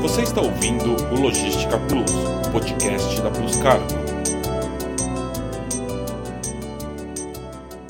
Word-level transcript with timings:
Você 0.00 0.22
está 0.22 0.40
ouvindo 0.40 0.96
o 1.12 1.20
Logística 1.20 1.78
Plus, 1.86 2.10
o 2.46 2.50
podcast 2.50 3.20
da 3.20 3.30
Plus 3.30 3.60
Cargo. 3.60 3.86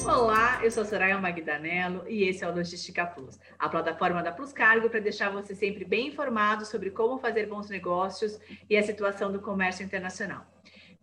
Olá, 0.05 0.59
eu 0.61 0.73
sou 0.73 0.85
Soraya 0.85 1.17
Magdanello 1.19 2.05
e 2.09 2.25
esse 2.25 2.43
é 2.43 2.49
o 2.49 2.55
Logística 2.55 3.07
Plus, 3.07 3.39
a 3.57 3.69
plataforma 3.69 4.25
da 4.25 4.33
Plus 4.33 4.53
Cargo 4.53 4.91
para 4.91 4.99
deixar 4.99 5.31
você 5.31 5.55
sempre 5.55 5.85
bem 5.85 6.09
informado 6.09 6.65
sobre 6.67 6.91
como 6.91 7.17
fazer 7.21 7.47
bons 7.47 7.71
negócios 7.71 8.41
e 8.69 8.77
a 8.77 8.83
situação 8.83 9.31
do 9.31 9.39
comércio 9.39 9.85
internacional. 9.85 10.45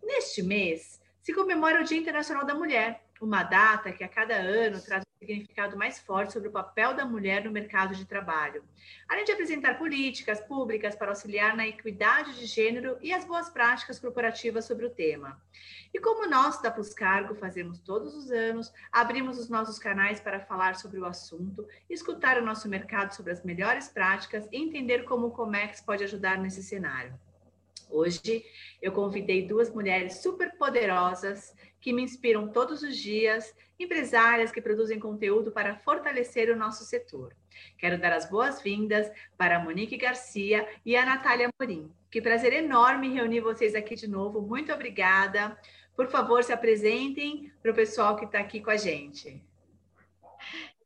Neste 0.02 0.42
mês, 0.42 1.00
se 1.22 1.32
comemora 1.32 1.80
o 1.80 1.84
Dia 1.84 1.96
Internacional 1.96 2.44
da 2.44 2.54
Mulher, 2.54 3.02
uma 3.18 3.42
data 3.42 3.90
que 3.92 4.04
a 4.04 4.08
cada 4.08 4.34
ano 4.34 4.78
traz 4.78 5.07
significado 5.18 5.76
mais 5.76 5.98
forte 5.98 6.32
sobre 6.32 6.48
o 6.48 6.52
papel 6.52 6.94
da 6.94 7.04
mulher 7.04 7.44
no 7.44 7.50
mercado 7.50 7.94
de 7.94 8.04
trabalho, 8.04 8.62
além 9.08 9.24
de 9.24 9.32
apresentar 9.32 9.76
políticas 9.76 10.40
públicas 10.40 10.94
para 10.94 11.08
auxiliar 11.08 11.56
na 11.56 11.66
equidade 11.66 12.38
de 12.38 12.46
gênero 12.46 12.96
e 13.00 13.12
as 13.12 13.24
boas 13.24 13.50
práticas 13.50 13.98
corporativas 13.98 14.64
sobre 14.64 14.86
o 14.86 14.90
tema. 14.90 15.40
E 15.92 15.98
como 15.98 16.28
nós 16.28 16.62
da 16.62 16.70
Plus 16.70 16.94
Cargo 16.94 17.34
fazemos 17.34 17.80
todos 17.80 18.14
os 18.14 18.30
anos, 18.30 18.72
abrimos 18.92 19.38
os 19.38 19.48
nossos 19.48 19.78
canais 19.78 20.20
para 20.20 20.40
falar 20.40 20.76
sobre 20.76 21.00
o 21.00 21.04
assunto, 21.04 21.66
escutar 21.90 22.40
o 22.40 22.44
nosso 22.44 22.68
mercado 22.68 23.12
sobre 23.12 23.32
as 23.32 23.42
melhores 23.42 23.88
práticas 23.88 24.46
e 24.52 24.56
entender 24.56 25.02
como 25.04 25.26
o 25.26 25.30
Comex 25.32 25.80
pode 25.80 26.04
ajudar 26.04 26.38
nesse 26.38 26.62
cenário. 26.62 27.18
Hoje 27.90 28.44
eu 28.82 28.92
convidei 28.92 29.46
duas 29.46 29.70
mulheres 29.70 30.18
super 30.18 30.54
poderosas 30.58 31.54
que 31.80 31.92
me 31.92 32.02
inspiram 32.02 32.48
todos 32.48 32.82
os 32.82 32.96
dias, 32.96 33.54
empresárias 33.78 34.50
que 34.50 34.60
produzem 34.60 34.98
conteúdo 34.98 35.52
para 35.52 35.76
fortalecer 35.76 36.50
o 36.50 36.56
nosso 36.56 36.84
setor. 36.84 37.34
Quero 37.76 37.98
dar 37.98 38.12
as 38.12 38.28
boas-vindas 38.28 39.10
para 39.36 39.56
a 39.56 39.60
Monique 39.60 39.96
Garcia 39.96 40.68
e 40.84 40.96
a 40.96 41.04
Natália 41.04 41.50
Morim. 41.58 41.90
Que 42.10 42.20
prazer 42.20 42.52
enorme 42.52 43.12
reunir 43.12 43.40
vocês 43.40 43.74
aqui 43.74 43.94
de 43.94 44.08
novo. 44.08 44.40
Muito 44.40 44.72
obrigada. 44.72 45.58
Por 45.96 46.08
favor, 46.08 46.42
se 46.44 46.52
apresentem 46.52 47.52
para 47.60 47.72
o 47.72 47.74
pessoal 47.74 48.16
que 48.16 48.24
está 48.24 48.38
aqui 48.38 48.60
com 48.60 48.70
a 48.70 48.76
gente. 48.76 49.42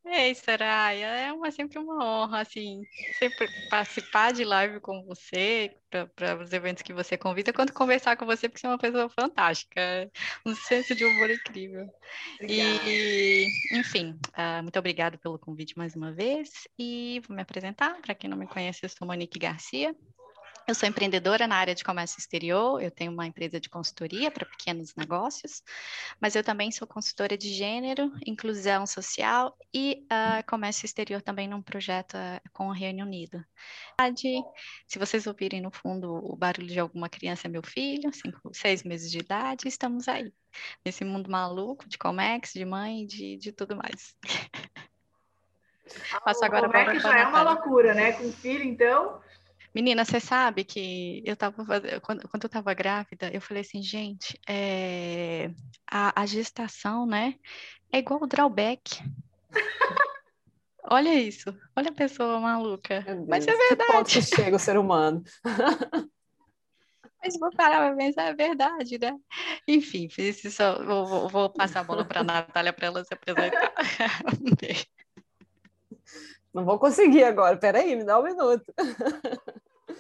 Ei, 0.05 0.35
Soraya, 0.35 1.07
é 1.07 1.33
uma, 1.33 1.51
sempre 1.51 1.79
uma 1.79 2.05
honra, 2.05 2.41
assim, 2.41 2.83
sempre 3.19 3.49
participar 3.71 4.33
de 4.33 4.45
live 4.45 4.81
com 4.81 5.05
você, 5.05 5.77
para 5.89 6.43
os 6.43 6.53
eventos 6.53 6.83
que 6.83 6.93
você 6.93 7.17
convida, 7.17 7.53
quanto 7.53 7.73
conversar 7.73 8.17
com 8.17 8.27
você, 8.27 8.49
porque 8.49 8.61
você 8.61 8.67
é 8.67 8.71
uma 8.71 8.79
pessoa 8.79 9.09
fantástica, 9.09 10.11
um 10.45 10.55
senso 10.55 10.95
de 10.95 11.05
humor 11.05 11.31
incrível. 11.31 11.89
Obrigada. 12.35 12.81
E, 12.85 13.47
enfim, 13.73 14.19
uh, 14.37 14.63
muito 14.63 14.79
obrigada 14.79 15.17
pelo 15.19 15.39
convite 15.39 15.79
mais 15.79 15.95
uma 15.95 16.13
vez, 16.13 16.51
e 16.77 17.23
vou 17.27 17.37
me 17.37 17.43
apresentar, 17.43 18.01
para 18.03 18.15
quem 18.15 18.29
não 18.29 18.37
me 18.37 18.47
conhece, 18.49 18.81
eu 18.83 18.89
sou 18.89 19.07
Monique 19.07 19.39
Garcia, 19.39 19.95
eu 20.67 20.75
sou 20.75 20.89
empreendedora 20.89 21.47
na 21.47 21.57
área 21.57 21.75
de 21.75 21.85
comércio 21.85 22.19
exterior, 22.19 22.83
eu 22.83 22.91
tenho 22.91 23.13
uma 23.13 23.27
empresa 23.27 23.61
de 23.61 23.69
consultoria 23.69 24.31
para 24.31 24.47
pequenos 24.47 24.95
negócios, 24.95 25.63
mas 26.21 26.35
eu 26.37 26.45
também 26.45 26.71
sou 26.71 26.87
consultora 26.87 27.37
de 27.37 27.53
gênero, 27.53 28.13
inclusão 28.27 28.87
social 28.87 29.57
e 29.75 30.05
uh, 30.05 30.49
comércio 30.49 30.87
exterior 30.87 31.21
também 31.21 31.49
num 31.49 31.63
projeto 31.63 32.15
uh, 32.15 32.41
com 32.53 32.69
o 32.69 32.73
Reino 32.73 33.05
Unido. 33.05 33.45
Se 34.87 34.99
vocês 34.99 35.27
ouvirem 35.27 35.61
no 35.61 35.71
fundo 35.71 36.15
o 36.15 36.37
barulho 36.37 36.67
de 36.67 36.81
alguma 36.81 37.09
criança, 37.09 37.47
é 37.47 37.51
meu 37.51 37.63
filho, 37.63 38.13
cinco, 38.13 38.51
seis 38.53 38.83
meses 38.83 39.11
de 39.11 39.19
idade, 39.19 39.69
estamos 39.69 40.09
aí, 40.09 40.33
nesse 40.85 41.05
mundo 41.05 41.31
maluco 41.31 41.89
de 41.89 41.99
Comex, 41.99 42.53
de 42.53 42.65
mãe, 42.65 43.07
de, 43.07 43.37
de 43.37 43.53
tudo 43.53 43.77
mais. 43.77 44.17
Passo 46.25 46.45
agora 46.45 46.69
para 46.69 46.99
já 46.99 47.19
é 47.19 47.27
uma 47.27 47.43
loucura, 47.43 47.93
né? 47.95 48.13
Com 48.13 48.33
filho, 48.33 48.65
então. 48.65 49.21
Menina, 49.75 50.05
você 50.05 50.21
sabe 50.21 50.65
que 50.65 51.23
eu 51.25 51.35
tava 51.35 51.65
quando, 52.03 52.29
quando 52.29 52.45
eu 52.45 52.47
estava 52.47 52.75
grávida, 52.75 53.31
eu 53.33 53.41
falei 53.41 53.63
assim, 53.63 53.83
gente, 53.83 54.39
é, 54.47 55.51
a, 55.91 56.21
a, 56.21 56.27
gestação, 56.27 57.07
né, 57.07 57.35
é 57.91 57.99
igual 57.99 58.23
o 58.23 58.27
drawback. 58.27 58.99
olha 60.91 61.15
isso, 61.15 61.57
olha 61.75 61.89
a 61.89 61.95
pessoa 61.95 62.39
maluca. 62.39 63.05
Mas 63.27 63.47
é 63.47 63.57
verdade. 63.57 64.21
Que 64.21 64.23
chega 64.23 64.57
o 64.57 64.59
ser 64.59 64.77
humano. 64.77 65.23
Mas 67.25 67.39
vou 67.39 67.51
parar 67.53 67.87
para 67.87 67.97
pensar, 67.97 68.23
é 68.25 68.35
verdade, 68.35 68.99
né? 68.99 69.17
Enfim, 69.69 70.09
vou, 70.85 71.07
vou, 71.07 71.29
vou 71.29 71.51
passar 71.51 71.81
a 71.81 71.85
bola 71.85 72.05
para 72.05 72.21
a 72.21 72.25
Natália 72.25 72.73
para 72.73 72.87
ela 72.89 73.05
se 73.05 73.15
apresentar. 73.15 73.73
Não 76.53 76.67
vou 76.67 76.79
conseguir 76.79 77.25
agora, 77.25 77.57
peraí, 77.57 77.97
me 77.97 78.05
dá 78.05 78.21
um 78.21 78.25
minuto. 78.25 78.65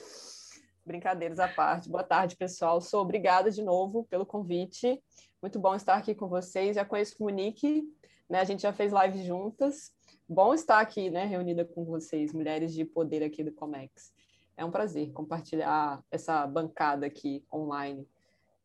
Brincadeiras 0.85 1.39
à 1.39 1.49
parte. 1.49 1.89
Boa 1.89 2.05
tarde, 2.05 2.37
pessoal. 2.37 2.79
Sou 2.79 3.01
obrigada 3.01 3.51
de 3.51 3.63
novo 3.63 4.05
pelo 4.05 4.27
convite. 4.27 5.03
Muito 5.41 5.59
bom 5.59 5.75
estar 5.75 5.95
aqui 5.95 6.15
com 6.15 6.29
vocês. 6.29 6.75
Já 6.75 6.85
conheço 6.85 7.17
o 7.19 7.23
Monique, 7.25 7.85
né? 8.29 8.41
A 8.41 8.45
gente 8.45 8.63
já 8.63 8.73
fez 8.73 8.93
live 8.93 9.23
juntas. 9.23 9.93
Bom 10.29 10.53
estar 10.53 10.81
aqui, 10.81 11.11
né, 11.11 11.25
reunida 11.25 11.65
com 11.65 11.85
vocês, 11.85 12.33
mulheres 12.33 12.75
de 12.75 12.85
poder 12.85 13.23
aqui 13.23 13.43
do 13.43 13.53
Comex. 13.53 14.13
É 14.57 14.65
um 14.65 14.71
prazer 14.71 15.11
compartilhar 15.13 16.03
essa 16.11 16.47
bancada 16.47 17.07
aqui 17.07 17.45
online 17.53 18.07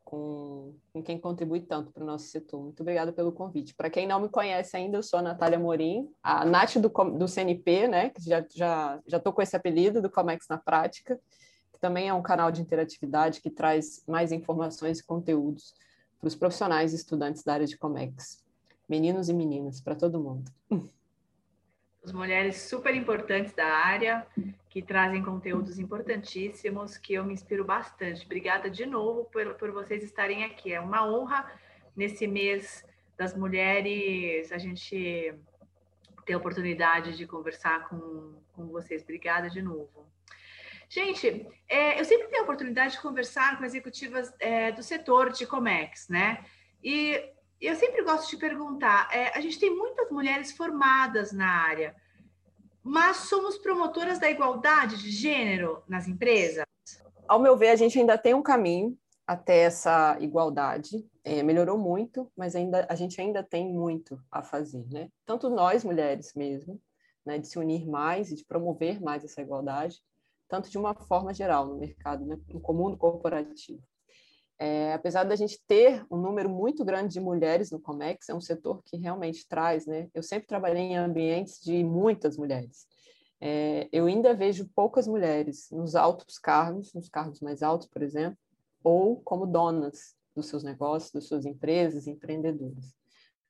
com, 0.08 0.74
com 0.94 1.04
quem 1.04 1.20
contribui 1.20 1.60
tanto 1.60 1.92
para 1.92 2.02
o 2.02 2.06
nosso 2.06 2.28
setor. 2.28 2.62
Muito 2.62 2.80
obrigada 2.80 3.12
pelo 3.12 3.30
convite. 3.30 3.76
Para 3.76 3.90
quem 3.90 4.08
não 4.08 4.22
me 4.22 4.30
conhece 4.30 4.78
ainda, 4.78 4.98
eu 4.98 5.04
sou 5.04 5.20
a 5.20 5.22
Natália 5.22 5.60
Morim, 5.60 6.10
a 6.24 6.46
Nath 6.46 6.78
do, 6.78 6.88
do 6.88 7.28
CNP, 7.28 7.90
né? 7.90 8.10
Que 8.12 8.22
já 8.22 8.40
estou 8.40 8.58
já, 8.58 9.02
já 9.06 9.20
com 9.20 9.42
esse 9.42 9.58
apelido 9.58 10.02
do 10.02 10.10
Comex 10.10 10.48
na 10.50 10.58
prática, 10.58 11.20
que 11.74 11.80
também 11.82 12.08
é 12.08 12.14
um 12.14 12.22
canal 12.22 12.50
de 12.50 12.62
interatividade 12.62 13.42
que 13.42 13.50
traz 13.50 14.02
mais 14.08 14.32
informações 14.32 15.00
e 15.00 15.06
conteúdos 15.06 15.74
para 16.22 16.28
os 16.28 16.36
profissionais 16.36 16.94
e 16.94 16.96
estudantes 16.96 17.44
da 17.44 17.56
área 17.56 17.68
de 17.68 17.78
Comex. 17.78 18.42
Meninos 18.88 19.28
e 19.28 19.34
meninas, 19.34 19.82
para 19.82 19.94
todo 19.94 20.22
mundo. 20.22 20.50
As 22.02 22.14
mulheres 22.14 22.62
super 22.62 22.96
importantes 22.96 23.52
da 23.52 23.66
área, 23.66 24.26
que 24.78 24.82
trazem 24.84 25.24
conteúdos 25.24 25.80
importantíssimos, 25.80 27.00
que 27.00 27.16
eu 27.16 27.26
me 27.26 27.34
inspiro 27.34 27.66
bastante. 27.66 28.24
Obrigada 28.24 28.70
de 28.70 28.86
novo 28.86 29.26
por, 29.26 29.56
por 29.56 29.72
vocês 29.72 30.04
estarem 30.04 30.44
aqui. 30.44 30.72
É 30.72 30.80
uma 30.80 31.04
honra 31.04 31.52
nesse 31.96 32.28
mês 32.28 32.86
das 33.18 33.36
mulheres 33.36 34.52
a 34.52 34.60
gente 34.60 35.34
ter 36.28 36.34
a 36.34 36.38
oportunidade 36.38 37.18
de 37.18 37.26
conversar 37.26 37.90
com, 37.90 38.36
com 38.54 38.68
vocês. 38.68 39.02
Obrigada 39.02 39.50
de 39.50 39.64
novo. 39.64 40.08
Gente, 40.88 41.48
é, 41.68 42.00
eu 42.00 42.06
sempre 42.06 42.28
tenho 42.28 42.42
a 42.42 42.44
oportunidade 42.44 42.98
de 42.98 43.02
conversar 43.02 43.58
com 43.58 43.66
executivas 43.66 44.32
é, 44.40 44.72
do 44.72 44.84
setor 44.84 45.32
de 45.32 45.48
Comex, 45.48 46.08
né? 46.08 46.46
E 46.84 47.20
eu 47.60 47.74
sempre 47.74 48.04
gosto 48.04 48.30
de 48.30 48.38
perguntar: 48.38 49.10
é, 49.12 49.36
a 49.36 49.42
gente 49.42 49.60
tem 49.60 49.76
muitas 49.76 50.12
mulheres 50.12 50.52
formadas 50.52 51.32
na 51.32 51.50
área 51.50 51.96
mas 52.88 53.18
somos 53.18 53.58
promotoras 53.58 54.18
da 54.18 54.30
igualdade 54.30 54.98
de 54.98 55.12
gênero 55.12 55.84
nas 55.88 56.08
empresas? 56.08 56.64
Ao 57.28 57.40
meu 57.40 57.58
ver, 57.58 57.70
a 57.70 57.76
gente 57.76 58.00
ainda 58.00 58.18
tem 58.18 58.34
um 58.34 58.42
caminho 58.42 58.98
até 59.28 59.58
essa 59.64 60.18
igualdade. 60.22 61.06
É, 61.24 61.44
melhorou 61.44 61.78
muito, 61.78 62.32
mas 62.36 62.56
ainda 62.56 62.88
a 62.90 62.96
gente 62.96 63.20
ainda 63.20 63.44
tem 63.44 63.68
muito 63.68 64.18
a 64.32 64.42
fazer, 64.42 64.88
né? 64.90 65.10
Tanto 65.26 65.50
nós 65.50 65.84
mulheres 65.84 66.34
mesmo, 66.34 66.82
né, 67.26 67.38
de 67.38 67.48
se 67.48 67.60
unir 67.60 67.86
mais 67.86 68.32
e 68.32 68.36
de 68.36 68.46
promover 68.46 69.02
mais 69.02 69.26
essa 69.26 69.42
igualdade, 69.42 70.02
tanto 70.48 70.70
de 70.70 70.78
uma 70.78 70.94
forma 70.94 71.34
geral 71.34 71.66
no 71.66 71.76
mercado, 71.76 72.26
né, 72.26 72.40
no 72.48 72.62
comum 72.62 72.96
corporativo. 72.96 73.84
É, 74.60 74.94
apesar 74.94 75.24
da 75.24 75.36
gente 75.36 75.62
ter 75.68 76.04
um 76.10 76.18
número 76.18 76.50
muito 76.50 76.84
grande 76.84 77.14
de 77.14 77.20
mulheres 77.20 77.70
no 77.70 77.80
Comex, 77.80 78.28
é 78.30 78.34
um 78.34 78.42
setor 78.42 78.82
que 78.84 78.98
realmente 78.98 79.48
traz, 79.48 79.86
né? 79.86 80.10
Eu 80.14 80.24
sempre 80.24 80.48
trabalhei 80.48 80.82
em 80.82 80.98
ambientes 80.98 81.62
de 81.62 81.84
muitas 81.84 82.38
mulheres. 82.38 82.88
É, 83.40 83.88
eu 83.92 84.08
ainda 84.08 84.34
vejo 84.34 84.68
poucas 84.76 85.08
mulheres 85.08 85.70
nos 85.72 85.96
altos 85.96 86.40
cargos, 86.40 86.92
nos 86.94 87.08
cargos 87.08 87.40
mais 87.40 87.62
altos, 87.62 87.88
por 87.88 88.02
exemplo, 88.02 88.38
ou 88.84 89.22
como 89.22 89.46
donas 89.46 90.16
dos 90.36 90.48
seus 90.48 90.64
negócios, 90.64 91.12
das 91.12 91.26
suas 91.26 91.46
empresas, 91.46 92.08
empreendedoras. 92.08 92.96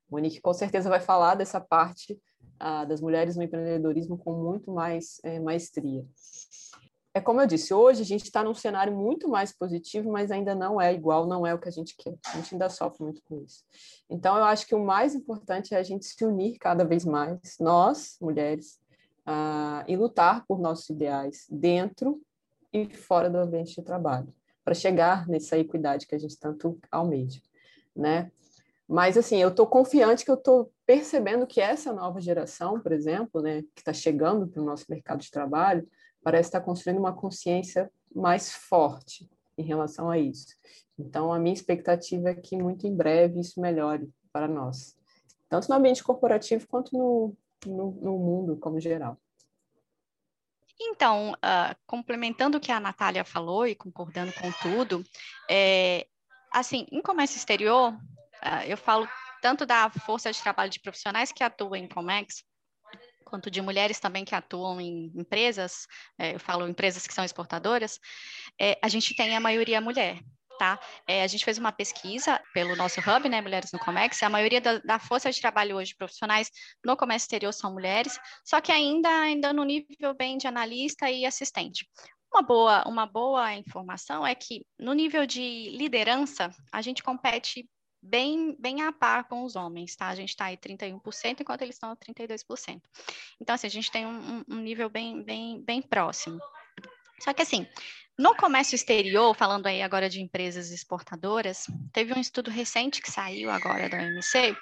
Monique 0.10 0.42
com 0.42 0.54
certeza 0.54 0.90
vai 0.90 1.00
falar 1.00 1.36
dessa 1.36 1.62
parte 1.62 2.20
ah, 2.60 2.84
das 2.84 3.00
mulheres 3.00 3.38
no 3.38 3.44
empreendedorismo 3.44 4.18
com 4.18 4.34
muito 4.34 4.72
mais 4.72 5.20
é, 5.24 5.40
maestria 5.40 6.06
é 7.18 7.22
como 7.22 7.42
eu 7.42 7.48
disse, 7.48 7.74
hoje 7.74 8.02
a 8.02 8.06
gente 8.06 8.24
está 8.24 8.44
num 8.44 8.54
cenário 8.54 8.96
muito 8.96 9.28
mais 9.28 9.52
positivo, 9.52 10.12
mas 10.12 10.30
ainda 10.30 10.54
não 10.54 10.80
é 10.80 10.94
igual, 10.94 11.26
não 11.26 11.46
é 11.46 11.54
o 11.54 11.60
que 11.60 11.68
a 11.68 11.72
gente 11.72 11.96
quer. 11.98 12.16
A 12.28 12.38
gente 12.38 12.54
ainda 12.54 12.70
sofre 12.70 13.04
muito 13.04 13.22
com 13.24 13.42
isso. 13.44 13.64
Então, 14.08 14.38
eu 14.38 14.44
acho 14.44 14.68
que 14.68 14.76
o 14.76 14.86
mais 14.86 15.16
importante 15.16 15.74
é 15.74 15.78
a 15.78 15.84
gente 15.84 16.06
se 16.06 16.24
unir 16.24 16.58
cada 16.60 16.86
vez 16.86 17.04
mais, 17.04 17.58
nós, 17.60 18.18
mulheres, 18.22 18.80
uh, 19.28 19.84
e 19.88 19.98
lutar 19.98 20.46
por 20.48 20.60
nossos 20.60 20.90
ideais 20.90 21.48
dentro 21.50 22.22
e 22.72 22.88
fora 22.88 23.30
do 23.30 23.40
ambiente 23.40 23.76
de 23.76 23.82
trabalho, 23.82 24.32
para 24.64 24.76
chegar 24.76 25.28
nessa 25.28 25.58
equidade 25.58 26.06
que 26.06 26.14
a 26.14 26.20
gente 26.20 26.38
tanto 26.38 26.78
almeja, 26.92 27.42
né? 27.96 28.32
Mas, 28.88 29.18
assim, 29.18 29.38
eu 29.38 29.50
estou 29.50 29.66
confiante 29.66 30.24
que 30.24 30.32
eu 30.32 30.36
estou 30.36 30.72
percebendo 30.86 31.48
que 31.48 31.60
essa 31.60 31.92
nova 31.92 32.22
geração, 32.22 32.80
por 32.80 32.92
exemplo, 32.92 33.42
né, 33.42 33.64
que 33.76 33.82
está 33.82 33.92
chegando 33.92 34.48
para 34.48 34.62
o 34.62 34.66
nosso 34.66 34.86
mercado 34.88 35.20
de 35.20 35.30
trabalho, 35.30 35.86
parece 36.28 36.50
estar 36.50 36.60
construindo 36.60 37.00
uma 37.00 37.14
consciência 37.14 37.90
mais 38.14 38.52
forte 38.52 39.30
em 39.58 39.64
relação 39.64 40.10
a 40.10 40.18
isso. 40.18 40.58
Então, 41.00 41.32
a 41.32 41.40
minha 41.40 41.54
expectativa 41.54 42.32
é 42.32 42.36
que 42.36 42.62
muito 42.62 42.86
em 42.86 42.94
breve 42.94 43.40
isso 43.40 43.62
melhore 43.62 44.10
para 44.34 44.46
nós, 44.46 44.98
tanto 45.48 45.70
no 45.70 45.76
ambiente 45.76 46.04
corporativo 46.04 46.68
quanto 46.68 46.92
no, 46.98 47.34
no, 47.66 47.92
no 47.92 48.18
mundo 48.20 48.58
como 48.58 48.78
geral. 48.78 49.18
Então, 50.78 51.32
uh, 51.32 51.74
complementando 51.86 52.58
o 52.58 52.62
que 52.62 52.74
a 52.74 52.80
Natália 52.82 53.24
falou 53.24 53.66
e 53.66 53.74
concordando 53.74 54.34
com 54.34 54.52
tudo, 54.62 55.06
é, 55.50 56.08
assim, 56.52 56.86
em 56.92 57.02
comércio 57.02 57.38
exterior, 57.38 57.94
uh, 57.94 58.64
eu 58.68 58.76
falo 58.76 59.08
tanto 59.42 59.66
da 59.66 59.90
força 59.90 60.30
de 60.30 60.44
trabalho 60.44 60.70
de 60.70 60.82
profissionais 60.82 61.32
que 61.32 61.42
atuam 61.42 61.78
em 61.78 61.88
Comex, 61.88 62.44
quanto 63.28 63.52
de 63.52 63.62
mulheres 63.62 64.00
também 64.00 64.26
que 64.26 64.36
atuam 64.36 64.80
em 64.82 65.12
empresas, 65.16 65.88
é, 66.18 66.36
eu 66.36 66.40
falo 66.40 66.68
empresas 66.68 67.06
que 67.06 67.14
são 67.14 67.24
exportadoras, 67.24 68.00
é, 68.60 68.78
a 68.82 68.88
gente 68.88 69.16
tem 69.16 69.36
a 69.36 69.40
maioria 69.40 69.82
mulher 69.82 70.20
tá? 70.58 70.80
É, 71.08 71.24
a 71.24 71.28
gente 71.28 71.46
fez 71.46 71.58
uma 71.58 71.72
pesquisa 71.72 72.42
pelo 72.54 72.76
nosso 72.76 73.00
hub, 73.00 73.30
né, 73.30 73.42
Mulheres 73.42 73.72
no 73.72 73.80
Comex, 73.80 74.22
a 74.24 74.30
maioria 74.30 74.60
da, 74.60 74.80
da, 74.80 75.00
força 75.00 75.32
de 75.32 75.40
trabalho 75.40 75.76
hoje 75.78 75.96
profissionais 75.96 76.50
no 76.84 76.98
comércio 76.98 77.26
exterior 77.26 77.54
são 77.54 77.72
mulheres, 77.72 78.20
só 78.44 78.60
que 78.60 78.72
ainda, 78.72 79.10
ainda 79.10 79.54
no 79.54 79.64
nível 79.64 80.14
bem 80.18 80.38
de 80.38 80.48
analista 80.48 81.10
e 81.10 81.26
assistente. 81.26 81.88
Uma 82.34 82.42
boa, 82.42 82.88
uma 82.88 83.06
boa 83.06 83.54
informação 83.54 84.26
é 84.26 84.36
que 84.36 84.66
no 84.78 84.94
nível 84.94 85.26
de 85.26 85.70
liderança, 85.78 86.50
a 86.72 86.82
gente 86.82 87.02
compete 87.02 87.68
bem, 88.02 88.56
bem 88.60 88.82
a 88.82 88.92
par 88.92 89.26
com 89.26 89.44
os 89.44 89.56
homens, 89.56 89.96
tá? 89.96 90.08
A 90.08 90.16
gente 90.16 90.30
está 90.30 90.46
aí 90.46 90.58
31%, 90.58 91.42
enquanto 91.42 91.62
eles 91.62 91.76
estão 91.76 91.92
a 91.92 91.96
32%. 91.96 92.82
Então, 93.40 93.56
assim, 93.56 93.68
a 93.68 93.70
gente 93.70 93.92
tem 93.92 94.06
um, 94.06 94.44
um 94.48 94.58
nível 94.58 94.90
bem, 94.90 95.24
bem, 95.24 95.62
bem 95.62 95.82
próximo. 95.82 96.40
Só 97.20 97.34
que, 97.34 97.42
assim, 97.42 97.68
no 98.18 98.36
comércio 98.36 98.76
exterior, 98.76 99.36
falando 99.36 99.68
aí 99.68 99.82
agora 99.82 100.10
de 100.10 100.22
empresas 100.22 100.72
exportadoras, 100.72 101.68
teve 101.94 102.14
um 102.14 102.20
estudo 102.20 102.50
recente 102.50 103.02
que 103.02 103.12
saiu 103.12 103.50
agora 103.50 103.90
da 103.90 103.98
OMC, 103.98 104.56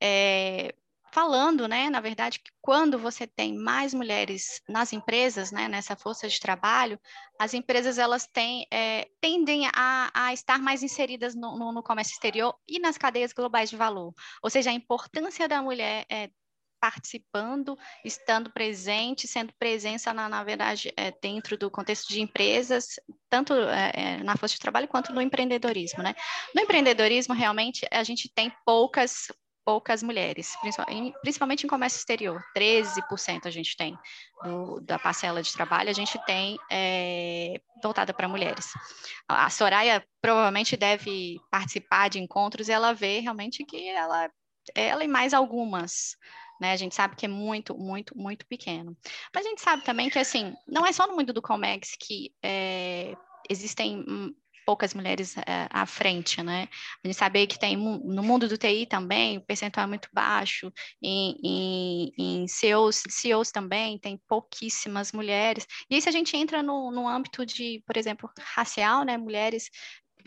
é, 0.00 0.74
falando, 1.12 1.66
né, 1.66 1.90
na 1.90 2.00
verdade, 2.00 2.38
que 2.38 2.50
quando 2.60 2.98
você 2.98 3.26
tem 3.26 3.56
mais 3.56 3.94
mulheres 3.94 4.60
nas 4.68 4.92
empresas, 4.92 5.50
né, 5.50 5.68
nessa 5.68 5.96
força 5.96 6.28
de 6.28 6.38
trabalho, 6.38 6.98
as 7.38 7.54
empresas 7.54 7.98
elas 7.98 8.26
têm, 8.26 8.66
é, 8.72 9.08
tendem 9.20 9.66
a, 9.74 10.10
a, 10.12 10.32
estar 10.32 10.58
mais 10.58 10.82
inseridas 10.82 11.34
no, 11.34 11.58
no, 11.58 11.72
no, 11.72 11.82
comércio 11.82 12.12
exterior 12.12 12.54
e 12.66 12.78
nas 12.78 12.98
cadeias 12.98 13.32
globais 13.32 13.70
de 13.70 13.76
valor. 13.76 14.12
Ou 14.42 14.50
seja, 14.50 14.70
a 14.70 14.74
importância 14.74 15.48
da 15.48 15.62
mulher 15.62 16.04
é, 16.10 16.30
participando, 16.80 17.76
estando 18.04 18.50
presente, 18.52 19.26
sendo 19.26 19.52
presença, 19.58 20.12
na, 20.12 20.28
na 20.28 20.44
verdade, 20.44 20.92
é, 20.96 21.12
dentro 21.20 21.56
do 21.56 21.70
contexto 21.70 22.08
de 22.08 22.20
empresas, 22.20 23.00
tanto 23.28 23.54
é, 23.54 23.92
é, 23.94 24.16
na 24.22 24.36
força 24.36 24.54
de 24.54 24.60
trabalho 24.60 24.88
quanto 24.88 25.12
no 25.12 25.20
empreendedorismo, 25.20 26.02
né? 26.02 26.14
No 26.54 26.62
empreendedorismo, 26.62 27.34
realmente, 27.34 27.86
a 27.90 28.02
gente 28.02 28.32
tem 28.32 28.52
poucas 28.64 29.28
poucas 29.68 30.02
mulheres, 30.02 30.56
principalmente 31.20 31.66
em 31.66 31.68
comércio 31.68 31.98
exterior, 31.98 32.42
13% 32.56 33.44
a 33.44 33.50
gente 33.50 33.76
tem 33.76 33.98
do, 34.42 34.80
da 34.80 34.98
parcela 34.98 35.42
de 35.42 35.52
trabalho, 35.52 35.90
a 35.90 35.92
gente 35.92 36.18
tem 36.24 36.56
é, 36.70 37.60
voltada 37.82 38.14
para 38.14 38.26
mulheres. 38.26 38.72
A 39.28 39.50
Soraya 39.50 40.02
provavelmente 40.22 40.74
deve 40.74 41.38
participar 41.50 42.08
de 42.08 42.18
encontros 42.18 42.70
e 42.70 42.72
ela 42.72 42.94
vê 42.94 43.18
realmente 43.18 43.62
que 43.62 43.90
ela, 43.90 44.30
ela 44.74 45.04
e 45.04 45.08
mais 45.08 45.34
algumas 45.34 46.16
né? 46.58 46.72
A 46.72 46.76
gente 46.76 46.94
sabe 46.94 47.14
que 47.14 47.26
é 47.26 47.28
muito, 47.28 47.76
muito, 47.76 48.18
muito 48.18 48.44
pequeno. 48.46 48.96
Mas 49.32 49.46
a 49.46 49.48
gente 49.50 49.60
sabe 49.60 49.84
também 49.84 50.10
que, 50.10 50.18
assim, 50.18 50.56
não 50.66 50.84
é 50.84 50.92
só 50.92 51.06
no 51.06 51.14
mundo 51.14 51.32
do 51.32 51.40
Comex 51.40 51.94
que 52.00 52.32
é, 52.42 53.14
existem 53.48 53.98
hum, 53.98 54.34
poucas 54.68 54.92
mulheres 54.92 55.34
é, 55.38 55.66
à 55.70 55.86
frente, 55.86 56.42
né? 56.42 56.68
A 57.02 57.08
gente 57.08 57.16
sabe 57.16 57.46
que 57.46 57.58
tem 57.58 57.74
no 57.74 58.22
mundo 58.22 58.46
do 58.46 58.58
TI 58.58 58.84
também, 58.84 59.38
o 59.38 59.40
percentual 59.40 59.84
é 59.84 59.88
muito 59.88 60.10
baixo, 60.12 60.70
em, 61.02 61.40
em, 61.42 62.12
em 62.18 62.46
CEOs, 62.46 63.02
CEOs 63.08 63.50
também 63.50 63.98
tem 63.98 64.20
pouquíssimas 64.28 65.10
mulheres. 65.10 65.66
E 65.88 65.94
aí 65.94 66.02
se 66.02 66.08
a 66.10 66.12
gente 66.12 66.36
entra 66.36 66.62
no, 66.62 66.90
no 66.90 67.08
âmbito 67.08 67.46
de, 67.46 67.82
por 67.86 67.96
exemplo, 67.96 68.30
racial, 68.38 69.04
né? 69.04 69.16
Mulheres 69.16 69.70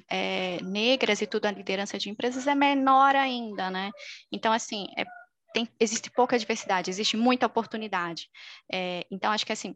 é, 0.10 0.58
negras 0.64 1.22
e 1.22 1.28
tudo, 1.28 1.46
a 1.46 1.52
liderança 1.52 2.00
de 2.00 2.10
empresas 2.10 2.48
é 2.48 2.56
menor 2.56 3.16
ainda, 3.16 3.70
né? 3.70 3.92
Então, 4.32 4.52
assim, 4.52 4.88
é 4.98 5.06
tem, 5.54 5.70
existe 5.80 6.10
pouca 6.10 6.40
diversidade, 6.40 6.90
existe 6.90 7.16
muita 7.16 7.46
oportunidade. 7.46 8.28
É, 8.72 9.06
então, 9.12 9.32
acho 9.32 9.46
que 9.46 9.52
assim, 9.52 9.76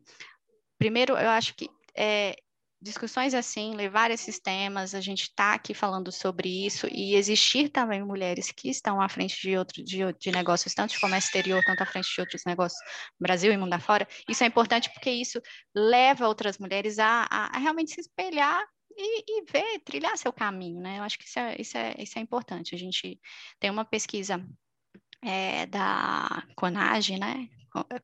primeiro, 0.80 1.14
eu 1.14 1.30
acho 1.30 1.54
que 1.54 1.70
é, 1.96 2.36
discussões 2.86 3.34
assim, 3.34 3.74
levar 3.74 4.12
esses 4.12 4.40
temas, 4.40 4.94
a 4.94 5.02
gente 5.02 5.24
está 5.24 5.56
aqui 5.56 5.74
falando 5.74 6.12
sobre 6.12 6.48
isso 6.68 6.88
e 6.92 7.16
existir 7.16 7.70
também 7.70 8.04
mulheres 8.06 8.52
que 8.52 8.70
estão 8.70 9.02
à 9.02 9.10
frente 9.10 9.42
de 9.42 9.58
outros 9.58 9.84
de, 9.84 10.14
de, 10.14 10.32
negócios, 10.32 10.74
tanto 10.74 10.92
de 10.94 11.00
comércio 11.00 11.28
exterior, 11.28 11.64
tanto 11.66 11.82
à 11.82 11.86
frente 11.86 12.14
de 12.14 12.22
outros 12.22 12.44
negócios 12.46 12.80
Brasil 13.20 13.52
e 13.52 13.58
mundo 13.58 13.74
afora, 13.74 14.08
isso 14.30 14.44
é 14.44 14.48
importante 14.48 14.92
porque 14.94 15.10
isso 15.10 15.42
leva 15.76 16.28
outras 16.28 16.60
mulheres 16.60 17.00
a, 17.00 17.26
a, 17.30 17.58
a 17.58 17.60
realmente 17.60 17.92
se 17.92 18.02
espelhar 18.02 18.64
e, 18.96 19.40
e, 19.40 19.46
ver, 19.52 19.80
trilhar 19.80 20.16
seu 20.18 20.32
caminho, 20.32 20.80
né? 20.80 21.00
Eu 21.00 21.04
acho 21.04 21.18
que 21.18 21.26
isso 21.26 21.40
é, 21.40 21.56
isso 21.60 21.78
é, 21.78 21.96
isso 21.98 22.18
é 22.18 22.22
importante. 22.22 22.76
A 22.76 22.78
gente 22.78 23.20
tem 23.60 23.70
uma 23.70 23.84
pesquisa 23.84 24.46
é, 25.24 25.66
da 25.66 26.44
CONAGE, 26.56 27.18
né, 27.20 27.50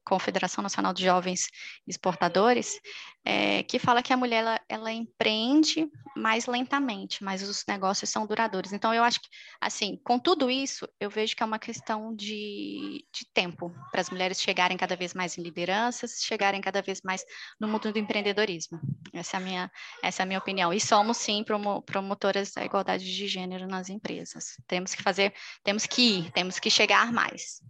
Confederação 0.04 0.62
Nacional 0.62 0.94
de 0.94 1.04
Jovens 1.04 1.48
Exportadores, 1.88 2.80
é, 3.24 3.64
que 3.64 3.78
fala 3.78 4.02
que 4.02 4.12
a 4.12 4.18
mulher 4.18 4.42
ela, 4.42 4.62
ela, 4.68 4.92
empreende 4.92 5.88
mais 6.16 6.48
lentamente, 6.48 7.24
mas 7.24 7.48
os 7.48 7.64
negócios 7.68 8.10
são 8.10 8.26
duradouros. 8.26 8.74
Então, 8.74 8.94
eu 8.94 9.04
acho 9.04 9.22
que, 9.22 9.28
assim, 9.60 10.00
com 10.04 10.18
tudo 10.18 10.50
isso, 10.50 10.88
eu 11.00 11.10
vejo 11.10 11.36
que 11.36 11.44
é 11.44 11.46
uma 11.46 11.60
questão 11.60 12.16
de, 12.16 13.06
de 13.14 13.26
tempo 13.34 13.72
para 13.92 14.02
as 14.02 14.10
mulheres 14.10 14.42
chegarem 14.42 14.76
cada 14.76 14.96
vez 14.96 15.14
mais 15.14 15.38
em 15.38 15.44
lideranças, 15.44 16.22
chegarem 16.24 16.60
cada 16.62 16.82
vez 16.82 17.02
mais 17.04 17.24
no 17.60 17.68
mundo 17.68 17.92
do 17.92 18.00
empreendedorismo. 18.00 18.80
Essa 19.14 19.38
é 19.38 19.40
a 19.40 19.44
minha, 19.44 19.72
essa 20.02 20.22
é 20.22 20.24
a 20.24 20.26
minha 20.26 20.40
opinião. 20.40 20.74
E 20.74 20.82
somos, 20.82 21.18
sim, 21.18 21.46
promotoras 21.86 22.52
da 22.52 22.66
igualdade 22.66 23.06
de 23.06 23.28
gênero 23.28 23.68
nas 23.68 23.90
empresas. 23.90 24.56
Temos 24.68 24.96
que 24.96 25.04
fazer, 25.04 25.34
temos 25.64 25.86
que 25.86 26.02
ir, 26.02 26.32
temos 26.32 26.60
que 26.60 26.70
chegar 26.70 27.12
mais 27.12 27.62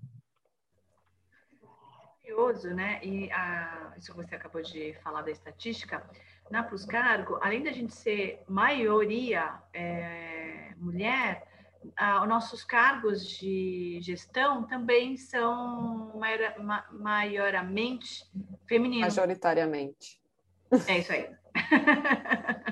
curioso, 2.41 2.69
né? 2.73 2.99
E 3.03 3.31
a, 3.31 3.93
isso 3.97 4.11
que 4.11 4.17
você 4.17 4.35
acabou 4.35 4.61
de 4.61 4.93
falar 5.03 5.21
da 5.21 5.31
estatística, 5.31 6.03
na 6.49 6.63
Plus 6.63 6.85
Cargo, 6.85 7.37
além 7.41 7.63
da 7.63 7.71
gente 7.71 7.93
ser 7.93 8.43
maioria 8.47 9.53
é, 9.73 10.73
mulher, 10.77 11.47
os 12.21 12.27
nossos 12.27 12.63
cargos 12.63 13.25
de 13.25 13.99
gestão 14.01 14.63
também 14.63 15.17
são 15.17 16.11
maior, 16.15 16.59
ma, 16.59 16.85
maioramente 16.91 18.25
femininos. 18.67 19.15
Majoritariamente. 19.15 20.19
É 20.87 20.99
isso 20.99 21.11
aí. 21.11 21.29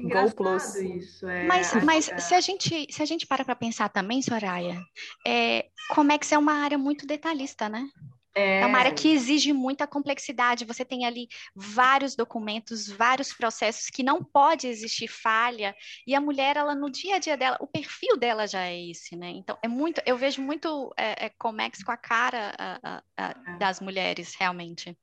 Engraçado 0.00 0.36
Plus. 0.36 0.74
isso. 0.76 1.28
É... 1.28 1.46
Mas, 1.46 1.72
mas 1.84 2.10
se 2.18 2.34
a 2.34 2.40
gente 2.40 2.86
se 2.90 3.02
a 3.02 3.06
gente 3.06 3.26
para 3.26 3.44
para 3.44 3.54
pensar 3.54 3.88
também, 3.88 4.22
Soraya, 4.22 4.80
é, 5.26 5.66
Comex 5.90 6.32
é 6.32 6.38
uma 6.38 6.54
área 6.54 6.78
muito 6.78 7.06
detalhista, 7.06 7.68
né? 7.68 7.86
É... 8.34 8.60
é 8.60 8.66
uma 8.66 8.78
área 8.78 8.94
que 8.94 9.08
exige 9.08 9.52
muita 9.52 9.86
complexidade. 9.86 10.64
Você 10.64 10.84
tem 10.84 11.04
ali 11.04 11.28
vários 11.54 12.14
documentos, 12.14 12.88
vários 12.88 13.32
processos 13.32 13.90
que 13.90 14.02
não 14.02 14.22
pode 14.22 14.66
existir 14.66 15.08
falha. 15.08 15.74
E 16.06 16.14
a 16.14 16.20
mulher, 16.20 16.56
ela 16.56 16.74
no 16.74 16.90
dia 16.90 17.16
a 17.16 17.18
dia 17.18 17.36
dela, 17.36 17.56
o 17.60 17.66
perfil 17.66 18.16
dela 18.16 18.46
já 18.46 18.64
é 18.64 18.90
esse, 18.90 19.16
né? 19.16 19.30
Então 19.30 19.58
é 19.62 19.68
muito, 19.68 20.00
eu 20.06 20.16
vejo 20.16 20.40
muito 20.40 20.92
é, 20.96 21.26
é 21.26 21.30
Comex 21.38 21.82
com 21.82 21.92
a 21.92 21.96
cara 21.96 22.54
a, 22.58 22.78
a, 22.82 23.02
a, 23.16 23.30
é. 23.30 23.58
das 23.58 23.80
mulheres, 23.80 24.34
realmente. 24.38 24.96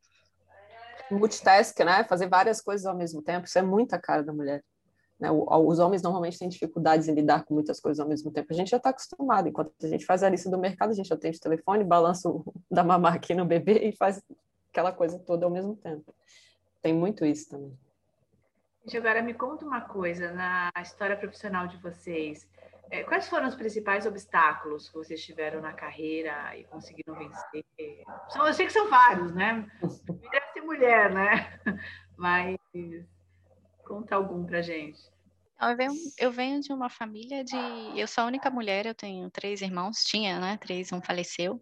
Multitask, 1.12 1.78
né? 1.80 2.04
Fazer 2.04 2.28
várias 2.28 2.62
coisas 2.62 2.86
ao 2.86 2.96
mesmo 2.96 3.22
tempo, 3.22 3.46
isso 3.46 3.58
é 3.58 3.62
muita 3.62 4.00
cara 4.00 4.24
da 4.24 4.34
mulher. 4.34 4.64
Né? 5.20 5.30
Os 5.32 5.80
homens 5.80 6.02
normalmente 6.02 6.38
têm 6.38 6.48
dificuldades 6.48 7.08
em 7.08 7.14
lidar 7.14 7.44
com 7.44 7.54
muitas 7.54 7.80
coisas 7.80 8.00
ao 8.00 8.08
mesmo 8.08 8.32
tempo. 8.32 8.48
A 8.52 8.56
gente 8.56 8.70
já 8.70 8.78
está 8.78 8.92
acostumado. 8.92 9.48
Enquanto 9.48 9.74
a 9.84 9.88
gente 9.88 10.06
faz 10.06 10.24
a 10.24 10.30
lista 10.30 10.50
do 10.50 10.58
mercado, 10.58 10.92
a 10.92 10.94
gente 10.94 11.12
atende 11.12 11.38
o 11.38 11.42
telefone, 11.42 11.84
balança 11.84 12.30
o 12.30 12.44
da 12.70 12.84
mamar 12.84 13.16
aqui 13.16 13.34
no 13.34 13.46
bebê 13.46 13.88
e 13.88 13.96
faz 13.96 14.22
aquela 14.72 14.92
coisa 14.92 15.18
toda 15.20 15.46
ao 15.46 15.52
mesmo 15.52 15.76
tempo. 15.76 16.14
Tem 16.82 16.94
muito 16.94 17.26
isso 17.26 17.50
também. 17.50 17.78
Gente, 18.84 18.98
agora 18.98 19.22
me 19.22 19.34
conta 19.34 19.66
uma 19.66 19.82
coisa 19.82 20.32
na 20.32 20.72
história 20.82 21.18
profissional 21.18 21.68
de 21.68 21.78
vocês. 21.78 22.48
É, 22.90 23.04
quais 23.04 23.28
foram 23.28 23.48
os 23.48 23.56
principais 23.56 24.06
obstáculos 24.06 24.88
que 24.88 24.96
vocês 24.96 25.22
tiveram 25.22 25.60
na 25.60 25.74
carreira 25.74 26.56
e 26.56 26.64
conseguiram 26.66 27.16
vencer? 27.16 27.66
São, 28.30 28.48
eu 28.48 28.54
sei 28.54 28.66
que 28.66 28.72
são 28.72 28.90
vários, 28.90 29.34
né? 29.34 29.70
Deve 30.32 30.46
ser 30.54 30.62
mulher, 30.62 31.12
né? 31.12 31.60
Mas 32.16 32.58
Conta 33.88 34.16
algum 34.16 34.46
para 34.46 34.62
gente. 34.62 35.00
Eu 35.60 35.76
venho, 35.76 35.94
eu 36.20 36.32
venho 36.32 36.60
de 36.60 36.72
uma 36.72 36.90
família 36.90 37.44
de. 37.44 37.58
Eu 37.96 38.08
sou 38.08 38.24
a 38.24 38.28
única 38.28 38.50
mulher, 38.50 38.86
eu 38.86 38.94
tenho 38.94 39.28
três 39.32 39.62
irmãos, 39.62 40.04
tinha, 40.04 40.40
né? 40.40 40.58
Três, 40.58 40.92
um 40.92 41.02
faleceu, 41.02 41.60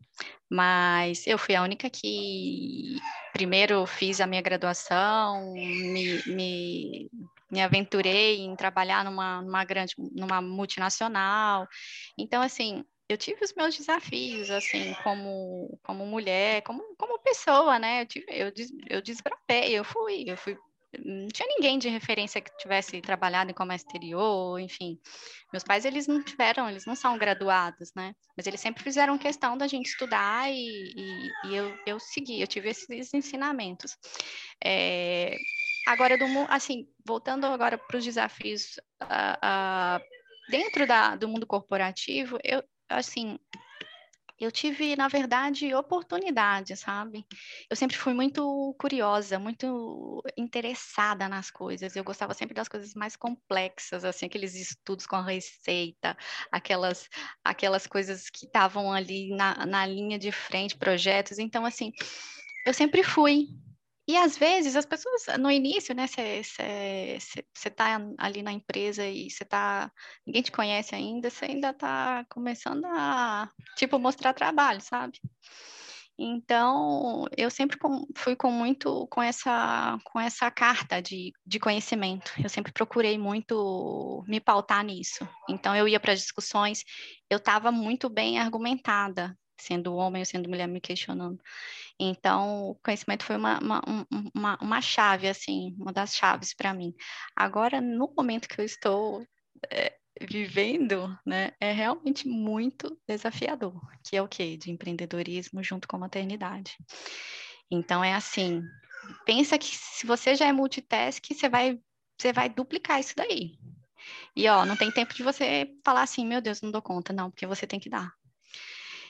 mas 0.50 1.26
eu 1.26 1.38
fui 1.38 1.56
a 1.56 1.62
única 1.62 1.90
que 1.90 2.98
primeiro 3.32 3.86
fiz 3.86 4.20
a 4.20 4.28
minha 4.28 4.42
graduação, 4.42 5.54
me, 5.54 6.22
me, 6.26 7.10
me 7.50 7.62
aventurei 7.62 8.42
em 8.42 8.54
trabalhar 8.56 9.06
numa, 9.06 9.42
numa 9.42 9.64
grande, 9.64 9.94
numa 9.98 10.42
multinacional. 10.42 11.66
Então, 12.18 12.42
assim, 12.42 12.84
eu 13.08 13.18
tive 13.18 13.46
os 13.46 13.54
meus 13.54 13.78
desafios, 13.78 14.50
assim, 14.50 14.94
como, 15.04 15.80
como 15.84 16.06
mulher, 16.06 16.64
como, 16.64 16.84
como 16.98 17.20
pessoa, 17.20 17.80
né? 17.80 18.02
Eu, 18.02 18.06
tive, 18.08 18.26
eu, 18.30 18.52
eu 18.90 19.02
desbravei, 19.02 19.78
eu 19.78 19.86
fui, 19.86 20.26
eu 20.28 20.36
fui 20.36 20.58
não 21.06 21.28
tinha 21.28 21.48
ninguém 21.48 21.78
de 21.78 21.88
referência 21.88 22.42
que 22.42 22.50
tivesse 22.58 23.00
trabalhado 23.00 23.52
em 23.52 23.54
comércio 23.54 23.86
exterior, 23.86 24.60
enfim. 24.60 25.00
Meus 25.54 25.64
pais, 25.64 25.86
eles 25.86 26.08
não 26.08 26.24
tiveram, 26.24 26.68
eles 26.68 26.86
não 26.86 26.96
são 26.96 27.16
graduados, 27.18 27.92
né? 27.96 28.16
Mas 28.36 28.48
eles 28.48 28.60
sempre 28.60 28.84
fizeram 28.84 29.18
questão 29.18 29.56
da 29.56 29.68
gente 29.68 29.86
estudar 29.86 30.52
e, 30.52 30.94
e, 30.96 31.32
e 31.46 31.56
eu, 31.56 31.78
eu 31.86 32.00
segui, 32.00 32.42
eu 32.42 32.48
tive 32.48 32.70
esses 32.70 33.14
ensinamentos. 33.14 33.96
É, 34.64 35.38
agora, 35.88 36.18
do, 36.18 36.26
assim, 36.50 36.88
voltando 37.06 37.46
agora 37.46 37.78
para 37.78 37.98
os 37.98 38.04
desafios 38.04 38.78
uh, 39.04 40.00
uh, 40.00 40.50
dentro 40.50 40.88
da, 40.88 41.16
do 41.16 41.28
mundo 41.28 41.46
corporativo, 41.46 42.40
eu, 42.44 42.64
assim, 42.90 43.38
eu 44.40 44.52
tive, 44.52 44.96
na 44.96 45.08
verdade, 45.08 45.74
oportunidade, 45.74 46.76
sabe? 46.76 47.26
Eu 47.70 47.76
sempre 47.76 47.96
fui 47.96 48.14
muito 48.14 48.76
curiosa, 48.78 49.40
muito 49.40 50.22
interessada 50.38 51.30
nas 51.30 51.50
coisas. 51.50 51.96
Eu 51.96 52.04
gostava 52.04 52.34
sempre 52.34 52.54
das 52.54 52.68
coisas 52.68 52.94
mais 52.94 53.16
complexas, 53.16 54.04
assim, 54.04 54.26
aqueles 54.26 54.56
estudos 54.56 55.08
com 55.08 55.22
receita, 55.22 56.18
aquelas, 56.52 57.10
aquelas 57.44 57.88
coisas 57.88 58.30
que 58.30 58.46
estavam 58.46 58.92
ali 58.92 59.30
na, 59.36 59.66
na 59.66 59.86
linha 59.86 60.20
de 60.20 60.32
frente, 60.32 60.78
projetos. 60.78 61.40
Então, 61.40 61.66
assim, 61.66 61.94
eu 62.66 62.74
sempre 62.74 63.04
fui 63.04 63.48
e 64.08 64.16
às 64.18 64.38
vezes 64.38 64.76
as 64.76 64.86
pessoas, 64.86 65.26
no 65.40 65.50
início, 65.50 65.96
né, 65.96 66.06
você 66.08 67.18
está 67.54 68.00
ali 68.18 68.44
na 68.44 68.52
empresa 68.52 69.06
e 69.06 69.30
você 69.30 69.44
tá, 69.44 69.92
ninguém 70.26 70.44
te 70.44 70.52
conhece 70.52 70.94
ainda, 70.94 71.30
você 71.30 71.46
ainda 71.46 71.70
está 71.72 72.26
começando 72.30 72.86
a, 72.86 73.50
tipo, 73.76 73.98
mostrar 73.98 74.34
trabalho, 74.34 74.80
sabe? 74.80 75.20
Então, 76.18 77.26
eu 77.36 77.50
sempre 77.50 77.78
com, 77.78 78.08
fui 78.16 78.36
com 78.36 78.50
muito 78.50 79.06
com 79.08 79.22
essa, 79.22 79.98
com 80.06 80.20
essa 80.20 80.50
carta 80.50 81.02
de, 81.02 81.34
de 81.46 81.60
conhecimento. 81.60 82.32
Eu 82.42 82.48
sempre 82.48 82.72
procurei 82.72 83.18
muito 83.18 84.24
me 84.28 84.40
pautar 84.40 84.84
nisso. 84.84 85.28
Então, 85.50 85.76
eu 85.76 85.88
ia 85.88 86.00
para 86.00 86.14
as 86.14 86.22
discussões, 86.22 86.84
eu 87.30 87.38
estava 87.38 87.70
muito 87.72 88.10
bem 88.10 88.40
argumentada, 88.40 89.38
sendo 89.58 89.96
homem 89.96 90.22
ou 90.22 90.26
sendo 90.26 90.50
mulher 90.50 90.68
me 90.68 90.82
questionando. 90.82 91.42
Então, 92.00 92.70
o 92.72 92.76
conhecimento 92.76 93.24
foi 93.24 93.38
uma, 93.38 93.60
uma, 93.60 93.82
uma, 94.34 94.58
uma 94.62 94.82
chave, 94.82 95.28
assim, 95.28 95.76
uma 95.80 95.94
das 95.94 96.16
chaves 96.16 96.54
para 96.54 96.74
mim. 96.74 96.94
Agora, 97.36 97.80
no 97.80 98.14
momento 98.16 98.48
que 98.48 98.60
eu 98.60 98.66
estou 98.66 99.26
é, 99.72 99.96
vivendo, 100.22 101.18
né, 101.26 101.52
é 101.60 101.72
realmente 101.72 102.28
muito 102.28 103.00
desafiador, 103.08 103.80
que 104.04 104.16
é 104.16 104.22
o 104.22 104.28
quê? 104.28 104.58
De 104.58 104.72
empreendedorismo 104.72 105.64
junto 105.64 105.88
com 105.88 105.96
a 105.96 106.00
maternidade. 106.00 106.78
Então, 107.70 108.04
é 108.04 108.14
assim, 108.14 108.64
pensa 109.26 109.58
que 109.58 109.76
se 109.76 110.06
você 110.06 110.36
já 110.36 110.48
é 110.48 110.52
multitask, 110.52 111.24
você 111.28 111.50
vai, 111.50 111.80
você 112.20 112.32
vai 112.32 112.50
duplicar 112.50 113.00
isso 113.00 113.14
daí. 113.16 113.58
E, 114.36 114.48
ó, 114.48 114.66
não 114.66 114.76
tem 114.76 114.92
tempo 114.92 115.14
de 115.14 115.24
você 115.24 115.74
falar 115.84 116.04
assim, 116.04 116.26
meu 116.26 116.42
Deus, 116.42 116.62
não 116.62 116.72
dou 116.72 116.82
conta, 116.82 117.14
não, 117.14 117.32
porque 117.32 117.48
você 117.48 117.66
tem 117.66 117.80
que 117.80 117.90
dar. 117.90 118.12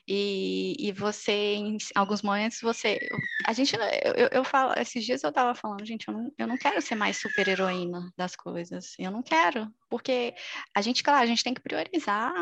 E, 0.07 0.75
e 0.79 0.91
você, 0.91 1.55
em 1.55 1.77
alguns 1.95 2.21
momentos, 2.21 2.59
você. 2.61 2.99
A 3.45 3.53
gente, 3.53 3.75
eu, 3.75 4.29
eu 4.31 4.43
falo, 4.43 4.73
esses 4.79 5.03
dias 5.03 5.23
eu 5.23 5.31
tava 5.31 5.55
falando, 5.55 5.85
gente, 5.85 6.07
eu 6.07 6.13
não, 6.13 6.31
eu 6.37 6.47
não 6.47 6.57
quero 6.57 6.81
ser 6.81 6.95
mais 6.95 7.17
super 7.17 7.47
heroína 7.47 8.11
das 8.15 8.35
coisas. 8.35 8.93
Eu 8.99 9.11
não 9.11 9.23
quero, 9.23 9.67
porque 9.89 10.35
a 10.75 10.81
gente, 10.81 11.03
claro, 11.03 11.23
a 11.23 11.25
gente 11.25 11.43
tem 11.43 11.53
que 11.53 11.61
priorizar 11.61 12.33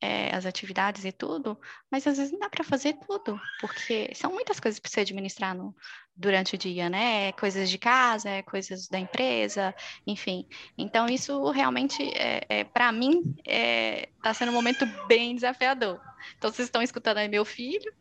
é, 0.00 0.34
as 0.34 0.46
atividades 0.46 1.04
e 1.04 1.12
tudo, 1.12 1.58
mas 1.90 2.06
às 2.06 2.16
vezes 2.16 2.32
não 2.32 2.38
dá 2.38 2.48
para 2.48 2.64
fazer 2.64 2.94
tudo, 3.06 3.38
porque 3.60 4.10
são 4.14 4.32
muitas 4.32 4.58
coisas 4.58 4.80
para 4.80 4.90
você 4.90 5.00
administrar 5.00 5.54
no, 5.54 5.74
durante 6.16 6.54
o 6.54 6.58
dia, 6.58 6.88
né? 6.88 7.28
É 7.28 7.32
coisas 7.32 7.68
de 7.68 7.78
casa, 7.78 8.28
é 8.28 8.42
coisas 8.42 8.88
da 8.88 8.98
empresa, 8.98 9.74
enfim. 10.06 10.46
Então, 10.76 11.06
isso 11.06 11.50
realmente, 11.50 12.02
é, 12.14 12.44
é 12.48 12.64
para 12.64 12.90
mim, 12.92 13.34
está 13.38 14.30
é, 14.30 14.34
sendo 14.34 14.50
um 14.50 14.54
momento 14.54 14.86
bem 15.06 15.34
desafiador. 15.34 16.00
Então, 16.36 16.50
vocês 16.50 16.68
estão 16.68 16.82
escutando 16.82 17.18
aí 17.18 17.28
meu 17.28 17.44
filho. 17.44 17.92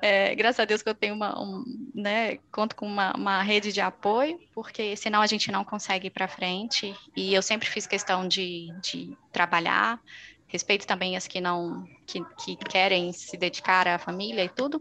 É, 0.00 0.34
graças 0.34 0.60
a 0.60 0.64
Deus 0.64 0.82
que 0.82 0.88
eu 0.88 0.94
tenho 0.94 1.14
uma, 1.14 1.40
um, 1.40 1.64
né, 1.94 2.38
conto 2.52 2.76
com 2.76 2.86
uma, 2.86 3.12
uma, 3.16 3.42
rede 3.42 3.72
de 3.72 3.80
apoio, 3.80 4.38
porque 4.54 4.96
senão 4.96 5.20
a 5.20 5.26
gente 5.26 5.50
não 5.50 5.64
consegue 5.64 6.06
ir 6.06 6.10
para 6.10 6.28
frente. 6.28 6.94
E 7.16 7.34
eu 7.34 7.42
sempre 7.42 7.68
fiz 7.68 7.86
questão 7.86 8.26
de, 8.28 8.68
de 8.80 9.16
trabalhar, 9.32 10.00
respeito 10.46 10.86
também 10.86 11.16
as 11.16 11.26
que 11.26 11.40
não 11.40 11.86
que, 12.06 12.24
que 12.36 12.56
querem 12.56 13.12
se 13.12 13.36
dedicar 13.36 13.86
à 13.88 13.98
família 13.98 14.44
e 14.44 14.48
tudo, 14.48 14.80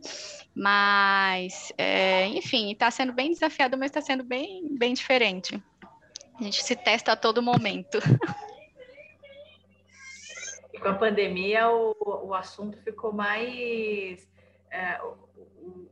mas 0.54 1.74
é, 1.78 2.28
enfim, 2.28 2.72
está 2.72 2.92
sendo 2.92 3.14
bem 3.14 3.32
desafiado, 3.32 3.78
mas 3.78 3.88
está 3.88 4.02
sendo 4.02 4.24
bem 4.24 4.68
bem 4.78 4.94
diferente. 4.94 5.62
A 6.40 6.44
gente 6.44 6.64
se 6.64 6.76
testa 6.76 7.14
a 7.14 7.16
todo 7.16 7.42
momento. 7.42 7.98
E 10.74 10.80
com 10.80 10.90
a 10.90 10.94
pandemia 10.94 11.70
o, 11.70 11.96
o 12.28 12.34
assunto 12.34 12.78
ficou 12.84 13.14
mais 13.14 14.28
é, 14.70 15.02
o, 15.02 15.18
o 15.62 15.90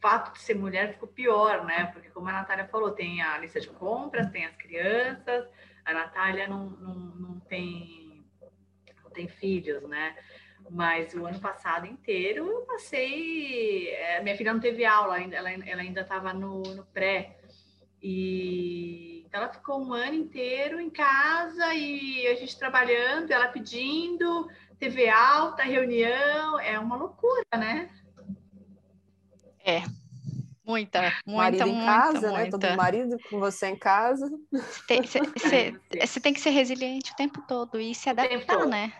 fato 0.00 0.32
de 0.34 0.40
ser 0.40 0.54
mulher 0.54 0.92
ficou 0.92 1.08
pior, 1.08 1.64
né? 1.64 1.86
Porque 1.92 2.10
como 2.10 2.28
a 2.28 2.32
Natália 2.32 2.66
falou, 2.68 2.90
tem 2.90 3.22
a 3.22 3.38
lista 3.38 3.60
de 3.60 3.68
compras, 3.68 4.30
tem 4.30 4.44
as 4.44 4.56
crianças, 4.56 5.46
a 5.84 5.92
Natália 5.92 6.46
não, 6.46 6.70
não, 6.70 6.94
não 6.94 7.40
tem 7.40 7.99
tem 9.10 9.28
filhos, 9.28 9.82
né? 9.88 10.16
Mas 10.68 11.14
o 11.14 11.26
ano 11.26 11.40
passado 11.40 11.86
inteiro 11.86 12.46
eu 12.46 12.60
passei. 12.62 13.88
É, 13.88 14.22
minha 14.22 14.36
filha 14.36 14.52
não 14.52 14.60
teve 14.60 14.84
aula, 14.84 15.20
ela, 15.20 15.50
ela 15.50 15.82
ainda 15.82 16.02
estava 16.02 16.32
no, 16.32 16.62
no 16.62 16.84
pré. 16.86 17.38
E 18.02 19.24
então 19.30 19.42
ela 19.42 19.52
ficou 19.52 19.80
um 19.80 19.92
ano 19.92 20.14
inteiro 20.14 20.80
em 20.80 20.90
casa 20.90 21.72
e 21.72 22.26
a 22.26 22.34
gente 22.34 22.58
trabalhando, 22.58 23.30
ela 23.30 23.46
pedindo, 23.46 24.50
TV 24.76 25.08
alta, 25.08 25.62
reunião, 25.62 26.58
é 26.58 26.76
uma 26.78 26.96
loucura, 26.96 27.44
né? 27.56 27.88
É, 29.64 29.82
muita, 30.70 31.00
muita, 31.26 31.42
marido 31.42 31.68
em 31.68 31.84
casa, 31.84 32.30
muita. 32.30 32.38
né? 32.38 32.50
Todo 32.50 32.76
marido 32.76 33.16
com 33.28 33.40
você 33.40 33.66
em 33.68 33.76
casa. 33.76 34.30
Você 34.52 34.80
tem 36.20 36.32
que 36.32 36.40
ser 36.40 36.50
resiliente 36.50 37.12
o 37.12 37.16
tempo 37.16 37.42
todo 37.46 37.80
e 37.80 37.94
se 37.94 38.08
adaptar, 38.08 38.66
né? 38.66 38.92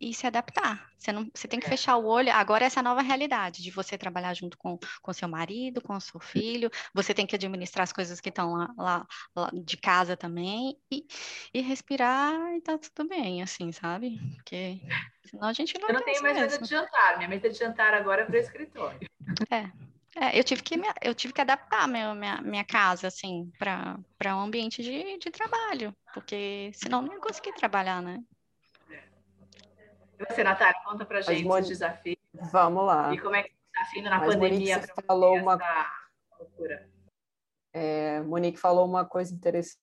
e 0.00 0.14
se 0.14 0.26
adaptar. 0.26 0.88
Você, 0.96 1.12
não, 1.12 1.30
você 1.34 1.46
tem 1.46 1.60
que 1.60 1.68
fechar 1.68 1.96
o 1.96 2.06
olho. 2.06 2.32
Agora, 2.32 2.64
essa 2.64 2.82
nova 2.82 3.02
realidade 3.02 3.62
de 3.62 3.70
você 3.70 3.98
trabalhar 3.98 4.32
junto 4.32 4.56
com, 4.56 4.78
com 5.02 5.12
seu 5.12 5.28
marido, 5.28 5.82
com 5.82 5.94
o 5.94 6.00
seu 6.00 6.18
filho, 6.18 6.70
você 6.94 7.12
tem 7.12 7.26
que 7.26 7.36
administrar 7.36 7.82
as 7.84 7.92
coisas 7.92 8.18
que 8.18 8.30
estão 8.30 8.54
lá, 8.54 8.74
lá, 8.78 9.06
lá, 9.36 9.50
de 9.52 9.76
casa 9.76 10.16
também 10.16 10.78
e, 10.90 11.06
e 11.52 11.60
respirar 11.60 12.34
e 12.56 12.62
tá 12.62 12.78
tudo 12.78 13.08
bem, 13.08 13.42
assim, 13.42 13.70
sabe? 13.72 14.18
Porque 14.36 14.80
senão 15.26 15.48
a 15.48 15.52
gente 15.52 15.78
não. 15.78 15.88
Eu 15.88 15.94
não 15.94 16.04
tenho 16.04 16.22
mais 16.22 16.34
mesmo. 16.34 16.50
mesa 16.50 16.62
de 16.62 16.68
jantar, 16.68 17.16
minha 17.18 17.28
mesa 17.28 17.50
de 17.50 17.58
jantar 17.58 17.92
agora 17.92 18.22
é 18.22 18.24
para 18.24 18.36
o 18.36 18.38
escritório. 18.38 19.00
É. 19.50 19.70
É, 20.16 20.38
eu 20.38 20.42
tive 20.42 20.62
que 20.62 20.76
me, 20.76 20.88
eu 21.02 21.14
tive 21.14 21.32
que 21.32 21.40
adaptar 21.40 21.86
meu, 21.86 22.14
minha, 22.14 22.40
minha 22.42 22.64
casa 22.64 23.06
assim 23.06 23.50
para 23.58 23.96
um 24.36 24.40
ambiente 24.40 24.82
de, 24.82 25.18
de 25.18 25.30
trabalho, 25.30 25.94
porque 26.12 26.70
senão 26.74 27.00
não 27.00 27.12
ia 27.12 27.20
conseguir 27.20 27.52
trabalhar, 27.54 28.02
né? 28.02 28.22
você, 30.28 30.44
Natália, 30.44 30.78
conta 30.84 31.04
pra 31.04 31.20
gente 31.20 31.44
Mon... 31.44 31.60
os 31.60 31.68
desafios. 31.68 32.18
Vamos 32.52 32.84
lá. 32.84 33.12
E 33.12 33.18
como 33.18 33.34
é 33.34 33.42
que 33.42 33.54
está 33.66 33.84
sendo 33.86 34.10
na 34.10 34.18
Mas 34.18 34.34
pandemia 34.34 34.76
Monique, 34.76 34.94
você 34.94 35.02
falou 35.06 35.36
uma 35.36 35.58
loucura. 36.38 36.90
É, 37.72 38.20
Monique 38.20 38.58
falou 38.58 38.84
uma 38.84 39.04
coisa 39.04 39.32
interessante 39.32 39.78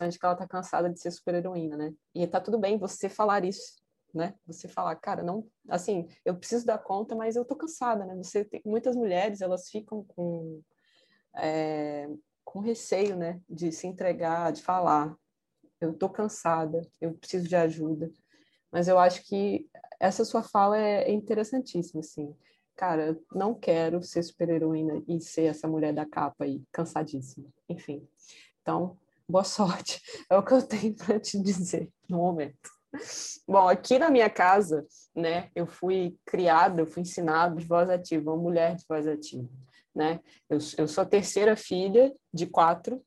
que 0.00 0.24
ela 0.24 0.34
está 0.34 0.46
cansada 0.46 0.90
de 0.90 1.00
ser 1.00 1.10
super 1.10 1.34
heroína, 1.34 1.76
né? 1.76 1.94
E 2.14 2.26
tá 2.26 2.40
tudo 2.40 2.58
bem 2.58 2.78
você 2.78 3.08
falar 3.08 3.44
isso, 3.44 3.81
né? 4.14 4.34
Você 4.46 4.68
falar, 4.68 4.94
cara, 4.96 5.22
não, 5.22 5.46
assim, 5.68 6.08
eu 6.24 6.36
preciso 6.36 6.66
dar 6.66 6.78
conta, 6.78 7.14
mas 7.14 7.36
eu 7.36 7.44
tô 7.44 7.56
cansada, 7.56 8.04
né? 8.04 8.14
Você 8.16 8.44
tem, 8.44 8.60
muitas 8.64 8.96
mulheres 8.96 9.40
elas 9.40 9.68
ficam 9.68 10.04
com 10.04 10.62
é, 11.36 12.08
com 12.44 12.60
receio, 12.60 13.16
né, 13.16 13.40
de 13.48 13.72
se 13.72 13.86
entregar, 13.86 14.52
de 14.52 14.62
falar, 14.62 15.16
eu 15.80 15.94
tô 15.94 16.08
cansada, 16.08 16.86
eu 17.00 17.14
preciso 17.14 17.48
de 17.48 17.56
ajuda. 17.56 18.10
Mas 18.70 18.88
eu 18.88 18.98
acho 18.98 19.26
que 19.26 19.68
essa 19.98 20.24
sua 20.24 20.42
fala 20.42 20.78
é 20.78 21.10
interessantíssima, 21.10 22.00
assim. 22.00 22.34
Cara, 22.76 23.18
não 23.34 23.54
quero 23.54 24.02
ser 24.02 24.22
super-heroína 24.22 25.02
e 25.06 25.20
ser 25.20 25.44
essa 25.44 25.68
mulher 25.68 25.92
da 25.92 26.06
capa 26.06 26.44
aí, 26.44 26.62
cansadíssima. 26.72 27.48
Enfim. 27.68 28.06
Então, 28.60 28.98
boa 29.28 29.44
sorte. 29.44 30.00
É 30.30 30.36
o 30.36 30.44
que 30.44 30.54
eu 30.54 30.62
tenho 30.62 30.94
para 30.94 31.20
te 31.20 31.40
dizer 31.40 31.90
no 32.08 32.18
momento. 32.18 32.81
Bom, 33.48 33.68
aqui 33.68 33.98
na 33.98 34.10
minha 34.10 34.28
casa, 34.28 34.86
né, 35.14 35.50
eu 35.54 35.66
fui 35.66 36.16
criada, 36.26 36.82
eu 36.82 36.86
fui 36.86 37.02
ensinada 37.02 37.56
de 37.56 37.66
voz 37.66 37.88
ativa, 37.88 38.32
uma 38.32 38.42
mulher 38.42 38.76
de 38.76 38.84
voz 38.88 39.06
ativa, 39.06 39.48
né? 39.94 40.20
Eu, 40.48 40.58
eu 40.78 40.86
sou 40.86 41.02
a 41.02 41.06
terceira 41.06 41.56
filha 41.56 42.14
de 42.32 42.46
quatro, 42.46 43.02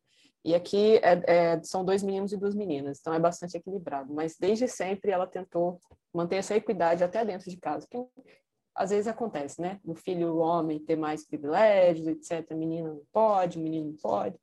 e 0.45 0.53
aqui 0.53 0.97
é, 0.97 1.23
é, 1.25 1.63
são 1.63 1.83
dois 1.83 2.03
meninos 2.03 2.31
e 2.31 2.37
duas 2.37 2.53
meninas, 2.53 2.99
então 2.99 3.13
é 3.13 3.19
bastante 3.19 3.57
equilibrado. 3.57 4.13
Mas 4.13 4.37
desde 4.39 4.67
sempre 4.67 5.09
ela 5.09 5.25
tentou 5.25 5.79
manter 6.13 6.35
essa 6.35 6.55
equidade 6.55 7.03
até 7.03 7.25
dentro 7.25 7.49
de 7.49 7.57
casa, 7.57 7.87
que 7.89 7.97
às 8.75 8.91
vezes 8.91 9.07
acontece, 9.07 9.59
né? 9.59 9.79
O 9.83 9.95
filho 9.95 10.35
o 10.35 10.37
homem 10.37 10.77
ter 10.77 10.95
mais 10.95 11.25
privilégios, 11.25 12.07
etc. 12.07 12.51
Menina 12.55 12.89
não 12.89 13.01
pode, 13.11 13.57
menino 13.57 13.87
não 13.87 13.97
pode. 13.97 14.37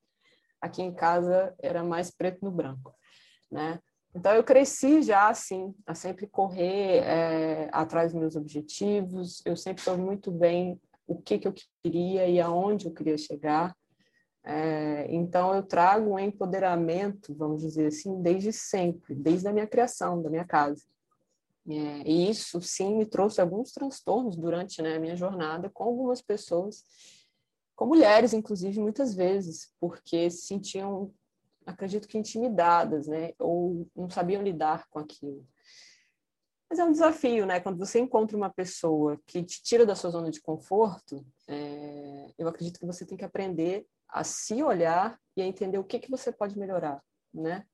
Aqui 0.61 0.83
em 0.83 0.93
casa 0.93 1.55
era 1.61 1.85
mais 1.85 2.11
preto 2.11 2.45
no 2.45 2.51
branco, 2.51 2.93
né? 3.49 3.79
Então 4.15 4.33
eu 4.33 4.45
cresci 4.45 5.03
já 5.03 5.29
assim, 5.29 5.75
a 5.87 5.95
sempre 5.95 6.27
correr 6.27 7.03
é, 7.03 7.69
atrás 7.73 8.13
dos 8.13 8.21
meus 8.21 8.37
objetivos. 8.37 9.43
Eu 9.45 9.57
sempre 9.57 9.83
soube 9.83 10.03
muito 10.03 10.31
bem 10.31 10.81
o 11.07 11.21
que, 11.21 11.39
que 11.39 11.49
eu 11.49 11.55
queria 11.83 12.29
e 12.29 12.41
aonde 12.41 12.87
eu 12.87 12.93
queria 12.93 13.17
chegar. 13.17 13.75
É, 14.45 15.07
então, 15.09 15.55
eu 15.55 15.63
trago 15.63 16.11
um 16.11 16.19
empoderamento, 16.19 17.35
vamos 17.35 17.63
dizer 17.63 17.87
assim, 17.87 18.21
desde 18.21 18.53
sempre, 18.53 19.15
desde 19.15 19.47
a 19.47 19.53
minha 19.53 19.67
criação, 19.67 20.21
da 20.21 20.29
minha 20.29 20.45
casa. 20.45 20.83
É, 21.69 22.03
e 22.05 22.29
isso, 22.29 22.61
sim, 22.61 22.97
me 22.97 23.07
trouxe 23.07 23.41
alguns 23.41 23.71
transtornos 23.71 24.37
durante 24.37 24.83
né, 24.83 24.97
a 24.97 25.01
minha 25.01 25.17
jornada 25.17 25.71
com 25.71 25.85
algumas 25.85 26.21
pessoas, 26.21 26.85
com 27.77 27.87
mulheres, 27.87 28.33
inclusive, 28.33 28.81
muitas 28.81 29.15
vezes, 29.15 29.73
porque 29.79 30.29
se 30.29 30.47
sentiam, 30.47 31.13
acredito 31.67 32.09
que 32.09 32.19
intimidadas, 32.19 33.07
né, 33.07 33.33
ou 33.39 33.89
não 33.95 34.11
sabiam 34.11 34.43
lidar 34.43 34.89
com 34.89 34.99
aquilo. 34.99 35.47
Mas 36.73 36.79
é 36.79 36.85
um 36.85 36.93
desafio, 36.93 37.45
né? 37.45 37.61
Quando 37.61 37.79
você 37.79 37.99
encontra 37.99 38.35
uma 38.35 38.49
pessoa 38.49 39.21
que 39.27 39.43
te 39.43 39.63
tira 39.63 39.85
da 39.85 39.95
sua 39.95 40.09
zona 40.09 40.31
de 40.31 40.41
conforto, 40.41 41.23
é, 41.47 42.33
eu 42.39 42.49
acredito 42.49 42.81
que 42.81 42.87
você 42.87 43.05
tem 43.05 43.19
que 43.19 43.27
aprender 43.27 43.87
a 44.09 44.25
se 44.25 44.63
olhar 44.63 45.21
e 45.37 45.43
a 45.43 45.47
entender 45.47 45.77
o 45.77 45.85
que, 45.85 45.99
que 45.99 46.11
você 46.11 46.33
pode 46.33 46.59
melhorar, 46.59 47.03
né? 47.33 47.67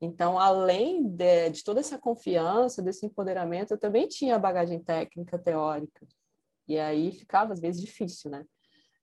Então, 0.00 0.36
além 0.36 1.06
de, 1.06 1.50
de, 1.50 1.62
toda 1.62 1.78
essa 1.78 1.96
confiança, 1.96 2.82
desse 2.82 3.06
empoderamento, 3.06 3.72
eu 3.72 3.78
também 3.78 4.08
tinha 4.08 4.38
bagagem 4.38 4.82
técnica, 4.82 5.38
teórica. 5.38 6.04
E 6.66 6.78
aí 6.78 7.12
ficava, 7.12 7.52
às 7.52 7.60
vezes, 7.60 7.80
difícil, 7.80 8.30
né? 8.32 8.44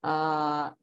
Ah, 0.02 0.74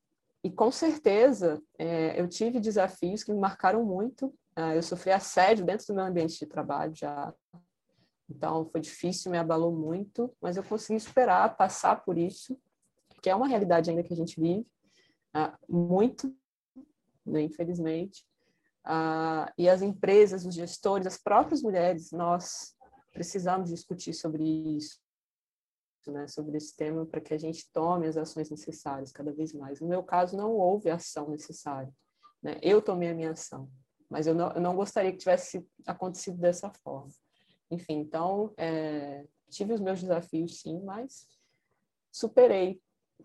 e 0.45 0.51
com 0.51 0.69
certeza, 0.69 1.59
é, 1.75 2.21
eu 2.21 2.27
tive 2.27 2.59
desafios 2.59 3.23
que 3.23 3.33
me 3.33 3.39
marcaram 3.39 3.83
muito. 3.83 4.31
Ah, 4.55 4.75
eu 4.75 4.83
sofri 4.83 5.11
assédio 5.11 5.65
dentro 5.65 5.87
do 5.87 5.95
meu 5.95 6.05
ambiente 6.05 6.37
de 6.37 6.45
trabalho 6.45 6.93
já. 6.93 7.33
Então, 8.29 8.69
foi 8.69 8.79
difícil, 8.79 9.31
me 9.31 9.39
abalou 9.39 9.75
muito, 9.75 10.31
mas 10.39 10.55
eu 10.55 10.63
consegui 10.63 10.99
superar, 10.99 11.57
passar 11.57 12.03
por 12.05 12.15
isso 12.15 12.55
que 13.23 13.29
é 13.31 13.33
uma 13.35 13.47
realidade 13.47 13.89
ainda 13.89 14.03
que 14.03 14.13
a 14.13 14.15
gente 14.15 14.39
vive, 14.39 14.67
uh, 15.35 15.57
muito, 15.67 16.31
né, 17.25 17.41
infelizmente. 17.41 18.23
Uh, 18.85 19.51
e 19.57 19.67
as 19.67 19.81
empresas, 19.81 20.45
os 20.45 20.53
gestores, 20.53 21.07
as 21.07 21.17
próprias 21.17 21.63
mulheres, 21.63 22.11
nós 22.11 22.75
precisamos 23.11 23.71
discutir 23.71 24.13
sobre 24.13 24.43
isso, 24.77 24.99
né, 26.11 26.27
sobre 26.27 26.57
esse 26.57 26.75
tema, 26.75 27.05
para 27.05 27.21
que 27.21 27.33
a 27.33 27.37
gente 27.37 27.71
tome 27.71 28.07
as 28.07 28.17
ações 28.17 28.49
necessárias 28.49 29.11
cada 29.11 29.31
vez 29.31 29.53
mais. 29.53 29.79
No 29.79 29.87
meu 29.87 30.03
caso, 30.03 30.37
não 30.37 30.51
houve 30.51 30.89
ação 30.89 31.29
necessária. 31.29 31.91
Né? 32.41 32.59
Eu 32.61 32.81
tomei 32.81 33.09
a 33.09 33.13
minha 33.13 33.31
ação, 33.31 33.69
mas 34.09 34.27
eu 34.27 34.33
não, 34.33 34.51
eu 34.51 34.61
não 34.61 34.75
gostaria 34.75 35.11
que 35.11 35.17
tivesse 35.17 35.65
acontecido 35.85 36.37
dessa 36.37 36.69
forma. 36.83 37.11
Enfim, 37.71 37.95
então, 37.99 38.53
é, 38.57 39.25
tive 39.49 39.73
os 39.73 39.81
meus 39.81 40.01
desafios, 40.01 40.59
sim, 40.59 40.79
mas 40.83 41.27
superei 42.11 42.81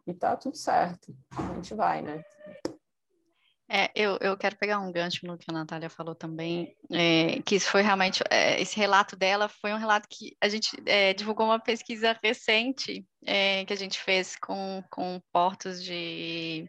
e 0.06 0.14
tá 0.14 0.36
tudo 0.36 0.56
certo. 0.56 1.14
A 1.36 1.54
gente 1.54 1.74
vai, 1.74 2.02
né? 2.02 2.24
É, 3.72 3.88
eu, 3.94 4.18
eu 4.20 4.36
quero 4.36 4.56
pegar 4.56 4.80
um 4.80 4.90
gancho 4.90 5.24
no 5.24 5.38
que 5.38 5.44
a 5.48 5.52
Natália 5.52 5.88
falou 5.88 6.12
também, 6.12 6.74
é, 6.90 7.40
que 7.42 7.54
isso 7.54 7.70
foi 7.70 7.82
realmente, 7.82 8.20
é, 8.28 8.60
esse 8.60 8.76
relato 8.76 9.14
dela 9.14 9.48
foi 9.48 9.72
um 9.72 9.78
relato 9.78 10.08
que 10.10 10.36
a 10.40 10.48
gente 10.48 10.70
é, 10.84 11.14
divulgou 11.14 11.46
uma 11.46 11.60
pesquisa 11.60 12.18
recente 12.20 13.06
é, 13.24 13.64
que 13.64 13.72
a 13.72 13.76
gente 13.76 13.96
fez 14.00 14.34
com, 14.34 14.82
com 14.90 15.22
portos 15.32 15.84
de 15.84 16.68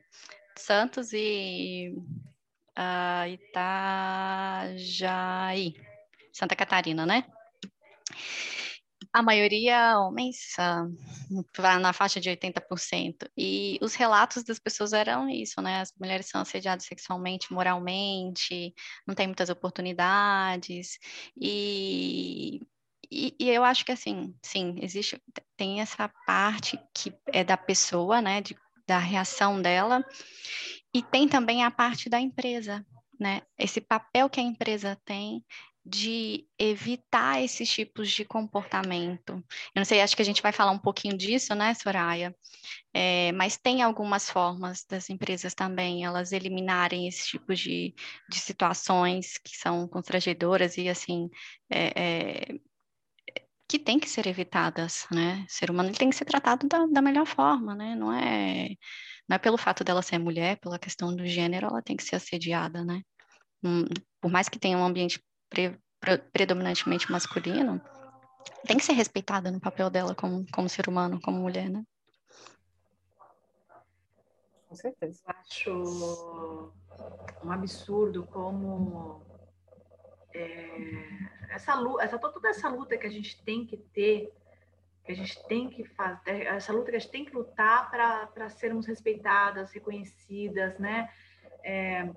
Santos 0.55 1.11
e 1.11 1.91
uh, 2.77 3.27
Itajaí, 4.69 4.93
Santa 6.31 6.55
Catarina, 6.55 7.03
né? 7.03 7.25
A 9.13 9.21
maioria 9.21 9.99
homens, 9.99 10.55
uh, 10.57 11.79
na 11.79 11.91
faixa 11.91 12.19
de 12.19 12.29
80%. 12.29 13.29
E 13.37 13.77
os 13.81 13.93
relatos 13.93 14.43
das 14.43 14.57
pessoas 14.57 14.93
eram 14.93 15.29
isso, 15.29 15.61
né? 15.61 15.81
As 15.81 15.93
mulheres 15.99 16.27
são 16.27 16.41
assediadas 16.41 16.85
sexualmente, 16.85 17.51
moralmente, 17.51 18.73
não 19.05 19.13
tem 19.13 19.27
muitas 19.27 19.49
oportunidades. 19.49 20.97
E, 21.39 22.61
e, 23.11 23.35
e, 23.37 23.49
eu 23.49 23.65
acho 23.65 23.83
que, 23.83 23.91
assim, 23.91 24.33
sim, 24.41 24.75
existe, 24.81 25.21
tem 25.57 25.81
essa 25.81 26.07
parte 26.25 26.79
que 26.93 27.13
é 27.27 27.43
da 27.43 27.57
pessoa, 27.57 28.21
né? 28.21 28.41
De, 28.41 28.55
da 28.87 28.97
reação 28.97 29.61
dela. 29.61 30.05
E 30.93 31.01
tem 31.01 31.27
também 31.27 31.63
a 31.63 31.71
parte 31.71 32.09
da 32.09 32.19
empresa, 32.19 32.85
né? 33.19 33.41
Esse 33.57 33.81
papel 33.81 34.29
que 34.29 34.39
a 34.39 34.43
empresa 34.43 34.97
tem 35.05 35.43
de 35.83 36.45
evitar 36.59 37.41
esses 37.41 37.69
tipos 37.69 38.11
de 38.11 38.23
comportamento. 38.23 39.33
Eu 39.33 39.79
não 39.79 39.85
sei, 39.85 40.01
acho 40.01 40.15
que 40.15 40.21
a 40.21 40.25
gente 40.25 40.41
vai 40.41 40.51
falar 40.51 40.71
um 40.71 40.79
pouquinho 40.79 41.17
disso, 41.17 41.55
né, 41.55 41.73
Soraya? 41.73 42.35
É, 42.93 43.31
mas 43.31 43.57
tem 43.57 43.81
algumas 43.81 44.29
formas 44.29 44.85
das 44.85 45.09
empresas 45.09 45.55
também, 45.55 46.05
elas 46.05 46.31
eliminarem 46.31 47.07
esse 47.07 47.27
tipo 47.27 47.53
de, 47.55 47.95
de 48.29 48.39
situações 48.39 49.37
que 49.39 49.57
são 49.57 49.87
constrangedoras 49.87 50.77
e, 50.77 50.87
assim, 50.87 51.29
é, 51.69 51.93
é, 51.95 52.59
que 53.67 53.79
tem 53.79 53.99
que 53.99 54.09
ser 54.09 54.27
evitadas, 54.27 55.07
né? 55.11 55.45
O 55.49 55.51
ser 55.51 55.71
humano 55.71 55.93
tem 55.93 56.09
que 56.09 56.15
ser 56.15 56.25
tratado 56.25 56.67
da, 56.67 56.85
da 56.85 57.01
melhor 57.01 57.25
forma, 57.25 57.73
né? 57.73 57.95
Não 57.95 58.11
é, 58.13 58.69
não 59.27 59.35
é 59.35 59.39
pelo 59.39 59.57
fato 59.57 59.83
dela 59.83 60.01
ser 60.01 60.19
mulher, 60.19 60.59
pela 60.59 60.77
questão 60.77 61.15
do 61.15 61.25
gênero, 61.25 61.67
ela 61.67 61.81
tem 61.81 61.95
que 61.95 62.03
ser 62.03 62.17
assediada, 62.17 62.83
né? 62.83 63.01
Hum, 63.63 63.85
por 64.19 64.29
mais 64.31 64.49
que 64.49 64.59
tenha 64.59 64.77
um 64.77 64.83
ambiente 64.85 65.23
pre, 65.51 65.77
pre, 65.99 66.17
predominantemente 66.17 67.11
masculino, 67.11 67.79
tem 68.65 68.77
que 68.77 68.85
ser 68.85 68.93
respeitada 68.93 69.51
no 69.51 69.59
papel 69.59 69.89
dela 69.89 70.15
como, 70.15 70.45
como 70.51 70.69
ser 70.69 70.87
humano, 70.87 71.19
como 71.21 71.39
mulher, 71.39 71.69
né? 71.69 71.83
Com 74.67 74.75
certeza. 74.75 75.21
Eu 75.27 75.35
acho 75.37 76.73
um 77.43 77.51
absurdo 77.51 78.25
como 78.27 79.21
é, 80.33 81.19
essa, 81.49 81.73
essa 81.99 82.17
toda 82.17 82.49
essa 82.49 82.69
luta 82.69 82.97
que 82.97 83.05
a 83.05 83.11
gente 83.11 83.43
tem 83.43 83.65
que 83.65 83.75
ter, 83.75 84.33
que 85.03 85.11
a 85.11 85.15
gente 85.15 85.45
tem 85.47 85.69
que 85.69 85.83
fazer, 85.83 86.47
essa 86.47 86.71
luta 86.71 86.91
que 86.91 86.95
a 86.95 86.99
gente 86.99 87.11
tem 87.11 87.25
que 87.25 87.35
lutar 87.35 87.91
para 87.91 88.49
sermos 88.49 88.85
respeitadas, 88.85 89.73
reconhecidas, 89.73 90.79
né? 90.79 91.11
É, 91.63 92.09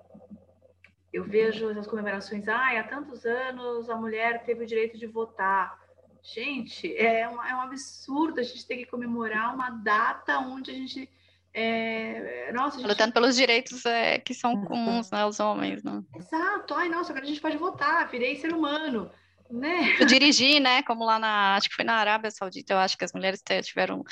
eu 1.15 1.23
vejo 1.23 1.71
essas 1.71 1.87
comemorações, 1.87 2.49
ah, 2.49 2.77
há 2.77 2.83
tantos 2.83 3.25
anos 3.25 3.89
a 3.89 3.95
mulher 3.95 4.45
teve 4.45 4.65
o 4.65 4.67
direito 4.67 4.99
de 4.99 5.07
votar. 5.07 5.79
Gente, 6.21 6.93
é 6.97 7.29
um, 7.29 7.41
é 7.41 7.55
um 7.55 7.61
absurdo 7.61 8.41
a 8.41 8.43
gente 8.43 8.67
ter 8.67 8.79
que 8.79 8.87
comemorar 8.87 9.55
uma 9.55 9.71
data 9.71 10.39
onde 10.41 10.73
a 10.73 10.75
gente. 10.75 11.09
É, 11.53 12.51
nossa, 12.53 12.79
gente... 12.79 12.89
Lutando 12.89 13.13
pelos 13.13 13.37
direitos 13.37 13.87
é, 13.87 14.19
que 14.19 14.35
são 14.35 14.65
comuns 14.65 15.13
né, 15.13 15.21
aos 15.21 15.39
homens. 15.39 15.85
Né? 15.85 16.03
Exato, 16.17 16.75
ai, 16.75 16.89
nossa, 16.89 17.13
agora 17.13 17.25
a 17.25 17.29
gente 17.29 17.41
pode 17.41 17.57
votar, 17.59 18.09
virei 18.09 18.35
ser 18.37 18.53
humano. 18.53 19.09
Né? 19.49 19.97
dirigir, 20.07 20.59
né? 20.59 20.83
Como 20.83 21.05
lá 21.05 21.19
na. 21.19 21.55
Acho 21.55 21.69
que 21.69 21.77
foi 21.77 21.85
na 21.85 21.95
Arábia 21.95 22.31
Saudita, 22.33 22.73
eu 22.73 22.79
acho 22.79 22.99
que 22.99 23.05
as 23.05 23.13
mulheres 23.13 23.41
tiveram. 23.63 24.03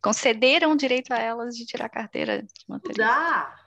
concederam 0.00 0.72
o 0.72 0.76
direito 0.76 1.12
a 1.12 1.18
elas 1.18 1.54
de 1.54 1.66
tirar 1.66 1.84
a 1.86 1.90
carteira 1.90 2.42
de 2.42 2.48
motorista. 2.66 3.02
Dá! 3.02 3.62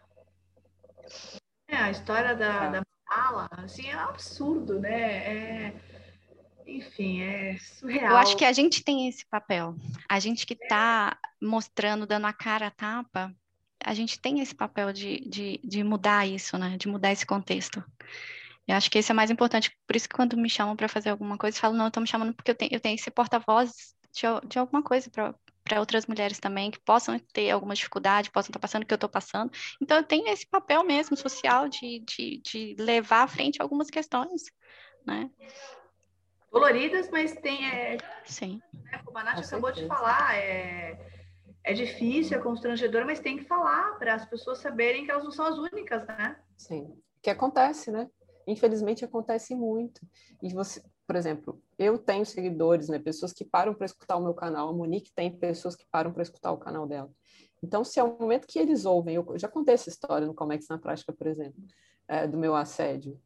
É, 1.75 1.77
a 1.77 1.91
história 1.91 2.33
da, 2.33 2.63
é. 2.63 2.71
da 2.71 2.81
mala, 3.09 3.49
assim, 3.51 3.89
é 3.89 3.97
um 3.97 3.99
absurdo, 3.99 4.79
né? 4.79 5.01
É, 5.01 5.73
enfim, 6.65 7.21
é 7.21 7.57
surreal. 7.57 8.11
Eu 8.11 8.17
acho 8.17 8.37
que 8.37 8.45
a 8.45 8.53
gente 8.53 8.81
tem 8.81 9.09
esse 9.09 9.25
papel. 9.25 9.75
A 10.09 10.17
gente 10.19 10.45
que 10.45 10.53
está 10.53 11.17
mostrando, 11.41 12.07
dando 12.07 12.27
a 12.27 12.33
cara 12.33 12.67
a 12.67 12.71
tapa, 12.71 13.35
a 13.83 13.93
gente 13.93 14.19
tem 14.19 14.39
esse 14.39 14.55
papel 14.55 14.93
de, 14.93 15.19
de, 15.27 15.59
de 15.63 15.83
mudar 15.83 16.25
isso, 16.25 16.57
né? 16.57 16.77
De 16.77 16.87
mudar 16.87 17.11
esse 17.11 17.25
contexto. 17.25 17.83
Eu 18.65 18.75
acho 18.75 18.89
que 18.89 18.97
esse 18.97 19.11
é 19.11 19.13
mais 19.13 19.29
importante. 19.29 19.75
Por 19.85 19.97
isso 19.97 20.07
que 20.07 20.15
quando 20.15 20.37
me 20.37 20.49
chamam 20.49 20.77
para 20.77 20.87
fazer 20.87 21.09
alguma 21.09 21.37
coisa, 21.37 21.57
eu 21.57 21.61
falo, 21.61 21.75
não, 21.75 21.85
eu 21.85 21.89
estou 21.89 22.01
me 22.01 22.07
chamando 22.07 22.33
porque 22.33 22.51
eu 22.51 22.55
tenho, 22.55 22.73
eu 22.73 22.79
tenho 22.79 22.95
esse 22.95 23.11
porta-voz 23.11 23.93
de, 24.13 24.47
de 24.47 24.57
alguma 24.57 24.81
coisa 24.81 25.09
para 25.09 25.35
outras 25.79 26.05
mulheres 26.05 26.39
também 26.39 26.69
que 26.69 26.79
possam 26.79 27.17
ter 27.33 27.49
alguma 27.49 27.73
dificuldade, 27.73 28.31
possam 28.31 28.49
estar 28.49 28.59
passando 28.59 28.83
o 28.83 28.85
que 28.85 28.93
eu 28.93 28.97
estou 28.97 29.09
passando. 29.09 29.51
Então, 29.81 29.97
eu 29.97 30.03
tenho 30.03 30.27
esse 30.27 30.47
papel 30.47 30.83
mesmo 30.83 31.17
social 31.17 31.67
de, 31.67 31.99
de, 31.99 32.41
de 32.43 32.75
levar 32.79 33.23
à 33.23 33.27
frente 33.27 33.61
algumas 33.61 33.89
questões, 33.89 34.43
né? 35.05 35.29
Doloridas, 36.51 37.09
mas 37.09 37.33
tem... 37.33 37.67
É, 37.67 37.97
Sim. 38.25 38.61
Né, 38.73 39.01
como 39.03 39.17
a 39.17 39.23
Nath 39.23 39.45
acabou 39.45 39.71
de 39.71 39.87
falar, 39.87 40.37
é, 40.37 40.97
é 41.63 41.73
difícil, 41.73 42.37
é 42.37 42.41
constrangedor, 42.41 43.05
mas 43.05 43.19
tem 43.19 43.37
que 43.37 43.43
falar 43.43 43.97
para 43.97 44.13
as 44.13 44.25
pessoas 44.25 44.59
saberem 44.59 45.03
que 45.03 45.11
elas 45.11 45.23
não 45.23 45.31
são 45.31 45.45
as 45.45 45.57
únicas, 45.57 46.05
né? 46.07 46.39
Sim, 46.55 46.95
que 47.21 47.29
acontece, 47.29 47.91
né? 47.91 48.07
Infelizmente 48.47 49.03
acontece 49.03 49.55
muito. 49.55 49.99
E 50.41 50.53
você, 50.53 50.81
por 51.05 51.15
exemplo, 51.15 51.61
eu 51.77 51.97
tenho 51.97 52.25
seguidores, 52.25 52.89
né, 52.89 52.99
pessoas 52.99 53.31
que 53.31 53.45
param 53.45 53.73
para 53.73 53.85
escutar 53.85 54.17
o 54.17 54.23
meu 54.23 54.33
canal, 54.33 54.69
a 54.69 54.73
Monique 54.73 55.11
tem 55.13 55.35
pessoas 55.35 55.75
que 55.75 55.85
param 55.91 56.11
para 56.11 56.23
escutar 56.23 56.51
o 56.51 56.57
canal 56.57 56.87
dela. 56.87 57.11
Então, 57.63 57.83
se 57.83 57.99
é 57.99 58.03
o 58.03 58.17
momento 58.19 58.47
que 58.47 58.59
eles 58.59 58.85
ouvem, 58.85 59.15
eu 59.15 59.37
já 59.37 59.47
contei 59.47 59.73
essa 59.73 59.89
história 59.89 60.27
no 60.27 60.33
Comex 60.33 60.67
na 60.67 60.77
Prática, 60.77 61.13
por 61.13 61.27
exemplo, 61.27 61.61
é, 62.07 62.27
do 62.27 62.37
meu 62.37 62.55
assédio, 62.55 63.19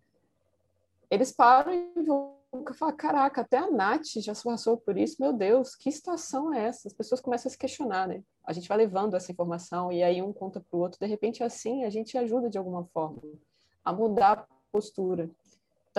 eles 1.09 1.31
param 1.31 1.73
e 1.73 2.03
vão 2.03 2.37
falar, 2.73 2.93
caraca, 2.93 3.41
até 3.41 3.57
a 3.57 3.69
Nath 3.69 4.05
já 4.17 4.33
passou 4.43 4.77
por 4.77 4.97
isso, 4.97 5.17
meu 5.19 5.33
Deus, 5.33 5.75
que 5.75 5.91
situação 5.91 6.53
é 6.53 6.65
essa? 6.67 6.87
As 6.87 6.93
pessoas 6.93 7.21
começam 7.21 7.49
a 7.49 7.51
se 7.51 7.57
questionar, 7.57 8.07
né? 8.07 8.23
A 8.45 8.53
gente 8.53 8.67
vai 8.67 8.77
levando 8.77 9.15
essa 9.15 9.31
informação 9.31 9.91
e 9.91 10.03
aí 10.03 10.21
um 10.21 10.33
conta 10.33 10.59
para 10.59 10.77
o 10.77 10.81
outro, 10.81 10.99
de 10.99 11.07
repente 11.07 11.43
assim 11.43 11.83
a 11.83 11.89
gente 11.89 12.17
ajuda 12.17 12.49
de 12.49 12.57
alguma 12.57 12.85
forma 12.85 13.21
a 13.83 13.93
mudar 13.93 14.39
a 14.39 14.47
postura 14.71 15.29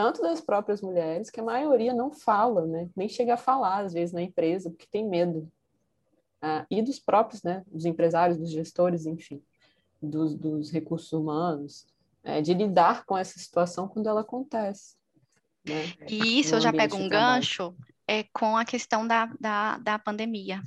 tanto 0.01 0.23
das 0.23 0.41
próprias 0.41 0.81
mulheres, 0.81 1.29
que 1.29 1.41
a 1.41 1.45
maioria 1.45 1.93
não 1.93 2.11
fala, 2.11 2.67
né? 2.67 2.89
nem 2.97 3.07
chega 3.07 3.35
a 3.35 3.37
falar, 3.37 3.85
às 3.85 3.93
vezes, 3.93 4.15
na 4.15 4.23
empresa, 4.23 4.71
porque 4.71 4.87
tem 4.91 5.07
medo. 5.07 5.47
Ah, 6.41 6.65
e 6.71 6.81
dos 6.81 6.99
próprios, 6.99 7.43
né? 7.43 7.63
dos 7.67 7.85
empresários, 7.85 8.39
dos 8.39 8.51
gestores, 8.51 9.05
enfim, 9.05 9.43
dos, 10.01 10.35
dos 10.35 10.71
recursos 10.71 11.13
humanos, 11.13 11.87
é, 12.25 12.41
de 12.41 12.55
lidar 12.55 13.05
com 13.05 13.15
essa 13.15 13.39
situação 13.39 13.87
quando 13.87 14.09
ela 14.09 14.23
acontece. 14.23 14.97
Né? 15.67 15.93
E 16.09 16.41
isso 16.41 16.55
eu 16.55 16.63
já 16.63 16.73
pego 16.73 16.97
um 16.97 17.07
gancho 17.07 17.77
é, 18.09 18.25
com 18.33 18.57
a 18.57 18.65
questão 18.65 19.07
da, 19.07 19.27
da, 19.39 19.77
da 19.77 19.99
pandemia, 19.99 20.63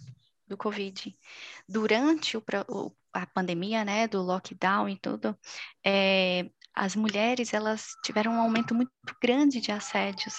do 0.48 0.56
Covid. 0.56 1.18
Durante 1.68 2.38
o, 2.38 2.44
o, 2.70 2.92
a 3.12 3.26
pandemia, 3.26 3.84
né, 3.84 4.08
do 4.08 4.22
lockdown 4.22 4.88
e 4.88 4.96
tudo, 4.96 5.36
é, 5.84 6.52
as 6.76 6.96
mulheres 6.96 7.54
elas 7.54 7.96
tiveram 8.04 8.34
um 8.34 8.42
aumento 8.42 8.74
muito 8.74 8.92
grande 9.22 9.62
de 9.62 9.72
assédios. 9.72 10.36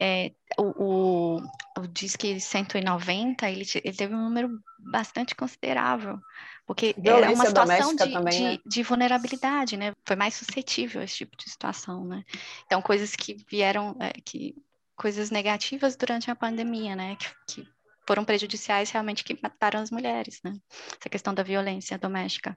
É, 0.00 0.32
o, 0.58 1.36
o, 1.36 1.42
o 1.78 1.86
Disque 1.86 2.38
190, 2.38 3.48
ele, 3.48 3.64
ele 3.82 3.96
teve 3.96 4.14
um 4.14 4.24
número 4.24 4.60
bastante 4.78 5.34
considerável, 5.34 6.18
porque 6.66 6.94
Violência 6.98 7.24
era 7.24 7.34
uma 7.34 7.46
situação 7.46 7.94
de, 7.94 8.12
também, 8.12 8.38
de, 8.38 8.44
né? 8.44 8.58
de, 8.66 8.82
vulnerabilidade, 8.82 9.76
né? 9.76 9.92
Foi 10.04 10.16
mais 10.16 10.34
suscetível 10.34 11.00
a 11.00 11.04
esse 11.04 11.18
tipo 11.18 11.36
de 11.36 11.48
situação, 11.48 12.04
né? 12.04 12.24
Então, 12.66 12.82
coisas 12.82 13.14
que 13.14 13.36
vieram, 13.48 13.96
é, 14.00 14.12
que, 14.24 14.54
coisas 14.96 15.30
negativas 15.30 15.96
durante 15.96 16.30
a 16.30 16.36
pandemia, 16.36 16.96
né? 16.96 17.16
Que, 17.16 17.28
que 17.62 17.68
foram 18.06 18.24
prejudiciais 18.24 18.90
realmente 18.90 19.24
que 19.24 19.38
mataram 19.42 19.80
as 19.80 19.90
mulheres, 19.90 20.40
né? 20.44 20.54
Essa 20.98 21.08
questão 21.08 21.32
da 21.32 21.42
violência 21.42 21.96
doméstica. 21.96 22.56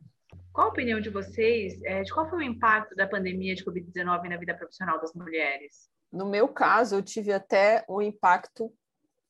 Qual 0.58 0.70
a 0.70 0.72
opinião 0.72 1.00
de 1.00 1.12
vocês 1.12 1.80
é, 1.84 2.02
de 2.02 2.12
qual 2.12 2.28
foi 2.28 2.40
o 2.40 2.42
impacto 2.42 2.96
da 2.96 3.06
pandemia 3.06 3.54
de 3.54 3.64
Covid-19 3.64 4.28
na 4.28 4.38
vida 4.38 4.56
profissional 4.56 5.00
das 5.00 5.14
mulheres? 5.14 5.88
No 6.12 6.26
meu 6.26 6.48
caso, 6.48 6.96
eu 6.96 7.04
tive 7.04 7.32
até 7.32 7.86
um 7.88 8.02
impacto 8.02 8.74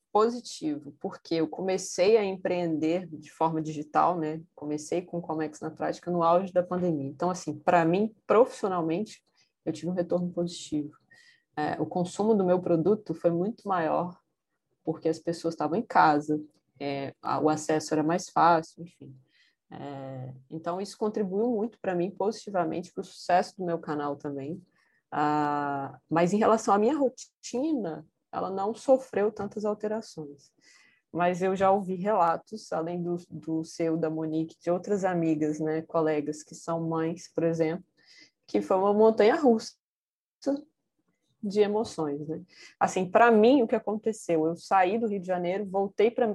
positivo, 0.10 0.96
porque 1.02 1.36
eu 1.36 1.46
comecei 1.50 2.16
a 2.16 2.24
empreender 2.24 3.08
de 3.08 3.30
forma 3.30 3.62
digital, 3.62 4.18
né? 4.18 4.42
Comecei 4.56 5.02
com 5.02 5.18
o 5.18 5.22
Comex 5.22 5.60
na 5.60 5.70
prática 5.70 6.10
no 6.10 6.24
auge 6.24 6.54
da 6.54 6.64
pandemia. 6.64 7.10
Então, 7.10 7.30
assim, 7.30 7.60
para 7.60 7.84
mim, 7.84 8.16
profissionalmente, 8.26 9.22
eu 9.66 9.74
tive 9.74 9.90
um 9.90 9.96
retorno 9.96 10.32
positivo. 10.32 10.96
É, 11.58 11.74
o 11.78 11.86
consumo 11.86 12.36
do 12.36 12.46
meu 12.46 12.62
produto 12.62 13.14
foi 13.14 13.32
muito 13.32 13.68
maior, 13.68 14.18
porque 14.82 15.10
as 15.10 15.20
pessoas 15.20 15.56
estavam 15.56 15.78
em 15.78 15.86
casa, 15.86 16.42
é, 16.80 17.14
o 17.44 17.50
acesso 17.50 17.94
era 17.94 18.02
mais 18.02 18.30
fácil, 18.30 18.82
enfim. 18.82 19.14
É, 19.70 20.34
então, 20.50 20.80
isso 20.80 20.98
contribuiu 20.98 21.50
muito 21.50 21.80
para 21.80 21.94
mim 21.96 22.10
positivamente 22.10 22.94
para 22.94 23.02
o 23.02 23.06
sucesso 23.06 23.58
do 23.58 23.66
meu 23.66 23.80
canal 23.80 24.16
também. 24.16 24.62
Ah, 25.12 25.98
mas 26.10 26.34
em 26.34 26.38
relação 26.38 26.74
à 26.74 26.78
minha 26.78 26.98
rotina, 26.98 28.06
ela 28.32 28.50
não 28.50 28.74
sofreu 28.74 29.32
tantas 29.32 29.66
alterações. 29.66 30.52
Mas 31.12 31.42
eu 31.42 31.56
já 31.56 31.72
ouvi 31.72 31.96
relatos, 31.96 32.72
além 32.72 33.02
do, 33.02 33.16
do 33.30 33.64
seu, 33.64 33.98
da 33.98 34.10
Monique, 34.10 34.58
de 34.60 34.70
outras 34.70 35.06
amigas, 35.06 35.60
né, 35.60 35.82
colegas 35.82 36.44
que 36.44 36.54
são 36.54 36.88
mães, 36.88 37.32
por 37.34 37.44
exemplo, 37.44 37.86
que 38.46 38.62
foi 38.62 38.78
uma 38.78 38.94
montanha 38.94 39.36
russa 39.36 39.74
de 41.42 41.62
emoções, 41.62 42.28
né? 42.28 42.42
Assim, 42.80 43.10
para 43.10 43.32
mim, 43.32 43.62
o 43.62 43.68
que 43.68 43.76
aconteceu? 43.76 44.46
Eu 44.48 44.56
saí 44.56 44.98
do 44.98 45.08
Rio 45.08 45.20
de 45.20 45.28
Janeiro, 45.28 45.66
voltei 45.66 46.12
para 46.12 46.28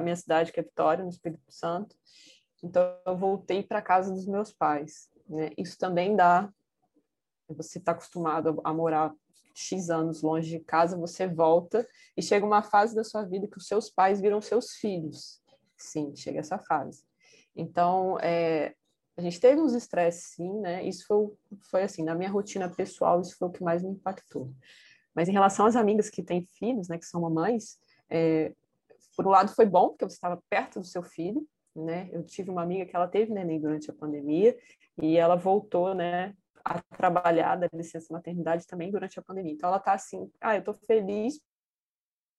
minha 0.00 0.16
cidade, 0.16 0.52
que 0.52 0.60
é 0.60 0.62
Vitória, 0.62 1.04
no 1.04 1.10
Espírito 1.10 1.50
Santo, 1.50 1.94
então, 2.62 2.96
eu 3.06 3.16
voltei 3.16 3.62
para 3.62 3.82
casa 3.82 4.12
dos 4.12 4.26
meus 4.26 4.52
pais. 4.52 5.10
Né? 5.28 5.50
Isso 5.56 5.78
também 5.78 6.16
dá. 6.16 6.50
Você 7.48 7.78
está 7.78 7.92
acostumado 7.92 8.60
a 8.64 8.72
morar 8.72 9.14
X 9.54 9.90
anos 9.90 10.22
longe 10.22 10.50
de 10.50 10.60
casa, 10.60 10.96
você 10.96 11.28
volta 11.28 11.86
e 12.16 12.22
chega 12.22 12.44
uma 12.44 12.62
fase 12.62 12.94
da 12.94 13.04
sua 13.04 13.22
vida 13.22 13.46
que 13.46 13.58
os 13.58 13.66
seus 13.66 13.88
pais 13.88 14.20
viram 14.20 14.40
seus 14.40 14.72
filhos. 14.72 15.40
Sim, 15.76 16.14
chega 16.16 16.40
essa 16.40 16.58
fase. 16.58 17.04
Então, 17.54 18.18
é, 18.20 18.74
a 19.16 19.20
gente 19.20 19.38
teve 19.38 19.60
uns 19.60 19.74
estresses, 19.74 20.34
sim, 20.34 20.60
né? 20.60 20.82
Isso 20.84 21.06
foi, 21.06 21.28
foi 21.70 21.82
assim, 21.84 22.02
na 22.02 22.14
minha 22.14 22.30
rotina 22.30 22.68
pessoal, 22.68 23.20
isso 23.20 23.36
foi 23.38 23.48
o 23.48 23.52
que 23.52 23.62
mais 23.62 23.82
me 23.82 23.90
impactou. 23.90 24.52
Mas 25.14 25.28
em 25.28 25.32
relação 25.32 25.66
às 25.66 25.76
amigas 25.76 26.10
que 26.10 26.22
têm 26.22 26.44
filhos, 26.58 26.88
né, 26.88 26.98
que 26.98 27.06
são 27.06 27.20
mamães, 27.20 27.78
é, 28.10 28.52
por 29.16 29.26
um 29.26 29.30
lado 29.30 29.54
foi 29.54 29.66
bom, 29.66 29.90
porque 29.90 30.04
você 30.04 30.16
estava 30.16 30.42
perto 30.50 30.80
do 30.80 30.86
seu 30.86 31.02
filho, 31.02 31.46
né? 31.74 32.08
Eu 32.12 32.22
tive 32.22 32.50
uma 32.50 32.62
amiga 32.62 32.86
que 32.86 32.94
ela 32.94 33.08
teve 33.08 33.32
neném 33.32 33.60
durante 33.60 33.90
a 33.90 33.94
pandemia 33.94 34.56
e 35.00 35.16
ela 35.16 35.34
voltou, 35.34 35.94
né, 35.94 36.34
a 36.64 36.80
trabalhar 36.96 37.56
da 37.56 37.68
licença 37.72 38.12
maternidade 38.12 38.66
também 38.66 38.90
durante 38.90 39.18
a 39.18 39.22
pandemia. 39.22 39.52
Então 39.52 39.68
ela 39.68 39.78
tá 39.78 39.92
assim, 39.92 40.30
ah, 40.40 40.56
eu 40.56 40.62
tô 40.62 40.72
feliz 40.72 41.40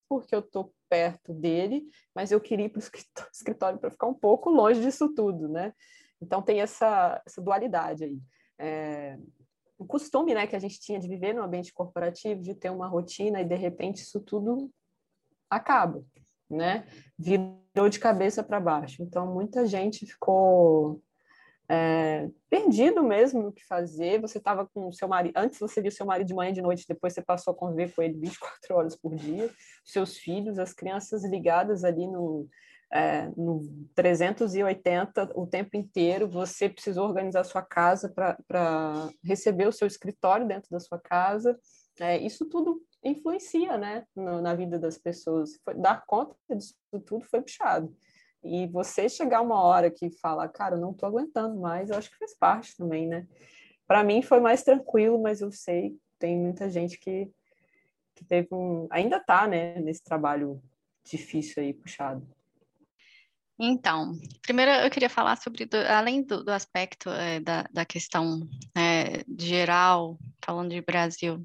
porque 0.07 0.35
eu 0.35 0.41
tô 0.41 0.71
perto 0.87 1.33
dele, 1.33 1.85
mas 2.13 2.31
eu 2.31 2.39
queria 2.39 2.67
ir 2.67 2.69
para 2.69 2.79
o 2.79 2.83
escritório 3.33 3.79
para 3.79 3.91
ficar 3.91 4.07
um 4.07 4.13
pouco 4.13 4.49
longe 4.49 4.81
disso 4.81 5.13
tudo, 5.13 5.47
né? 5.47 5.73
Então 6.21 6.41
tem 6.41 6.61
essa, 6.61 7.21
essa 7.25 7.41
dualidade 7.41 8.03
aí. 8.03 8.19
É, 8.57 9.17
o 9.77 9.85
costume, 9.85 10.33
né, 10.33 10.47
que 10.47 10.55
a 10.55 10.59
gente 10.59 10.79
tinha 10.79 10.99
de 10.99 11.07
viver 11.07 11.33
no 11.33 11.43
ambiente 11.43 11.73
corporativo, 11.73 12.41
de 12.41 12.55
ter 12.55 12.69
uma 12.69 12.87
rotina 12.87 13.41
e 13.41 13.45
de 13.45 13.55
repente 13.55 14.01
isso 14.01 14.21
tudo 14.21 14.71
acaba 15.49 16.03
né? 16.49 16.85
Virou 17.17 17.89
de 17.89 17.99
cabeça 17.99 18.43
para 18.43 18.59
baixo. 18.59 19.01
Então, 19.01 19.33
muita 19.33 19.65
gente 19.65 20.05
ficou 20.05 21.01
é, 21.67 22.29
perdido 22.49 23.03
mesmo 23.03 23.41
no 23.41 23.51
que 23.51 23.65
fazer. 23.65 24.21
Você 24.21 24.37
estava 24.37 24.67
com 24.67 24.87
o 24.87 24.93
seu 24.93 25.07
marido, 25.07 25.33
antes 25.35 25.59
você 25.59 25.81
via 25.81 25.91
seu 25.91 26.05
marido 26.05 26.27
de 26.27 26.33
manhã 26.33 26.51
e 26.51 26.53
de 26.53 26.61
noite, 26.61 26.85
depois 26.87 27.13
você 27.13 27.21
passou 27.21 27.53
a 27.53 27.57
conviver 27.57 27.93
com 27.93 28.01
ele 28.01 28.19
24 28.19 28.75
horas 28.75 28.95
por 28.95 29.15
dia. 29.15 29.49
Seus 29.83 30.17
filhos, 30.17 30.59
as 30.59 30.73
crianças 30.73 31.23
ligadas 31.23 31.83
ali 31.83 32.07
no, 32.07 32.47
é, 32.93 33.27
no 33.35 33.61
380 33.95 35.31
o 35.35 35.47
tempo 35.47 35.75
inteiro. 35.75 36.29
Você 36.29 36.69
precisou 36.69 37.07
organizar 37.07 37.43
sua 37.43 37.63
casa 37.63 38.13
para 38.13 39.09
receber 39.23 39.67
o 39.67 39.73
seu 39.73 39.87
escritório 39.87 40.47
dentro 40.47 40.69
da 40.69 40.79
sua 40.79 40.99
casa. 40.99 41.57
É, 41.99 42.17
isso 42.17 42.45
tudo 42.45 42.81
influencia, 43.05 43.77
né, 43.77 44.05
no, 44.15 44.41
na 44.41 44.53
vida 44.55 44.79
das 44.79 44.97
pessoas. 44.97 45.59
Foi, 45.63 45.75
dar 45.75 46.03
conta 46.05 46.35
disso 46.49 46.75
tudo 47.05 47.25
foi 47.25 47.41
puxado. 47.41 47.95
E 48.43 48.67
você 48.67 49.07
chegar 49.07 49.41
uma 49.41 49.61
hora 49.61 49.89
que 49.89 50.09
fala, 50.11 50.47
cara, 50.47 50.75
não 50.75 50.91
estou 50.91 51.07
aguentando 51.07 51.59
mais, 51.59 51.89
eu 51.89 51.97
acho 51.97 52.11
que 52.11 52.17
faz 52.17 52.37
parte 52.37 52.75
também, 52.77 53.07
né? 53.07 53.27
Para 53.87 54.03
mim 54.03 54.21
foi 54.21 54.39
mais 54.39 54.63
tranquilo, 54.63 55.21
mas 55.21 55.41
eu 55.41 55.51
sei 55.51 55.97
tem 56.19 56.37
muita 56.37 56.69
gente 56.69 56.97
que, 56.97 57.29
que 58.15 58.25
teve 58.25 58.47
um, 58.51 58.87
ainda 58.89 59.17
está, 59.17 59.47
né, 59.47 59.79
nesse 59.79 60.03
trabalho 60.03 60.61
difícil 61.03 61.61
aí 61.61 61.73
puxado. 61.73 62.27
Então, 63.57 64.11
primeiro 64.41 64.71
eu 64.71 64.89
queria 64.89 65.09
falar 65.09 65.37
sobre, 65.37 65.65
do, 65.65 65.77
além 65.77 66.23
do, 66.23 66.43
do 66.43 66.51
aspecto 66.51 67.09
é, 67.09 67.39
da, 67.39 67.63
da 67.71 67.85
questão 67.85 68.41
é, 68.75 69.23
geral, 69.39 70.17
falando 70.43 70.71
de 70.71 70.81
Brasil, 70.81 71.41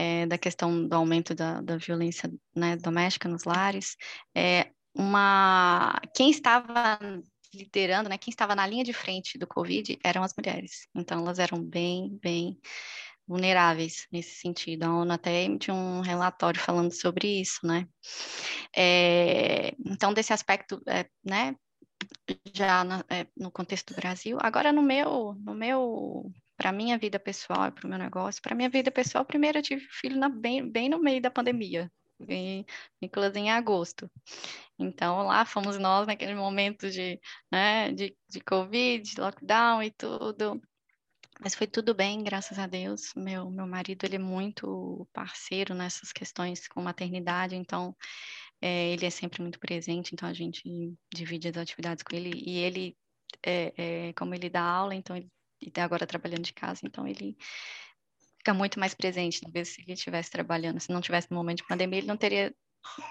é, 0.00 0.24
da 0.24 0.38
questão 0.38 0.88
do 0.88 0.94
aumento 0.94 1.34
da, 1.34 1.60
da 1.60 1.76
violência 1.76 2.32
né, 2.56 2.74
doméstica 2.76 3.28
nos 3.28 3.44
lares, 3.44 3.96
é, 4.34 4.70
uma 4.94 6.00
quem 6.16 6.30
estava 6.30 6.98
liderando, 7.54 8.08
né, 8.08 8.16
quem 8.16 8.30
estava 8.30 8.54
na 8.54 8.66
linha 8.66 8.82
de 8.82 8.94
frente 8.94 9.36
do 9.36 9.46
Covid 9.46 9.98
eram 10.02 10.22
as 10.22 10.34
mulheres. 10.34 10.88
Então 10.94 11.18
elas 11.20 11.38
eram 11.38 11.62
bem, 11.62 12.18
bem 12.22 12.58
vulneráveis 13.28 14.06
nesse 14.10 14.40
sentido. 14.40 14.84
A 14.84 14.94
ONU 14.94 15.12
até 15.12 15.42
emitiu 15.42 15.74
um 15.74 16.00
relatório 16.00 16.58
falando 16.58 16.92
sobre 16.92 17.40
isso, 17.40 17.58
né? 17.62 17.86
É, 18.74 19.74
então, 19.84 20.14
desse 20.14 20.32
aspecto, 20.32 20.80
é, 20.86 21.06
né, 21.22 21.54
já 22.54 22.84
na, 22.84 23.04
é, 23.10 23.26
no 23.36 23.50
contexto 23.50 23.92
do 23.92 24.00
Brasil. 24.00 24.38
Agora, 24.40 24.72
no 24.72 24.82
meu, 24.82 25.34
no 25.44 25.54
meu 25.54 26.32
para 26.60 26.72
minha 26.72 26.98
vida 26.98 27.18
pessoal 27.18 27.68
e 27.68 27.70
para 27.70 27.86
o 27.86 27.88
meu 27.88 27.98
negócio, 27.98 28.42
para 28.42 28.54
minha 28.54 28.68
vida 28.68 28.90
pessoal, 28.90 29.24
primeiro 29.24 29.56
eu 29.56 29.62
tive 29.62 29.86
filho 29.90 30.18
na, 30.18 30.28
bem, 30.28 30.70
bem 30.70 30.90
no 30.90 30.98
meio 31.00 31.18
da 31.18 31.30
pandemia, 31.30 31.90
em, 32.28 32.66
Nicolas 33.00 33.34
em 33.34 33.50
agosto. 33.50 34.10
Então, 34.78 35.22
lá 35.22 35.46
fomos 35.46 35.78
nós 35.78 36.06
naquele 36.06 36.34
momento 36.34 36.90
de, 36.90 37.18
né, 37.50 37.90
de, 37.92 38.14
de 38.28 38.40
Covid, 38.42 39.10
lockdown 39.18 39.82
e 39.82 39.90
tudo. 39.90 40.60
Mas 41.40 41.54
foi 41.54 41.66
tudo 41.66 41.94
bem, 41.94 42.22
graças 42.22 42.58
a 42.58 42.66
Deus. 42.66 43.14
Meu, 43.16 43.48
meu 43.50 43.66
marido, 43.66 44.04
ele 44.04 44.16
é 44.16 44.18
muito 44.18 45.08
parceiro 45.14 45.74
nessas 45.74 46.12
questões 46.12 46.68
com 46.68 46.82
maternidade, 46.82 47.56
então 47.56 47.96
é, 48.60 48.92
ele 48.92 49.06
é 49.06 49.10
sempre 49.10 49.40
muito 49.40 49.58
presente, 49.58 50.12
então 50.12 50.28
a 50.28 50.34
gente 50.34 50.62
divide 51.10 51.48
as 51.48 51.56
atividades 51.56 52.02
com 52.02 52.14
ele. 52.14 52.32
E 52.34 52.58
ele, 52.58 52.94
é, 53.42 54.08
é, 54.08 54.12
como 54.12 54.34
ele 54.34 54.50
dá 54.50 54.62
aula, 54.62 54.94
então 54.94 55.16
ele 55.16 55.30
está 55.68 55.84
agora 55.84 56.06
trabalhando 56.06 56.42
de 56.42 56.52
casa, 56.52 56.80
então 56.84 57.06
ele 57.06 57.36
fica 58.38 58.54
muito 58.54 58.80
mais 58.80 58.94
presente. 58.94 59.40
Talvez 59.40 59.68
se 59.68 59.82
ele 59.82 59.92
estivesse 59.92 60.30
trabalhando, 60.30 60.80
se 60.80 60.90
não 60.92 61.00
tivesse 61.00 61.30
no 61.30 61.36
momento 61.36 61.58
de 61.58 61.68
pandemia, 61.68 61.98
ele 61.98 62.06
não 62.06 62.16
teria 62.16 62.54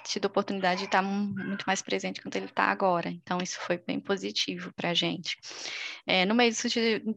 tido 0.04 0.26
oportunidade 0.26 0.80
de 0.80 0.86
estar 0.86 1.02
muito 1.02 1.64
mais 1.66 1.82
presente 1.82 2.22
quanto 2.22 2.36
ele 2.36 2.46
está 2.46 2.66
agora. 2.66 3.10
Então, 3.10 3.38
isso 3.42 3.60
foi 3.60 3.78
bem 3.78 4.00
positivo 4.00 4.74
para 4.74 4.90
a 4.90 4.94
gente. 4.94 5.38
É, 6.06 6.26
no 6.26 6.34
meio 6.36 6.52
disso, 6.52 6.68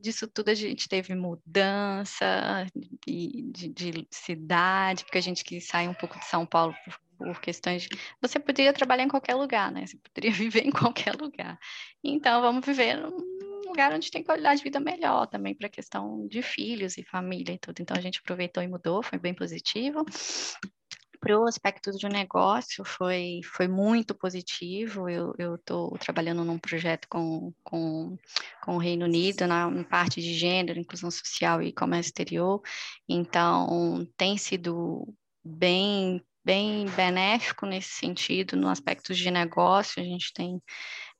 disso, 0.01 0.29
tudo, 0.29 0.51
a 0.51 0.55
gente 0.55 0.89
teve 0.89 1.15
mudança 1.15 2.67
de, 3.07 3.51
de, 3.51 3.69
de, 3.69 4.07
cidade, 4.11 5.05
porque 5.05 5.19
a 5.19 5.23
gente 5.23 5.45
quis 5.45 5.67
sair 5.67 5.89
um 5.89 5.95
pouco 5.95 6.19
de 6.19 6.27
São 6.27 6.45
Paulo 6.45 6.75
por, 6.85 7.01
por 7.17 7.41
questões 7.41 7.83
de... 7.83 7.89
Você 8.21 8.39
poderia 8.39 8.73
trabalhar 8.73 9.05
em 9.05 9.09
qualquer 9.09 9.35
lugar, 9.35 9.73
né? 9.73 9.87
Você 9.87 9.97
poderia 9.97 10.33
viver 10.37 10.67
em 10.67 10.71
qualquer 10.71 11.15
lugar. 11.17 11.59
Então, 12.05 12.43
vamos 12.43 12.65
viver 12.65 12.97
num 12.97 13.32
lugar 13.73 13.93
onde 13.93 14.11
tem 14.11 14.23
qualidade 14.23 14.59
de 14.59 14.65
vida 14.65 14.79
melhor 14.79 15.27
também 15.27 15.55
para 15.55 15.67
a 15.67 15.71
questão 15.71 16.27
de 16.29 16.43
filhos 16.43 16.97
e 16.99 17.03
família 17.03 17.55
e 17.55 17.59
tudo. 17.59 17.81
Então, 17.81 17.97
a 17.97 18.01
gente 18.01 18.21
aproveitou 18.21 18.63
e 18.63 18.69
mudou, 18.69 19.03
foi 19.03 19.19
bem 19.19 19.35
positivo 19.35 20.05
para 21.23 21.39
o 21.39 21.47
aspecto 21.47 21.93
de 21.93 22.09
negócio 22.09 22.85
foi, 22.85 23.41
foi 23.45 23.69
muito 23.69 24.13
positivo. 24.13 25.09
Eu 25.09 25.55
estou 25.55 25.97
trabalhando 25.97 26.45
num 26.45 26.59
projeto 26.59 27.07
com, 27.09 27.55
com, 27.63 28.19
com 28.61 28.75
o 28.75 28.79
Reino 28.79 29.05
Unido 29.05 29.47
na, 29.47 29.71
na, 29.71 29.85
parte 29.85 30.21
de 30.21 30.35
gênero, 30.35 30.81
inclusão 30.81 31.13
social 31.13 31.63
e 31.63 31.73
comércio 31.73 32.09
exterior. 32.09 32.61
Então, 33.09 34.05
tem 34.17 34.37
sido 34.37 35.15
bem, 35.45 36.21
bem 36.45 36.87
benéfico 36.87 37.67
nesse 37.67 37.91
sentido, 37.91 38.57
no 38.57 38.69
aspecto 38.69 39.15
de 39.15 39.31
negócio. 39.31 40.03
A 40.03 40.05
gente 40.05 40.33
tem 40.35 40.61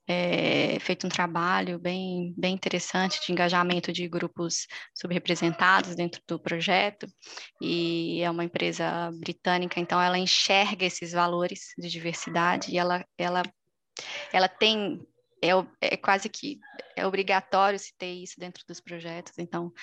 é, 0.07 0.77
feito 0.79 1.07
um 1.07 1.09
trabalho 1.09 1.79
bem, 1.79 2.33
bem 2.37 2.53
interessante 2.53 3.21
de 3.25 3.31
engajamento 3.31 3.91
de 3.91 4.07
grupos 4.07 4.67
subrepresentados 4.93 5.95
dentro 5.95 6.21
do 6.27 6.39
projeto, 6.39 7.07
e 7.61 8.21
é 8.21 8.29
uma 8.29 8.43
empresa 8.43 9.11
britânica, 9.13 9.79
então 9.79 10.01
ela 10.01 10.17
enxerga 10.17 10.85
esses 10.85 11.11
valores 11.13 11.73
de 11.77 11.89
diversidade 11.89 12.71
e 12.71 12.77
ela, 12.77 13.05
ela, 13.17 13.43
ela 14.31 14.47
tem 14.47 14.99
é, 15.43 15.93
é, 15.93 15.97
quase 15.97 16.29
que 16.29 16.59
é 16.95 17.05
obrigatório 17.05 17.77
se 17.77 17.93
ter 17.97 18.13
isso 18.13 18.39
dentro 18.39 18.63
dos 18.65 18.79
projetos, 18.79 19.33
então 19.37 19.73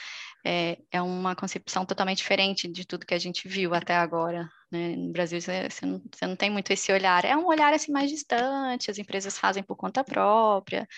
é, 0.45 0.79
é 0.91 1.03
uma 1.03 1.37
concepção 1.37 1.85
totalmente 1.85 2.19
diferente 2.19 2.67
de 2.67 2.87
tudo 2.87 3.05
que 3.05 3.15
a 3.15 3.19
gente 3.19 3.47
viu 3.47 3.75
até 3.75 3.95
agora. 3.95 4.49
Né? 4.73 4.97
No 4.97 5.13
Brasil 5.13 5.39
você, 5.41 5.69
não, 5.85 6.03
você 6.11 6.27
não 6.27 6.37
tem 6.37 6.49
muito 6.49 6.71
esse 6.73 6.91
olhar, 6.91 7.25
é 7.25 7.37
um 7.37 7.47
olhar 7.47 7.75
assim 7.75 7.93
mais 7.93 8.11
distante, 8.11 8.91
as 8.91 8.99
empresas 8.99 9.37
fazem 9.39 9.63
por 9.63 9.77
conta 9.77 10.03
própria, 10.03 10.89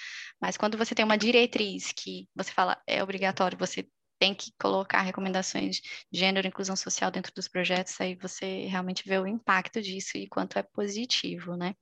mas 0.40 0.57
quando 0.57 0.79
você 0.79 0.94
tem 0.94 1.05
uma 1.05 1.18
diretriz 1.18 1.90
que 1.92 2.29
você 2.35 2.53
fala 2.53 2.81
é 2.87 3.03
obrigatório 3.03 3.59
você 3.59 3.87
tem 4.22 4.32
que 4.32 4.52
colocar 4.56 5.00
recomendações 5.00 5.80
de 5.80 6.20
gênero 6.20 6.46
e 6.46 6.48
inclusão 6.48 6.76
social 6.76 7.11
dentro 7.11 7.35
dos 7.35 7.48
projetos, 7.48 8.00
aí 8.00 8.14
você 8.14 8.66
realmente 8.68 9.02
vê 9.04 9.18
o 9.18 9.26
impacto 9.26 9.82
disso 9.82 10.16
e 10.16 10.28
quanto 10.28 10.56
é 10.56 10.62
positivo, 10.62 11.56
né? 11.56 11.74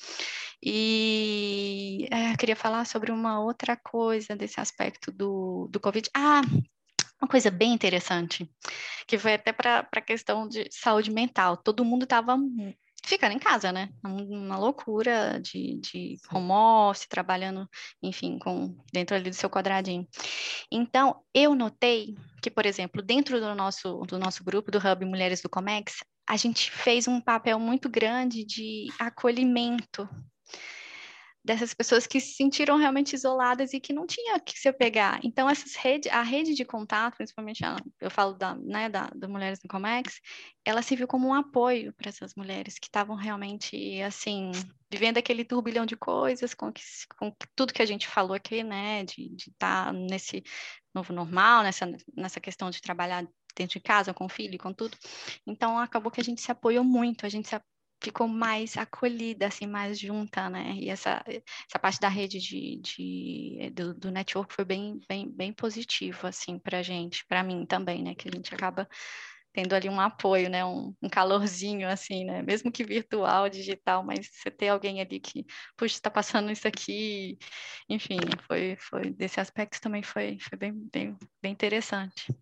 E 0.63 2.09
é, 2.11 2.33
eu 2.33 2.39
queria 2.39 2.57
falar 2.57 2.87
sobre 2.87 3.13
uma 3.13 3.39
outra 3.45 3.77
coisa 3.77 4.35
desse 4.35 4.59
aspecto 4.59 5.13
do, 5.13 5.69
do 5.71 5.79
Covid. 5.79 6.09
Ah, 6.15 6.41
uma 7.21 7.29
coisa 7.29 7.51
bem 7.51 7.75
interessante, 7.75 8.51
que 9.07 9.19
foi 9.19 9.35
até 9.35 9.53
para 9.53 9.87
a 9.93 10.01
questão 10.01 10.49
de 10.49 10.67
saúde 10.71 11.11
mental. 11.11 11.59
Todo 11.59 11.85
mundo 11.85 12.05
estava 12.05 12.39
ficando 13.05 13.35
em 13.35 13.39
casa, 13.39 13.73
né? 13.73 13.89
Uma 14.05 14.59
loucura 14.59 15.41
de, 15.41 15.79
de 15.79 16.17
home 16.33 16.51
office, 16.53 17.07
trabalhando, 17.07 17.69
enfim, 18.03 18.39
com 18.39 18.77
dentro 18.93 19.17
ali 19.17 19.31
do 19.31 19.37
seu 19.37 19.51
quadradinho. 19.51 20.07
Então, 20.71 21.23
eu 21.35 21.55
notei 21.55 22.15
que, 22.43 22.51
por 22.51 22.67
exemplo, 22.67 23.03
dentro 23.03 23.41
do 23.41 23.55
nosso, 23.55 23.99
do 24.07 24.19
nosso 24.19 24.45
grupo 24.45 24.71
do 24.71 24.79
Hub 24.79 25.05
Mulheres 25.05 25.41
do 25.41 25.49
Comex, 25.49 25.97
a 26.29 26.37
gente 26.37 26.71
fez 26.71 27.09
um 27.09 27.21
papel 27.21 27.59
muito 27.59 27.89
grande 27.89 28.45
de 28.45 28.87
acolhimento 28.99 30.09
dessas 31.51 31.75
pessoas 31.75 32.07
que 32.07 32.21
se 32.21 32.35
sentiram 32.35 32.77
realmente 32.77 33.15
isoladas 33.15 33.73
e 33.73 33.81
que 33.81 33.93
não 33.93 34.07
tinha 34.07 34.39
que 34.39 34.57
se 34.57 34.69
apegar. 34.69 35.19
Então, 35.25 35.51
essas 35.51 35.75
rede, 35.75 36.09
a 36.09 36.23
rede 36.23 36.55
de 36.55 36.65
contato, 36.65 37.17
principalmente 37.17 37.65
a, 37.65 37.75
eu 38.01 38.09
falo 38.09 38.35
da, 38.35 38.55
né, 38.55 38.89
da, 38.89 39.11
da 39.17 39.27
Mulheres 39.27 39.59
no 39.61 39.69
Comex, 39.69 40.21
ela 40.65 40.81
se 40.81 40.95
viu 40.95 41.09
como 41.09 41.27
um 41.27 41.35
apoio 41.35 41.93
para 41.95 42.09
essas 42.09 42.37
mulheres 42.37 42.79
que 42.79 42.87
estavam 42.87 43.17
realmente, 43.17 44.01
assim, 44.03 44.53
vivendo 44.89 45.19
aquele 45.19 45.45
turbilhão 45.45 45.85
de 45.85 45.97
coisas, 45.97 46.55
com, 46.55 46.73
que, 46.73 46.83
com 47.19 47.35
tudo 47.57 47.75
que 47.75 47.83
a 47.83 47.87
gente 47.87 48.07
falou 48.07 48.35
aqui, 48.35 48.63
né, 48.63 49.05
de 49.05 49.35
estar 49.35 49.87
tá 49.87 49.93
nesse 49.93 50.45
novo 50.95 51.13
normal, 51.13 51.65
nessa, 51.65 51.93
nessa 52.17 52.39
questão 52.39 52.71
de 52.71 52.81
trabalhar 52.81 53.27
dentro 53.57 53.73
de 53.73 53.81
casa, 53.81 54.15
com 54.15 54.27
o 54.27 54.29
filho, 54.29 54.57
com 54.57 54.73
tudo. 54.73 54.97
Então, 55.45 55.77
acabou 55.81 56.13
que 56.13 56.21
a 56.21 56.25
gente 56.25 56.41
se 56.41 56.53
apoiou 56.53 56.85
muito, 56.85 57.27
a 57.27 57.29
gente 57.29 57.49
se 57.49 57.57
ficou 58.01 58.27
mais 58.27 58.77
acolhida, 58.77 59.47
assim, 59.47 59.67
mais 59.67 59.99
junta, 59.99 60.49
né? 60.49 60.75
E 60.77 60.89
essa, 60.89 61.23
essa 61.27 61.79
parte 61.79 62.01
da 62.01 62.09
rede 62.09 62.39
de, 62.39 62.77
de 62.77 63.71
do, 63.75 63.95
do, 63.95 64.11
network 64.11 64.55
foi 64.55 64.65
bem, 64.65 65.01
bem, 65.09 65.31
bem 65.31 65.53
positivo, 65.53 66.27
assim, 66.27 66.59
para 66.59 66.79
a 66.79 66.83
gente, 66.83 67.25
para 67.27 67.43
mim 67.43 67.67
também, 67.67 68.03
né? 68.03 68.15
Que 68.15 68.29
a 68.29 68.33
gente 68.35 68.55
acaba 68.55 68.89
tendo 69.53 69.75
ali 69.75 69.89
um 69.89 70.01
apoio, 70.01 70.49
né? 70.49 70.65
Um, 70.65 70.95
um, 71.03 71.09
calorzinho, 71.09 71.89
assim, 71.89 72.25
né? 72.25 72.43
Mesmo 72.43 72.73
que 72.73 72.85
virtual, 72.85 73.49
digital, 73.49 74.03
mas 74.03 74.29
você 74.33 74.51
ter 74.51 74.69
alguém 74.69 75.01
ali 75.01 75.21
que, 75.21 75.45
puxa, 75.77 75.95
está 75.95 76.11
passando 76.11 76.51
isso 76.51 76.67
aqui, 76.67 77.39
enfim, 77.89 78.19
foi, 78.47 78.77
foi 78.77 79.11
desse 79.11 79.41
aspecto 79.41 79.81
também 79.81 80.03
foi, 80.03 80.39
foi 80.41 80.59
bem, 80.59 80.73
bem, 80.93 81.19
bem 81.43 81.53
interessante. 81.53 82.35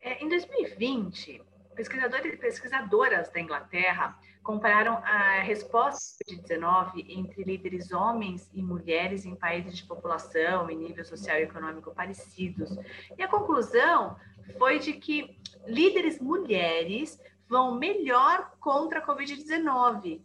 É, 0.00 0.22
em 0.24 0.28
2020, 0.28 1.42
pesquisadores 1.78 2.34
e 2.34 2.36
pesquisadoras 2.36 3.30
da 3.30 3.38
Inglaterra 3.38 4.18
compararam 4.42 4.96
a 5.04 5.42
resposta 5.42 6.24
de 6.26 6.34
19 6.34 7.06
entre 7.08 7.44
líderes 7.44 7.92
homens 7.92 8.50
e 8.52 8.60
mulheres 8.60 9.24
em 9.24 9.36
países 9.36 9.76
de 9.76 9.84
população 9.84 10.68
e 10.68 10.74
nível 10.74 11.04
social 11.04 11.38
e 11.38 11.44
econômico 11.44 11.94
parecidos. 11.94 12.76
E 13.16 13.22
a 13.22 13.28
conclusão 13.28 14.16
foi 14.58 14.80
de 14.80 14.94
que 14.94 15.38
líderes 15.68 16.18
mulheres 16.18 17.20
vão 17.48 17.76
melhor 17.76 18.50
contra 18.58 18.98
a 18.98 19.06
Covid-19. 19.06 20.20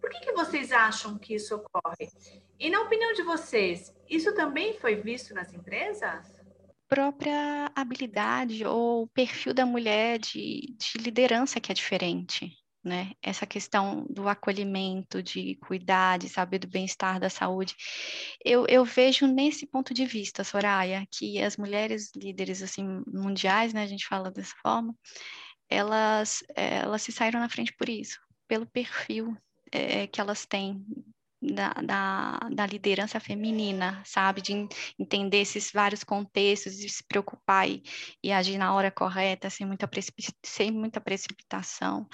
Por 0.00 0.10
que, 0.10 0.20
que 0.20 0.32
vocês 0.32 0.72
acham 0.72 1.16
que 1.16 1.36
isso 1.36 1.54
ocorre? 1.54 2.10
E 2.58 2.68
na 2.68 2.80
opinião 2.80 3.12
de 3.12 3.22
vocês, 3.22 3.94
isso 4.08 4.34
também 4.34 4.76
foi 4.76 4.96
visto 4.96 5.34
nas 5.34 5.54
empresas? 5.54 6.39
Própria 6.90 7.70
habilidade 7.74 8.66
ou 8.66 9.06
perfil 9.08 9.54
da 9.54 9.64
mulher 9.64 10.18
de, 10.18 10.74
de 10.76 10.98
liderança 10.98 11.60
que 11.60 11.70
é 11.70 11.74
diferente. 11.74 12.52
Né? 12.82 13.12
Essa 13.22 13.46
questão 13.46 14.06
do 14.10 14.26
acolhimento, 14.28 15.22
de 15.22 15.54
cuidar, 15.56 16.18
de 16.18 16.28
saber 16.28 16.58
do 16.58 16.66
bem-estar, 16.66 17.20
da 17.20 17.30
saúde. 17.30 17.76
Eu, 18.44 18.66
eu 18.68 18.84
vejo 18.84 19.26
nesse 19.26 19.66
ponto 19.66 19.94
de 19.94 20.04
vista, 20.04 20.42
Soraya, 20.42 21.06
que 21.12 21.40
as 21.40 21.56
mulheres 21.56 22.10
líderes 22.16 22.62
assim 22.62 23.02
mundiais, 23.06 23.72
né, 23.72 23.82
a 23.82 23.86
gente 23.86 24.06
fala 24.06 24.30
dessa 24.30 24.54
forma, 24.62 24.94
elas, 25.68 26.42
elas 26.56 27.02
se 27.02 27.12
saíram 27.12 27.38
na 27.38 27.50
frente 27.50 27.72
por 27.76 27.88
isso, 27.88 28.18
pelo 28.48 28.66
perfil 28.66 29.36
é, 29.70 30.06
que 30.06 30.20
elas 30.20 30.44
têm 30.44 30.84
da, 31.42 31.72
da, 31.72 32.38
da, 32.52 32.66
liderança 32.66 33.18
feminina, 33.18 34.02
sabe? 34.04 34.42
De 34.42 34.68
entender 34.98 35.38
esses 35.38 35.70
vários 35.72 36.04
contextos, 36.04 36.76
de 36.76 36.88
se 36.88 37.02
preocupar 37.02 37.68
e, 37.68 37.82
e 38.22 38.30
agir 38.30 38.58
na 38.58 38.74
hora 38.74 38.90
correta, 38.90 39.48
sem 39.48 39.66
muita, 39.66 39.88
sem 40.44 40.70
muita 40.70 41.00
precipitação. 41.00 42.06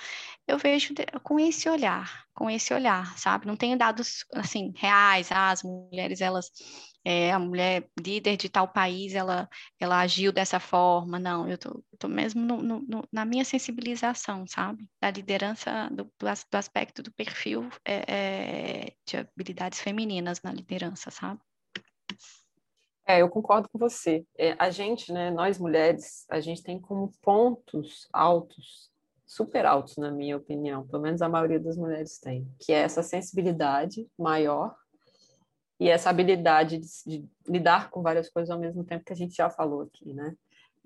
Eu 0.46 0.58
vejo 0.58 0.94
com 1.22 1.40
esse 1.40 1.68
olhar, 1.68 2.24
com 2.34 2.48
esse 2.48 2.72
olhar, 2.72 3.16
sabe? 3.18 3.46
Não 3.46 3.56
tenho 3.56 3.76
dados, 3.76 4.24
assim, 4.34 4.72
reais, 4.76 5.32
ah, 5.32 5.50
as 5.50 5.62
mulheres, 5.62 6.20
elas 6.20 6.50
é, 7.08 7.30
a 7.30 7.38
mulher 7.38 7.88
líder 7.96 8.36
de 8.36 8.48
tal 8.48 8.66
país, 8.66 9.14
ela, 9.14 9.48
ela 9.78 10.00
agiu 10.00 10.32
dessa 10.32 10.58
forma. 10.58 11.20
Não, 11.20 11.48
eu 11.48 11.56
tô, 11.56 11.80
tô 11.96 12.08
mesmo 12.08 12.44
no, 12.44 12.60
no, 12.60 13.08
na 13.12 13.24
minha 13.24 13.44
sensibilização, 13.44 14.44
sabe? 14.44 14.90
Da 15.00 15.08
liderança, 15.08 15.88
do, 15.92 16.10
do 16.18 16.56
aspecto 16.56 17.04
do 17.04 17.12
perfil 17.12 17.68
é, 17.84 18.02
é, 18.08 18.92
de 19.06 19.18
habilidades 19.18 19.80
femininas 19.80 20.42
na 20.42 20.52
liderança, 20.52 21.12
sabe? 21.12 21.40
É, 23.06 23.22
eu 23.22 23.28
concordo 23.28 23.68
com 23.68 23.78
você. 23.78 24.26
É, 24.36 24.56
a 24.58 24.68
gente, 24.70 25.12
né, 25.12 25.30
nós 25.30 25.60
mulheres, 25.60 26.26
a 26.28 26.40
gente 26.40 26.60
tem 26.60 26.80
como 26.80 27.12
pontos 27.22 28.08
altos, 28.12 28.90
super 29.24 29.64
altos, 29.64 29.96
na 29.96 30.10
minha 30.10 30.36
opinião, 30.36 30.84
pelo 30.84 31.02
menos 31.02 31.22
a 31.22 31.28
maioria 31.28 31.60
das 31.60 31.76
mulheres 31.76 32.18
tem, 32.18 32.52
que 32.58 32.72
é 32.72 32.78
essa 32.78 33.04
sensibilidade 33.04 34.08
maior 34.18 34.74
e 35.78 35.88
essa 35.88 36.10
habilidade 36.10 36.78
de, 36.78 36.88
de 37.06 37.28
lidar 37.46 37.90
com 37.90 38.02
várias 38.02 38.30
coisas 38.30 38.50
ao 38.50 38.58
mesmo 38.58 38.84
tempo 38.84 39.04
que 39.04 39.12
a 39.12 39.16
gente 39.16 39.34
já 39.34 39.50
falou 39.50 39.82
aqui, 39.82 40.12
né? 40.12 40.34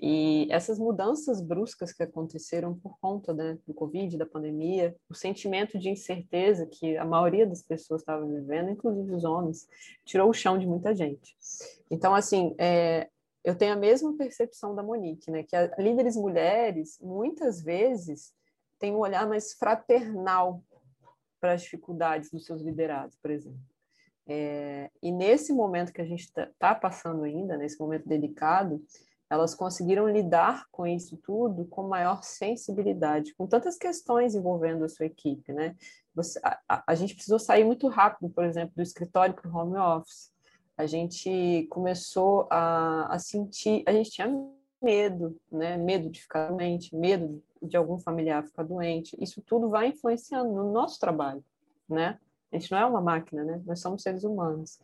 E 0.03 0.49
essas 0.51 0.79
mudanças 0.79 1.43
bruscas 1.43 1.93
que 1.93 2.03
aconteceram 2.03 2.75
por 2.75 2.99
conta 2.99 3.35
né, 3.35 3.59
do 3.67 3.75
Covid, 3.75 4.17
da 4.17 4.25
pandemia, 4.25 4.97
o 5.11 5.15
sentimento 5.15 5.79
de 5.79 5.91
incerteza 5.91 6.67
que 6.67 6.97
a 6.97 7.05
maioria 7.05 7.47
das 7.47 7.63
pessoas 7.63 8.01
estava 8.01 8.25
vivendo, 8.25 8.71
inclusive 8.71 9.13
os 9.13 9.25
homens, 9.25 9.69
tirou 10.07 10.31
o 10.31 10.33
chão 10.33 10.59
de 10.59 10.67
muita 10.67 10.95
gente. 10.95 11.37
Então, 11.91 12.15
assim, 12.15 12.55
é, 12.59 13.11
eu 13.45 13.55
tenho 13.55 13.75
a 13.75 13.77
mesma 13.77 14.17
percepção 14.17 14.75
da 14.75 14.83
Monique, 14.83 15.31
né, 15.31 15.43
que 15.43 15.55
a, 15.55 15.71
líderes 15.79 16.17
mulheres, 16.17 16.99
muitas 17.03 17.61
vezes, 17.61 18.33
têm 18.79 18.95
um 18.95 19.01
olhar 19.01 19.29
mais 19.29 19.53
fraternal 19.53 20.63
para 21.39 21.53
as 21.53 21.63
dificuldades 21.63 22.31
dos 22.31 22.47
seus 22.47 22.63
liderados, 22.63 23.17
por 23.17 23.31
exemplo. 23.31 23.61
É, 24.33 24.89
e 25.03 25.11
nesse 25.11 25.53
momento 25.53 25.93
que 25.93 26.01
a 26.01 26.05
gente 26.05 26.21
está 26.21 26.49
tá 26.57 26.73
passando 26.73 27.25
ainda, 27.25 27.57
nesse 27.57 27.81
momento 27.81 28.09
delicado, 28.09 28.81
elas 29.29 29.57
conseguiram 29.57 30.09
lidar 30.09 30.67
com 30.71 30.87
isso 30.87 31.17
tudo 31.17 31.65
com 31.65 31.83
maior 31.89 32.23
sensibilidade, 32.23 33.35
com 33.35 33.49
tantas 33.49 33.77
questões 33.77 34.37
envolvendo 34.37 34.85
a 34.85 34.89
sua 34.89 35.07
equipe, 35.07 35.53
né? 35.53 35.75
Você, 36.15 36.41
a, 36.45 36.85
a, 36.87 36.95
gente 36.95 37.15
precisou 37.15 37.41
sair 37.41 37.65
muito 37.65 37.89
rápido, 37.89 38.31
por 38.31 38.45
exemplo, 38.45 38.73
do 38.77 38.83
escritório 38.83 39.35
para 39.35 39.51
o 39.51 39.57
home 39.57 39.77
office. 39.77 40.33
A 40.77 40.87
gente 40.87 41.67
começou 41.69 42.47
a, 42.51 43.13
a 43.13 43.19
sentir, 43.19 43.83
a 43.85 43.93
gente 43.93 44.13
tinha 44.13 44.29
medo, 44.81 45.37
né? 45.51 45.77
Medo 45.77 46.09
de 46.09 46.21
ficar 46.21 46.51
doente, 46.51 46.95
medo 46.95 47.43
de 47.61 47.77
algum 47.77 47.99
familiar 47.99 48.45
ficar 48.45 48.63
doente. 48.63 49.17
Isso 49.21 49.43
tudo 49.43 49.69
vai 49.69 49.89
influenciando 49.89 50.53
no 50.53 50.71
nosso 50.71 51.01
trabalho, 51.01 51.45
né? 51.89 52.17
A 52.53 52.59
gente 52.59 52.71
não 52.71 52.79
é 52.79 52.87
uma 52.87 53.01
máquina, 53.01 53.45
né? 53.45 53.63
Nós 53.65 53.81
somos 53.81 54.03
seres 54.03 54.25
humanos. 54.25 54.79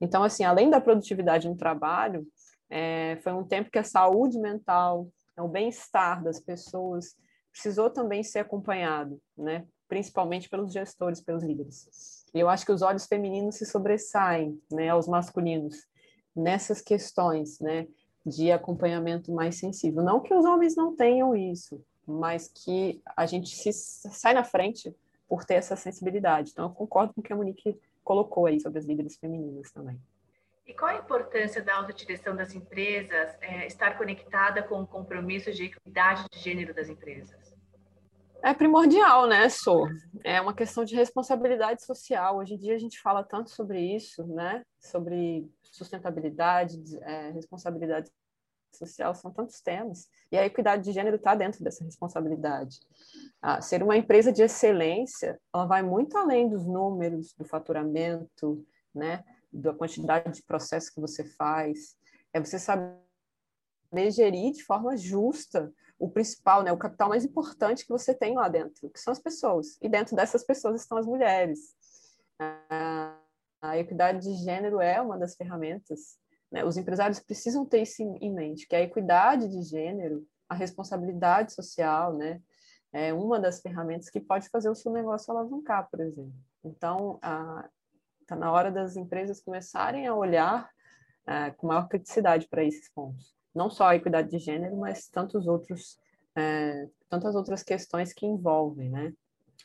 Então, 0.00 0.22
assim, 0.22 0.44
além 0.44 0.70
da 0.70 0.80
produtividade 0.80 1.48
no 1.48 1.56
trabalho, 1.56 2.26
é, 2.68 3.18
foi 3.22 3.32
um 3.32 3.44
tempo 3.44 3.70
que 3.70 3.78
a 3.78 3.84
saúde 3.84 4.38
mental, 4.38 5.08
o 5.38 5.48
bem-estar 5.48 6.22
das 6.22 6.40
pessoas 6.40 7.16
precisou 7.50 7.90
também 7.90 8.22
ser 8.22 8.40
acompanhado, 8.40 9.20
né? 9.36 9.66
principalmente 9.92 10.48
pelos 10.48 10.72
gestores, 10.72 11.20
pelos 11.20 11.42
líderes. 11.42 12.24
E 12.34 12.40
eu 12.40 12.48
acho 12.48 12.64
que 12.64 12.72
os 12.72 12.80
olhos 12.80 13.04
femininos 13.04 13.56
se 13.56 13.66
sobressaem 13.66 14.58
né, 14.72 14.88
aos 14.88 15.06
masculinos 15.06 15.86
nessas 16.34 16.80
questões 16.80 17.60
né, 17.60 17.86
de 18.24 18.50
acompanhamento 18.50 19.30
mais 19.30 19.56
sensível. 19.56 20.02
Não 20.02 20.20
que 20.20 20.32
os 20.32 20.46
homens 20.46 20.74
não 20.74 20.96
tenham 20.96 21.36
isso, 21.36 21.84
mas 22.06 22.48
que 22.48 23.02
a 23.14 23.26
gente 23.26 23.54
se 23.54 23.70
sai 23.70 24.32
na 24.32 24.42
frente 24.42 24.94
por 25.32 25.46
ter 25.46 25.54
essa 25.54 25.74
sensibilidade. 25.76 26.50
Então, 26.50 26.66
eu 26.66 26.70
concordo 26.74 27.14
com 27.14 27.22
o 27.22 27.24
que 27.24 27.32
a 27.32 27.36
Monique 27.36 27.80
colocou 28.04 28.44
aí 28.44 28.60
sobre 28.60 28.78
as 28.78 28.84
líderes 28.84 29.16
femininas 29.16 29.72
também. 29.72 29.98
E 30.66 30.74
qual 30.74 30.90
a 30.90 30.98
importância 30.98 31.62
da 31.62 31.74
autodireção 31.76 32.36
das 32.36 32.54
empresas 32.54 33.34
é, 33.40 33.66
estar 33.66 33.96
conectada 33.96 34.62
com 34.62 34.82
o 34.82 34.86
compromisso 34.86 35.50
de 35.50 35.64
equidade 35.64 36.26
de 36.30 36.38
gênero 36.38 36.74
das 36.74 36.90
empresas? 36.90 37.56
É 38.42 38.52
primordial, 38.52 39.26
né, 39.26 39.48
Sô? 39.48 39.88
É 40.22 40.38
uma 40.38 40.52
questão 40.52 40.84
de 40.84 40.94
responsabilidade 40.94 41.82
social. 41.82 42.36
Hoje 42.36 42.52
em 42.52 42.58
dia 42.58 42.74
a 42.74 42.78
gente 42.78 43.00
fala 43.00 43.24
tanto 43.24 43.48
sobre 43.48 43.80
isso, 43.80 44.26
né? 44.26 44.62
Sobre 44.78 45.50
sustentabilidade, 45.62 46.76
é, 47.04 47.30
responsabilidade 47.30 48.10
social, 48.76 49.14
são 49.14 49.30
tantos 49.30 49.60
temas. 49.60 50.08
E 50.30 50.36
a 50.36 50.44
equidade 50.44 50.84
de 50.84 50.92
gênero 50.92 51.16
está 51.16 51.34
dentro 51.34 51.62
dessa 51.62 51.84
responsabilidade. 51.84 52.78
Ah, 53.40 53.60
ser 53.60 53.82
uma 53.82 53.96
empresa 53.96 54.32
de 54.32 54.42
excelência, 54.42 55.40
ela 55.54 55.66
vai 55.66 55.82
muito 55.82 56.16
além 56.16 56.48
dos 56.48 56.66
números, 56.66 57.34
do 57.34 57.44
faturamento, 57.44 58.64
né? 58.94 59.24
da 59.52 59.74
quantidade 59.74 60.36
de 60.36 60.42
processos 60.42 60.88
que 60.88 61.00
você 61.00 61.24
faz, 61.24 61.96
é 62.32 62.40
você 62.40 62.58
saber 62.58 62.96
gerir 64.10 64.52
de 64.52 64.64
forma 64.64 64.96
justa 64.96 65.72
o 65.98 66.10
principal, 66.10 66.62
né, 66.62 66.72
o 66.72 66.78
capital 66.78 67.10
mais 67.10 67.24
importante 67.24 67.84
que 67.84 67.92
você 67.92 68.12
tem 68.12 68.34
lá 68.34 68.48
dentro, 68.48 68.90
que 68.90 68.98
são 68.98 69.12
as 69.12 69.20
pessoas. 69.20 69.78
E 69.80 69.88
dentro 69.88 70.16
dessas 70.16 70.42
pessoas 70.42 70.80
estão 70.80 70.98
as 70.98 71.06
mulheres. 71.06 71.76
A, 72.40 73.16
a 73.60 73.78
equidade 73.78 74.20
de 74.20 74.34
gênero 74.42 74.80
é 74.80 75.00
uma 75.00 75.16
das 75.16 75.36
ferramentas. 75.36 76.18
Né? 76.52 76.64
Os 76.64 76.76
empresários 76.76 77.18
precisam 77.18 77.64
ter 77.66 77.82
isso 77.82 78.02
em 78.02 78.32
mente, 78.32 78.68
que 78.68 78.76
a 78.76 78.82
equidade 78.82 79.48
de 79.48 79.62
gênero, 79.62 80.24
a 80.48 80.54
responsabilidade 80.54 81.52
social, 81.52 82.14
né, 82.14 82.40
é 82.92 83.12
uma 83.12 83.40
das 83.40 83.60
ferramentas 83.60 84.10
que 84.10 84.20
pode 84.20 84.48
fazer 84.50 84.68
o 84.68 84.74
seu 84.74 84.92
negócio 84.92 85.32
alavancar, 85.32 85.88
por 85.90 86.00
exemplo. 86.00 86.34
Então, 86.62 87.18
a, 87.22 87.66
Está 88.22 88.36
na 88.36 88.50
hora 88.50 88.70
das 88.70 88.96
empresas 88.96 89.42
começarem 89.42 90.06
a 90.06 90.14
olhar 90.14 90.70
é, 91.26 91.50
com 91.50 91.66
maior 91.66 91.88
criticidade 91.88 92.48
para 92.48 92.64
esses 92.64 92.88
pontos. 92.88 93.34
Não 93.54 93.68
só 93.68 93.88
a 93.88 93.96
equidade 93.96 94.30
de 94.30 94.38
gênero, 94.38 94.76
mas 94.76 95.08
tantos 95.08 95.46
outros, 95.46 95.98
é, 96.34 96.88
tantas 97.10 97.34
outras 97.34 97.62
questões 97.62 98.14
que 98.14 98.24
envolvem 98.24 98.88
né, 98.88 99.12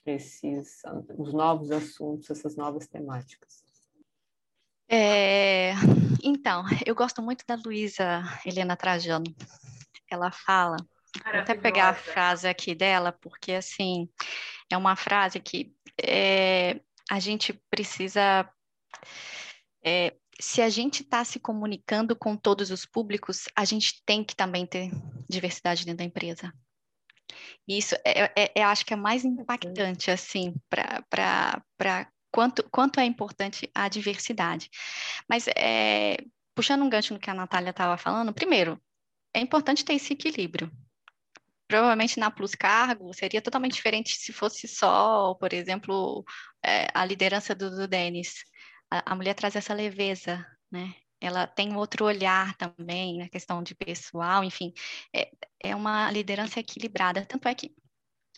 esses, 0.05 0.81
os 1.17 1.33
novos 1.33 1.71
assuntos, 1.71 2.29
essas 2.29 2.55
novas 2.57 2.87
temáticas. 2.87 3.63
É, 4.89 5.73
então, 6.23 6.63
eu 6.85 6.95
gosto 6.95 7.21
muito 7.21 7.43
da 7.47 7.55
Luísa 7.55 8.23
Helena 8.45 8.75
Trajano. 8.75 9.25
Ela 10.09 10.31
fala, 10.31 10.77
vou 11.23 11.41
até 11.41 11.53
pegar 11.53 11.89
a 11.89 11.93
frase 11.93 12.47
aqui 12.47 12.73
dela, 12.73 13.11
porque 13.11 13.51
assim 13.51 14.09
é 14.69 14.77
uma 14.77 14.95
frase 14.95 15.39
que 15.39 15.73
é, 16.01 16.79
a 17.09 17.19
gente 17.19 17.53
precisa. 17.69 18.49
É, 19.83 20.15
se 20.39 20.61
a 20.61 20.69
gente 20.69 21.01
está 21.01 21.23
se 21.25 21.39
comunicando 21.39 22.15
com 22.15 22.37
todos 22.37 22.69
os 22.69 22.85
públicos, 22.85 23.45
a 23.55 23.65
gente 23.65 24.03
tem 24.05 24.23
que 24.23 24.35
também 24.35 24.65
ter 24.65 24.91
diversidade 25.27 25.83
dentro 25.83 25.99
da 25.99 26.03
empresa. 26.03 26.53
Isso, 27.67 27.95
é, 28.05 28.31
é, 28.35 28.51
é 28.55 28.63
acho 28.63 28.85
que 28.85 28.93
é 28.93 28.97
mais 28.97 29.25
impactante, 29.25 30.11
assim, 30.11 30.53
para 30.69 32.11
quanto, 32.31 32.63
quanto 32.69 32.99
é 32.99 33.05
importante 33.05 33.69
a 33.73 33.87
diversidade. 33.87 34.69
Mas, 35.29 35.47
é, 35.55 36.17
puxando 36.55 36.83
um 36.83 36.89
gancho 36.89 37.13
no 37.13 37.19
que 37.19 37.29
a 37.29 37.33
Natália 37.33 37.71
estava 37.71 37.97
falando, 37.97 38.33
primeiro, 38.33 38.81
é 39.33 39.39
importante 39.39 39.85
ter 39.85 39.93
esse 39.93 40.13
equilíbrio, 40.13 40.71
Provavelmente 41.67 42.17
na 42.19 42.31
Plus 42.31 42.55
Cargo 42.55 43.13
seria 43.13 43.41
totalmente 43.41 43.73
diferente 43.73 44.15
se 44.17 44.31
fosse 44.31 44.67
só, 44.67 45.33
por 45.35 45.51
exemplo, 45.51 46.23
é, 46.63 46.87
a 46.93 47.03
liderança 47.03 47.53
do, 47.53 47.69
do 47.69 47.87
Denis. 47.87 48.45
A, 48.89 49.11
a, 49.11 49.15
mulher 49.15 49.33
traz 49.33 49.55
essa 49.55 49.73
leveza, 49.73 50.45
né? 50.71 50.95
Ela 51.19 51.45
tem 51.45 51.75
outro 51.75 52.05
olhar 52.05 52.55
também 52.55 53.17
na 53.17 53.27
questão 53.27 53.61
de 53.61 53.75
pessoal, 53.75 54.43
enfim, 54.43 54.71
é, 55.13 55.29
é 55.61 55.75
uma 55.75 56.09
liderança 56.11 56.59
equilibrada. 56.59 57.25
Tanto 57.25 57.47
é 57.49 57.55
que 57.55 57.75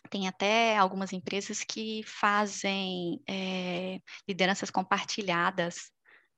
tem 0.08 0.28
até 0.28 0.76
algumas 0.76 1.12
empresas 1.12 1.62
que 1.64 2.02
fazem 2.04 3.20
é, 3.28 4.00
lideranças 4.28 4.70
compartilhadas, 4.70 5.90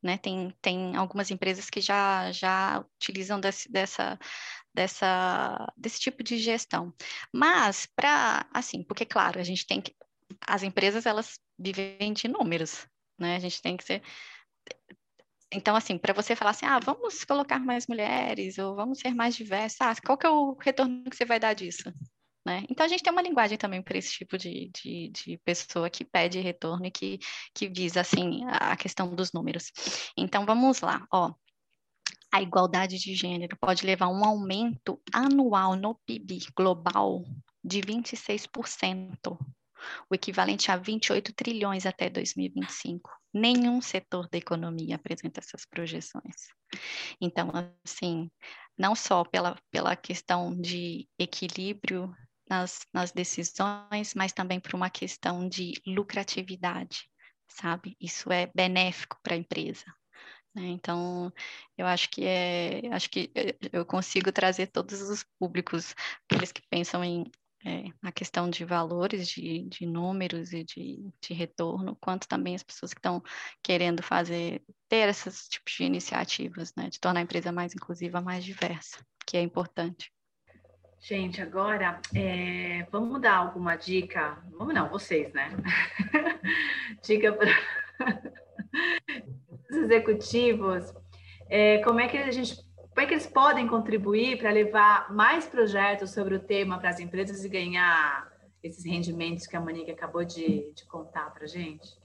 né? 0.02 0.18
Tem, 0.18 0.54
tem 0.60 0.96
algumas 0.96 1.30
empresas 1.30 1.70
que 1.70 1.80
já, 1.80 2.32
já 2.32 2.84
utilizam 2.96 3.38
desse, 3.40 3.70
dessa, 3.70 4.18
dessa, 4.74 5.72
desse 5.76 6.00
tipo 6.00 6.22
de 6.22 6.38
gestão. 6.38 6.92
Mas, 7.32 7.86
para, 7.94 8.46
assim, 8.52 8.82
porque, 8.82 9.06
claro, 9.06 9.38
a 9.38 9.44
gente 9.44 9.66
tem 9.66 9.80
que. 9.80 9.94
As 10.46 10.62
empresas, 10.62 11.06
elas 11.06 11.38
vivem 11.58 12.12
de 12.12 12.26
números, 12.28 12.86
né? 13.18 13.36
A 13.36 13.38
gente 13.38 13.62
tem 13.62 13.76
que 13.76 13.84
ser. 13.84 14.02
Então, 15.52 15.76
assim, 15.76 15.98
para 15.98 16.14
você 16.14 16.34
falar 16.34 16.52
assim, 16.52 16.66
ah, 16.66 16.80
vamos 16.80 17.24
colocar 17.24 17.58
mais 17.60 17.86
mulheres, 17.86 18.58
ou 18.58 18.74
vamos 18.74 18.98
ser 18.98 19.14
mais 19.14 19.36
diversos, 19.36 19.80
ah, 19.82 19.94
qual 20.04 20.16
que 20.16 20.26
é 20.26 20.30
o 20.30 20.54
retorno 20.54 21.04
que 21.04 21.16
você 21.16 21.26
vai 21.26 21.38
dar 21.38 21.52
disso? 21.52 21.92
Né? 22.44 22.64
Então, 22.68 22.84
a 22.84 22.88
gente 22.88 23.02
tem 23.02 23.12
uma 23.12 23.22
linguagem 23.22 23.56
também 23.56 23.80
para 23.80 23.96
esse 23.96 24.12
tipo 24.12 24.36
de, 24.36 24.70
de, 24.74 25.10
de, 25.10 25.38
pessoa 25.44 25.88
que 25.88 26.04
pede 26.04 26.40
retorno 26.40 26.86
e 26.86 26.90
que, 26.90 27.20
que 27.54 27.68
diz, 27.68 27.96
assim, 27.96 28.44
a 28.48 28.76
questão 28.76 29.14
dos 29.14 29.32
números. 29.32 29.70
Então, 30.16 30.44
vamos 30.44 30.80
lá, 30.80 31.06
ó 31.12 31.32
a 32.32 32.40
igualdade 32.40 32.98
de 32.98 33.14
gênero 33.14 33.56
pode 33.58 33.84
levar 33.84 34.06
a 34.06 34.08
um 34.08 34.24
aumento 34.24 34.98
anual 35.12 35.76
no 35.76 35.94
PIB 36.06 36.38
global 36.56 37.22
de 37.62 37.82
26%. 37.82 39.38
o 40.08 40.14
equivalente 40.14 40.70
a 40.70 40.76
28 40.76 41.34
trilhões 41.34 41.84
até 41.84 42.08
2025. 42.08 43.10
Nenhum 43.34 43.82
setor 43.82 44.28
da 44.30 44.38
economia 44.38 44.96
apresenta 44.96 45.40
essas 45.40 45.66
projeções. 45.66 46.48
Então, 47.20 47.50
assim, 47.84 48.30
não 48.78 48.94
só 48.94 49.24
pela, 49.24 49.58
pela 49.70 49.94
questão 49.94 50.58
de 50.58 51.08
equilíbrio 51.18 52.14
nas, 52.52 52.86
nas 52.92 53.12
decisões, 53.12 54.12
mas 54.14 54.32
também 54.32 54.60
por 54.60 54.74
uma 54.74 54.90
questão 54.90 55.48
de 55.48 55.72
lucratividade, 55.86 57.08
sabe? 57.48 57.96
Isso 57.98 58.30
é 58.30 58.50
benéfico 58.54 59.18
para 59.22 59.34
a 59.34 59.38
empresa. 59.38 59.86
Né? 60.54 60.64
Então, 60.66 61.32
eu 61.78 61.86
acho 61.86 62.10
que 62.10 62.26
é, 62.26 62.82
acho 62.92 63.08
que 63.08 63.30
eh, 63.34 63.56
eu 63.72 63.86
consigo 63.86 64.30
trazer 64.30 64.66
todos 64.66 65.00
os 65.00 65.24
públicos, 65.38 65.94
aqueles 66.28 66.52
que 66.52 66.60
pensam 66.68 67.02
em 67.02 67.24
é, 67.64 67.84
a 68.02 68.12
questão 68.12 68.50
de 68.50 68.66
valores, 68.66 69.28
de, 69.28 69.62
de 69.62 69.86
números 69.86 70.52
e 70.52 70.62
de, 70.62 71.10
de 71.22 71.32
retorno, 71.32 71.96
quanto 72.00 72.28
também 72.28 72.54
as 72.54 72.62
pessoas 72.62 72.92
que 72.92 72.98
estão 72.98 73.22
querendo 73.62 74.02
fazer, 74.02 74.62
ter 74.90 75.08
esses 75.08 75.48
tipos 75.48 75.72
de 75.72 75.84
iniciativas, 75.84 76.74
né, 76.76 76.90
de 76.90 77.00
tornar 77.00 77.20
a 77.20 77.22
empresa 77.22 77.50
mais 77.50 77.74
inclusiva, 77.74 78.20
mais 78.20 78.44
diversa, 78.44 78.98
que 79.26 79.38
é 79.38 79.40
importante. 79.40 80.12
Gente, 81.04 81.42
agora 81.42 82.00
é, 82.14 82.86
vamos 82.92 83.20
dar 83.20 83.38
alguma 83.38 83.74
dica? 83.74 84.38
Vamos 84.56 84.72
não, 84.72 84.88
vocês, 84.88 85.32
né? 85.32 85.50
dica 87.02 87.32
para 87.32 87.50
os 89.68 89.76
executivos. 89.78 90.94
É, 91.50 91.78
como 91.78 91.98
é 91.98 92.06
que 92.06 92.16
a 92.16 92.30
gente 92.30 92.54
como 92.54 93.00
é 93.00 93.06
que 93.06 93.14
eles 93.14 93.26
podem 93.26 93.66
contribuir 93.66 94.38
para 94.38 94.50
levar 94.52 95.12
mais 95.12 95.44
projetos 95.44 96.12
sobre 96.12 96.36
o 96.36 96.40
tema 96.40 96.78
para 96.78 96.90
as 96.90 97.00
empresas 97.00 97.44
e 97.44 97.48
ganhar 97.48 98.30
esses 98.62 98.84
rendimentos 98.84 99.46
que 99.46 99.56
a 99.56 99.60
Monique 99.60 99.90
acabou 99.90 100.24
de, 100.24 100.72
de 100.72 100.86
contar 100.86 101.32
para 101.32 101.48
gente? 101.48 101.98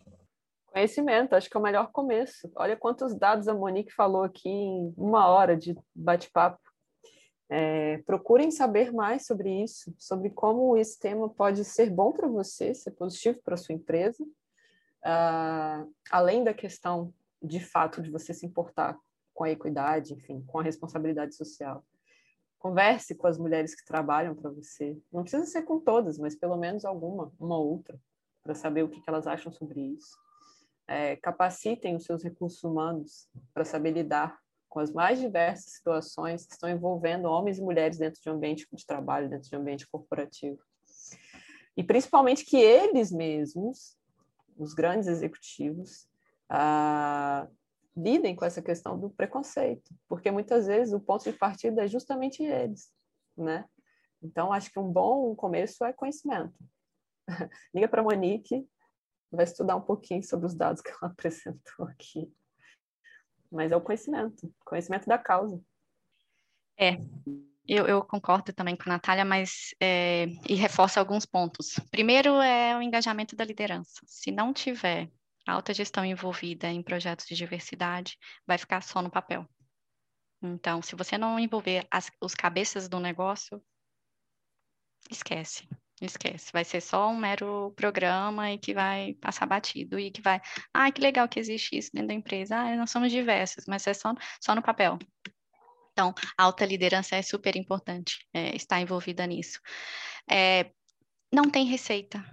Conhecimento, 0.72 1.36
acho 1.36 1.50
que 1.50 1.56
é 1.56 1.60
o 1.60 1.64
melhor 1.64 1.92
começo. 1.92 2.50
Olha 2.56 2.76
quantos 2.76 3.14
dados 3.14 3.48
a 3.48 3.54
Monique 3.54 3.94
falou 3.94 4.24
aqui 4.24 4.50
em 4.50 4.92
uma 4.98 5.28
hora 5.28 5.56
de 5.56 5.76
bate-papo. 5.94 6.67
É, 7.50 8.00
procurem 8.00 8.52
saber 8.52 8.92
mais 8.92 9.26
sobre 9.26 9.64
isso, 9.64 9.94
sobre 9.98 10.30
como 10.30 10.76
esse 10.76 11.00
tema 11.00 11.30
pode 11.30 11.64
ser 11.64 11.90
bom 11.90 12.12
para 12.12 12.28
você, 12.28 12.74
ser 12.74 12.92
positivo 12.92 13.40
para 13.42 13.56
sua 13.56 13.74
empresa, 13.74 14.22
uh, 14.24 15.94
além 16.12 16.44
da 16.44 16.54
questão 16.54 17.14
de 17.42 17.60
fato 17.60 18.02
de 18.02 18.12
você 18.12 18.34
se 18.34 18.46
importar 18.46 19.00
com 19.34 19.46
a 19.46 19.52
equidade, 19.52 20.14
enfim, 20.14 20.44
com 20.48 20.60
a 20.60 20.64
responsabilidade 20.64 21.36
social. 21.36 21.86
Converse 22.60 23.16
com 23.16 23.28
as 23.28 23.38
mulheres 23.38 23.76
que 23.76 23.86
trabalham 23.86 24.36
para 24.36 24.50
você. 24.50 24.98
Não 25.14 25.22
precisa 25.22 25.46
ser 25.46 25.62
com 25.62 25.80
todas, 25.80 26.18
mas 26.18 26.36
pelo 26.36 26.58
menos 26.58 26.84
alguma, 26.84 27.32
uma 27.40 27.58
outra, 27.58 27.98
para 28.44 28.56
saber 28.56 28.84
o 28.84 28.90
que, 28.90 29.00
que 29.00 29.10
elas 29.10 29.28
acham 29.28 29.52
sobre 29.52 29.80
isso. 29.80 30.18
É, 30.88 31.16
capacitem 31.18 31.96
os 31.96 32.04
seus 32.04 32.24
recursos 32.24 32.64
humanos 32.64 33.30
para 33.54 33.64
saber 33.64 33.92
lidar 33.92 34.40
com 34.78 34.82
as 34.82 34.92
mais 34.92 35.20
diversas 35.20 35.74
situações 35.74 36.46
que 36.46 36.54
estão 36.54 36.70
envolvendo 36.70 37.26
homens 37.26 37.58
e 37.58 37.64
mulheres 37.64 37.98
dentro 37.98 38.22
de 38.22 38.30
um 38.30 38.34
ambiente 38.34 38.68
de 38.72 38.86
trabalho, 38.86 39.28
dentro 39.28 39.50
de 39.50 39.56
um 39.56 39.60
ambiente 39.60 39.88
corporativo. 39.88 40.62
E 41.76 41.84
principalmente 41.84 42.46
que 42.46 42.58
eles 42.58 43.12
mesmos, 43.12 43.98
os 44.56 44.76
grandes 44.76 45.08
executivos, 45.08 46.08
ah, 46.48 47.48
lidem 47.96 48.36
com 48.36 48.46
essa 48.46 48.62
questão 48.62 49.00
do 49.00 49.10
preconceito, 49.10 49.96
porque 50.08 50.30
muitas 50.30 50.68
vezes 50.68 50.94
o 50.94 51.00
ponto 51.00 51.24
de 51.24 51.36
partida 51.36 51.84
é 51.84 51.88
justamente 51.88 52.44
eles, 52.44 52.94
né? 53.36 53.66
Então, 54.22 54.54
acho 54.54 54.72
que 54.72 54.78
um 54.78 54.92
bom 54.92 55.34
começo 55.36 55.84
é 55.86 55.92
conhecimento. 55.92 56.54
Liga 57.74 57.88
para 57.88 58.02
a 58.02 58.04
Monique, 58.04 58.70
vai 59.32 59.44
estudar 59.44 59.76
um 59.76 59.82
pouquinho 59.82 60.22
sobre 60.22 60.46
os 60.46 60.54
dados 60.54 60.84
que 60.84 60.92
ela 60.92 61.10
apresentou 61.12 61.88
aqui. 61.88 62.32
Mas 63.52 63.72
é 63.72 63.76
o 63.76 63.82
conhecimento, 63.82 64.54
conhecimento 64.66 65.06
da 65.06 65.18
causa. 65.18 65.62
É, 66.80 66.98
eu, 67.68 67.86
eu, 67.88 68.04
concordo 68.04 68.54
também 68.54 68.76
com 68.76 68.84
a 68.90 68.94
Natália, 68.94 69.26
mas 69.26 69.74
é, 69.82 70.26
e 70.48 70.56
reforço 70.56 71.00
alguns 71.00 71.26
pontos. 71.26 71.80
Primeiro 71.92 72.42
é 72.42 72.78
o 72.78 72.82
engajamento 72.82 73.36
da 73.36 73.44
liderança. 73.44 74.02
Se 74.06 74.32
não 74.32 74.54
tiver 74.54 75.10
alta 75.46 75.74
gestão 75.74 76.06
envolvida 76.06 76.68
em 76.68 76.84
projetos 76.84 77.26
de 77.26 77.36
diversidade 77.36 78.18
vai 78.46 78.58
ficar 78.58 78.82
só 78.82 79.02
no 79.02 79.10
papel. 79.10 79.48
Então, 80.42 80.82
se 80.82 80.96
você 80.96 81.18
não 81.18 81.40
envolver 81.40 81.88
as, 81.90 82.12
os 82.22 82.36
cabeças 82.36 82.88
do 82.88 83.00
negócio, 83.00 83.62
esquece, 85.10 85.68
esquece. 86.02 86.52
Vai 86.54 86.64
ser 86.64 86.82
só 86.82 87.10
um 87.10 87.18
mero 87.18 87.74
programa 87.76 88.52
e 88.52 88.58
que 88.58 88.74
vai 88.74 89.14
passar 89.16 89.46
batido 89.46 90.00
e 90.00 90.12
que 90.12 90.22
vai, 90.22 90.40
ah, 90.74 90.92
que 90.92 91.02
legal 91.02 91.28
que 91.28 91.40
existe 91.40 91.78
isso 91.78 91.92
dentro 91.94 92.10
da 92.10 92.14
empresa. 92.14 92.56
Ah, 92.56 92.76
nós 92.76 92.92
somos 92.92 93.12
diversos, 93.12 93.66
mas 93.68 93.86
é 93.88 93.94
só, 93.94 94.14
só 94.42 94.56
no 94.56 94.62
papel. 94.62 94.98
Então, 95.92 96.14
a 96.38 96.44
alta 96.44 96.66
liderança 96.66 97.16
é 97.16 97.22
super 97.24 97.56
importante 97.56 98.28
é, 98.34 98.56
estar 98.56 98.80
envolvida 98.80 99.26
nisso. 99.26 99.60
É, 100.30 100.72
não 101.34 101.50
tem 101.50 101.66
receita 101.66 102.24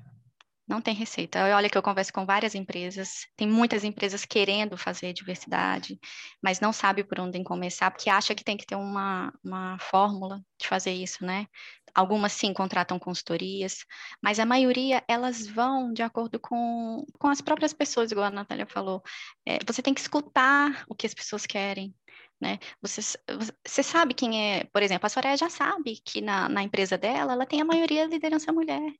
não 0.66 0.80
tem 0.80 0.94
receita. 0.94 1.44
Olha 1.54 1.68
que 1.68 1.76
eu 1.76 1.82
converso 1.82 2.12
com 2.12 2.24
várias 2.24 2.54
empresas, 2.54 3.26
tem 3.36 3.46
muitas 3.46 3.84
empresas 3.84 4.24
querendo 4.24 4.76
fazer 4.76 5.12
diversidade, 5.12 5.98
mas 6.42 6.60
não 6.60 6.72
sabe 6.72 7.04
por 7.04 7.20
onde 7.20 7.42
começar, 7.44 7.90
porque 7.90 8.08
acha 8.08 8.34
que 8.34 8.44
tem 8.44 8.56
que 8.56 8.66
ter 8.66 8.76
uma, 8.76 9.32
uma 9.44 9.78
fórmula 9.78 10.40
de 10.58 10.66
fazer 10.66 10.92
isso, 10.92 11.24
né? 11.24 11.46
Algumas 11.94 12.32
sim 12.32 12.52
contratam 12.52 12.98
consultorias, 12.98 13.84
mas 14.22 14.40
a 14.40 14.46
maioria 14.46 15.04
elas 15.06 15.46
vão 15.46 15.92
de 15.92 16.02
acordo 16.02 16.40
com, 16.40 17.04
com 17.18 17.28
as 17.28 17.40
próprias 17.40 17.72
pessoas, 17.72 18.10
igual 18.10 18.26
a 18.26 18.30
Natália 18.30 18.66
falou. 18.66 19.02
É, 19.46 19.58
você 19.66 19.82
tem 19.82 19.94
que 19.94 20.00
escutar 20.00 20.84
o 20.88 20.94
que 20.94 21.06
as 21.06 21.14
pessoas 21.14 21.46
querem, 21.46 21.94
né? 22.40 22.58
Você, 22.82 23.00
você 23.64 23.82
sabe 23.82 24.14
quem 24.14 24.56
é, 24.58 24.64
por 24.64 24.82
exemplo, 24.82 25.06
a 25.06 25.08
Soraya 25.10 25.36
já 25.36 25.50
sabe 25.50 26.00
que 26.04 26.20
na, 26.20 26.48
na 26.48 26.62
empresa 26.62 26.98
dela 26.98 27.32
ela 27.34 27.46
tem 27.46 27.60
a 27.60 27.64
maioria 27.64 28.06
liderança 28.06 28.52
mulher. 28.52 28.92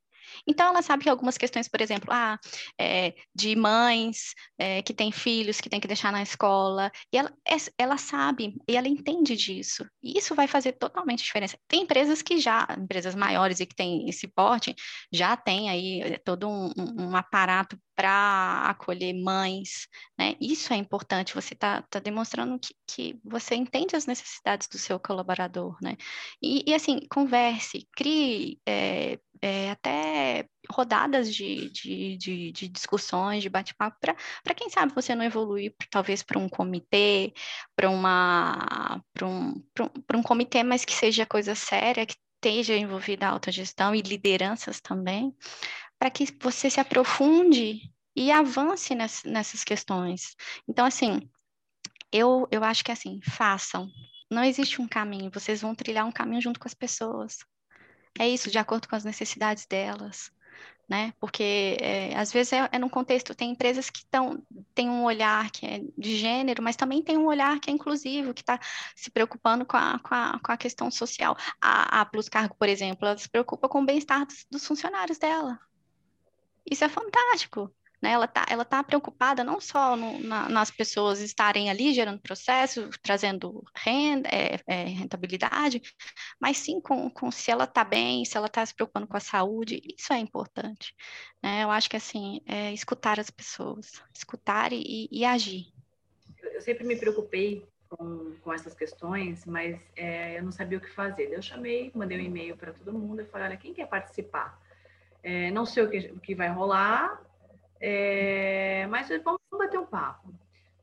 Então, 0.47 0.69
ela 0.69 0.81
sabe 0.81 1.03
que 1.03 1.09
algumas 1.09 1.37
questões, 1.37 1.67
por 1.67 1.81
exemplo, 1.81 2.09
ah, 2.11 2.37
é, 2.79 3.13
de 3.33 3.55
mães 3.55 4.33
é, 4.57 4.81
que 4.81 4.93
têm 4.93 5.11
filhos 5.11 5.61
que 5.61 5.69
tem 5.69 5.79
que 5.79 5.87
deixar 5.87 6.11
na 6.11 6.21
escola, 6.21 6.91
e 7.11 7.17
ela, 7.17 7.31
é, 7.47 7.55
ela 7.77 7.97
sabe 7.97 8.55
e 8.67 8.75
ela 8.75 8.87
entende 8.87 9.35
disso. 9.35 9.85
E 10.03 10.17
isso 10.17 10.35
vai 10.35 10.47
fazer 10.47 10.73
totalmente 10.73 11.23
diferença. 11.23 11.57
Tem 11.67 11.81
empresas 11.83 12.21
que 12.21 12.39
já, 12.39 12.67
empresas 12.77 13.15
maiores 13.15 13.59
e 13.59 13.65
que 13.65 13.75
têm 13.75 14.09
esse 14.09 14.27
porte, 14.27 14.75
já 15.11 15.35
tem 15.37 15.69
aí 15.69 16.01
é, 16.01 16.17
todo 16.17 16.47
um, 16.49 16.71
um 16.77 17.15
aparato 17.15 17.77
para 17.95 18.69
acolher 18.69 19.13
mães, 19.13 19.87
né? 20.17 20.35
Isso 20.39 20.73
é 20.73 20.75
importante, 20.75 21.33
você 21.33 21.53
está 21.53 21.81
tá 21.83 21.99
demonstrando 21.99 22.59
que, 22.59 22.75
que 22.85 23.19
você 23.23 23.55
entende 23.55 23.95
as 23.95 24.05
necessidades 24.05 24.67
do 24.67 24.77
seu 24.77 24.99
colaborador, 24.99 25.77
né? 25.81 25.95
E, 26.41 26.63
e 26.69 26.73
assim, 26.73 26.99
converse, 27.09 27.87
crie 27.95 28.59
é, 28.67 29.17
é, 29.41 29.71
até 29.71 30.47
rodadas 30.69 31.33
de, 31.33 31.69
de, 31.69 32.17
de, 32.17 32.51
de 32.51 32.67
discussões, 32.67 33.43
de 33.43 33.49
bate-papo, 33.49 33.97
para 33.99 34.55
quem 34.55 34.69
sabe 34.69 34.93
você 34.93 35.13
não 35.15 35.23
evoluir, 35.23 35.73
talvez 35.91 36.23
para 36.23 36.39
um 36.39 36.49
comitê, 36.49 37.33
para 37.75 37.89
uma 37.89 39.01
para 39.13 39.27
um, 39.27 39.63
um, 39.79 40.17
um 40.19 40.23
comitê, 40.23 40.63
mas 40.63 40.85
que 40.85 40.93
seja 40.93 41.25
coisa 41.25 41.55
séria, 41.55 42.05
que 42.05 42.15
esteja 42.35 42.75
envolvida 42.75 43.27
a 43.27 43.31
autogestão 43.31 43.95
e 43.95 44.01
lideranças 44.01 44.79
também, 44.79 45.35
para 45.97 46.09
que 46.09 46.25
você 46.41 46.69
se 46.69 46.79
aprofunde 46.79 47.81
e 48.15 48.31
avance 48.31 48.93
ness, 48.95 49.23
nessas 49.23 49.63
questões. 49.63 50.35
Então, 50.67 50.85
assim, 50.85 51.29
eu, 52.11 52.47
eu 52.51 52.63
acho 52.63 52.83
que 52.83 52.91
assim, 52.91 53.19
façam. 53.23 53.89
Não 54.31 54.43
existe 54.43 54.81
um 54.81 54.87
caminho, 54.87 55.31
vocês 55.31 55.61
vão 55.61 55.75
trilhar 55.75 56.05
um 56.05 56.11
caminho 56.11 56.41
junto 56.41 56.59
com 56.59 56.67
as 56.67 56.73
pessoas. 56.73 57.37
É 58.19 58.27
isso, 58.27 58.49
de 58.49 58.57
acordo 58.57 58.87
com 58.87 58.95
as 58.95 59.03
necessidades 59.03 59.65
delas. 59.65 60.31
Né? 60.87 61.13
Porque 61.19 61.77
é, 61.81 62.15
às 62.15 62.31
vezes 62.31 62.53
é, 62.53 62.69
é 62.71 62.77
num 62.77 62.87
contexto, 62.87 63.33
tem 63.33 63.49
empresas 63.49 63.89
que 63.89 63.99
estão 63.99 64.45
têm 64.75 64.87
um 64.87 65.03
olhar 65.03 65.49
que 65.49 65.65
é 65.65 65.81
de 65.97 66.15
gênero, 66.15 66.61
mas 66.61 66.75
também 66.75 67.01
tem 67.01 67.17
um 67.17 67.25
olhar 67.25 67.59
que 67.59 67.71
é 67.71 67.73
inclusivo, 67.73 68.35
que 68.35 68.41
está 68.41 68.59
se 68.95 69.09
preocupando 69.09 69.65
com 69.65 69.75
a, 69.75 69.97
com, 69.97 70.13
a, 70.13 70.39
com 70.39 70.51
a 70.51 70.57
questão 70.57 70.91
social. 70.91 71.35
A, 71.59 72.01
a 72.01 72.05
Plus 72.05 72.29
Cargo, 72.29 72.55
por 72.55 72.69
exemplo, 72.69 73.07
ela 73.07 73.17
se 73.17 73.27
preocupa 73.27 73.67
com 73.67 73.81
o 73.81 73.85
bem-estar 73.85 74.27
dos, 74.27 74.45
dos 74.49 74.65
funcionários 74.65 75.17
dela. 75.17 75.59
Isso 76.69 76.83
é 76.83 76.89
fantástico. 76.89 77.73
Né? 78.01 78.11
Ela 78.11 78.25
está 78.25 78.45
ela 78.49 78.65
tá 78.65 78.83
preocupada 78.83 79.43
não 79.43 79.59
só 79.59 79.95
no, 79.95 80.19
na, 80.19 80.49
nas 80.49 80.71
pessoas 80.71 81.19
estarem 81.19 81.69
ali 81.69 81.93
gerando 81.93 82.21
processo, 82.21 82.89
trazendo 83.01 83.63
renda, 83.75 84.29
é, 84.31 84.59
é, 84.67 84.83
rentabilidade, 84.85 85.81
mas 86.39 86.57
sim 86.57 86.79
com, 86.81 87.09
com 87.09 87.31
se 87.31 87.51
ela 87.51 87.65
está 87.65 87.83
bem, 87.83 88.25
se 88.25 88.37
ela 88.37 88.47
está 88.47 88.65
se 88.65 88.73
preocupando 88.73 89.07
com 89.07 89.17
a 89.17 89.21
saúde, 89.21 89.81
isso 89.97 90.13
é 90.13 90.17
importante. 90.17 90.95
Né? 91.41 91.63
Eu 91.63 91.71
acho 91.71 91.89
que 91.89 91.97
assim, 91.97 92.41
é 92.45 92.73
escutar 92.73 93.19
as 93.19 93.29
pessoas, 93.29 94.01
escutar 94.13 94.71
e, 94.71 95.07
e 95.11 95.25
agir. 95.25 95.67
Eu 96.53 96.61
sempre 96.61 96.85
me 96.85 96.95
preocupei 96.95 97.67
com, 97.89 98.33
com 98.41 98.53
essas 98.53 98.73
questões, 98.73 99.45
mas 99.45 99.79
é, 99.95 100.37
eu 100.37 100.43
não 100.43 100.51
sabia 100.51 100.77
o 100.77 100.81
que 100.81 100.89
fazer. 100.91 101.31
Eu 101.31 101.41
chamei, 101.41 101.91
mandei 101.93 102.17
um 102.17 102.21
e-mail 102.21 102.57
para 102.57 102.73
todo 102.73 102.93
mundo 102.93 103.21
e 103.21 103.25
falei, 103.25 103.47
olha, 103.47 103.57
quem 103.57 103.73
quer 103.73 103.87
participar? 103.87 104.59
É, 105.23 105.49
não 105.51 105.65
sei 105.65 105.83
o 105.83 105.89
que, 105.89 105.97
o 106.11 106.19
que 106.19 106.35
vai 106.35 106.49
rolar, 106.49 107.21
é, 107.79 108.87
mas 108.87 109.09
vamos 109.23 109.41
bater 109.51 109.79
um 109.79 109.85
papo. 109.85 110.33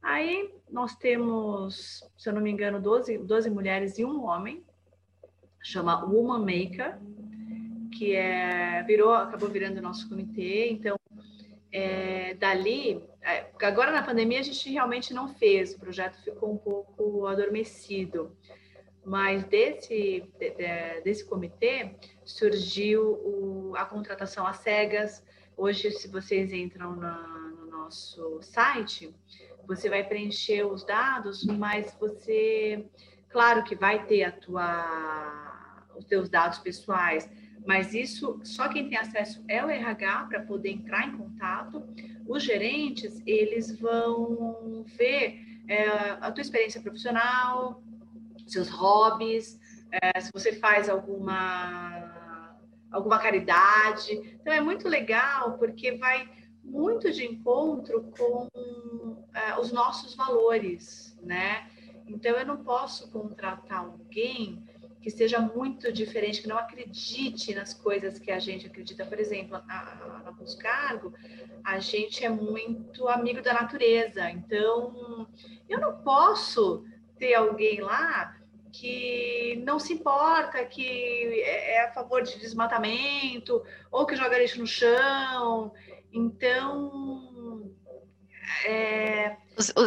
Aí 0.03 0.53
nós 0.71 0.97
temos, 0.97 2.03
se 2.17 2.29
eu 2.29 2.33
não 2.33 2.41
me 2.41 2.51
engano, 2.51 2.81
12, 2.81 3.19
12 3.19 3.51
mulheres 3.51 3.99
e 3.99 4.05
um 4.05 4.25
homem, 4.25 4.65
chama 5.63 6.05
Woman 6.05 6.41
Maker, 6.41 6.99
que 7.97 8.17
é, 8.17 8.83
virou, 8.83 9.13
acabou 9.13 9.49
virando 9.49 9.81
nosso 9.81 10.09
comitê. 10.09 10.71
Então, 10.71 10.97
é, 11.71 12.35
dali, 12.35 13.03
é, 13.23 13.47
agora 13.63 13.93
na 13.93 14.03
pandemia 14.03 14.41
a 14.41 14.43
gente 14.43 14.71
realmente 14.71 15.15
não 15.15 15.29
fez, 15.29 15.75
o 15.75 15.79
projeto 15.79 16.21
ficou 16.23 16.53
um 16.53 16.59
pouco 16.59 17.27
adormecido. 17.27 18.37
Mas 19.05 19.45
desse, 19.45 20.25
de, 20.39 21.01
desse 21.03 21.25
comitê 21.25 21.97
surgiu 22.25 23.15
o, 23.25 23.73
a 23.77 23.85
contratação 23.85 24.47
às 24.47 24.59
cegas. 24.59 25.25
Hoje, 25.57 25.91
se 25.91 26.09
vocês 26.09 26.53
entram 26.53 26.97
na, 26.97 27.53
no 27.59 27.67
nosso 27.67 28.41
site, 28.43 29.15
você 29.67 29.89
vai 29.89 30.03
preencher 30.03 30.65
os 30.65 30.85
dados, 30.85 31.45
mas 31.45 31.97
você, 32.01 32.87
claro 33.29 33.63
que 33.65 33.75
vai 33.75 34.05
ter 34.07 34.25
a 34.25 34.33
tua, 34.33 35.89
os 35.97 36.05
teus 36.05 36.29
dados 36.29 36.59
pessoais, 36.59 37.31
mas 37.67 37.95
isso 37.95 38.41
só 38.43 38.69
quem 38.69 38.89
tem 38.89 38.99
acesso 38.99 39.45
é 39.47 39.65
o 39.65 39.71
RH 39.71 40.27
para 40.29 40.41
poder 40.41 40.71
entrar 40.71 41.07
em 41.07 41.17
contato. 41.17 41.83
Os 42.27 42.43
gerentes, 42.43 43.23
eles 43.27 43.79
vão 43.79 44.85
ver 44.87 45.41
é, 45.69 45.87
a 46.21 46.31
tua 46.33 46.43
experiência 46.43 46.81
profissional, 46.81 47.83
seus 48.47 48.69
hobbies, 48.69 49.61
é, 49.93 50.21
se 50.21 50.31
você 50.33 50.55
faz 50.55 50.89
alguma 50.89 52.02
alguma 52.93 53.19
caridade. 53.19 54.13
Então 54.41 54.53
é 54.53 54.61
muito 54.61 54.89
legal 54.89 55.57
porque 55.59 55.93
vai 55.93 56.29
muito 56.63 57.11
de 57.11 57.25
encontro 57.27 58.03
com 58.17 58.47
uh, 58.47 59.61
os 59.61 59.73
nossos 59.73 60.15
valores, 60.15 61.19
né? 61.23 61.69
Então 62.07 62.33
eu 62.33 62.47
não 62.47 62.63
posso 62.63 63.11
contratar 63.11 63.79
alguém 63.79 64.63
que 65.01 65.11
seja 65.11 65.41
muito 65.41 65.93
diferente, 65.93 66.41
que 66.41 66.49
não 66.49 66.57
acredite 66.57 67.53
nas 67.55 67.75
coisas 67.75 68.21
que 68.21 68.31
a 68.31 68.39
gente 68.39 68.69
acredita. 68.69 69.05
Por 69.05 69.19
exemplo, 69.19 69.61
na, 69.67 70.23
na 70.25 70.33
Plus 70.33 70.55
Cargo, 70.55 71.13
a 71.65 71.81
gente 71.81 72.25
é 72.25 72.29
muito 72.29 73.09
amigo 73.09 73.43
da 73.43 73.53
natureza. 73.53 74.31
Então, 74.31 75.27
eu 75.69 75.81
não 75.81 75.97
posso 76.03 76.85
ter 77.19 77.35
alguém 77.35 77.81
lá 77.81 78.37
que 78.73 79.63
não 79.65 79.79
se 79.79 79.93
importa, 79.93 80.65
que 80.65 80.85
é, 81.45 81.75
é 81.75 81.85
a 81.85 81.93
favor 81.93 82.23
de 82.23 82.39
desmatamento, 82.39 83.63
ou 83.91 84.07
que 84.07 84.17
joga 84.17 84.39
lixo 84.39 84.59
no 84.59 84.67
chão. 84.67 85.73
Então, 86.13 87.71
é... 88.65 89.37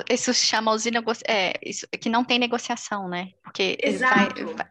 Isso 0.09 0.33
chama 0.33 0.71
os 0.71 0.85
é, 1.27 1.53
isso, 1.63 1.87
que 1.99 2.09
não 2.09 2.23
tem 2.23 2.37
negociação, 2.37 3.09
né? 3.09 3.31
Porque 3.43 3.77
vai, 3.99 4.29
vai, 4.53 4.67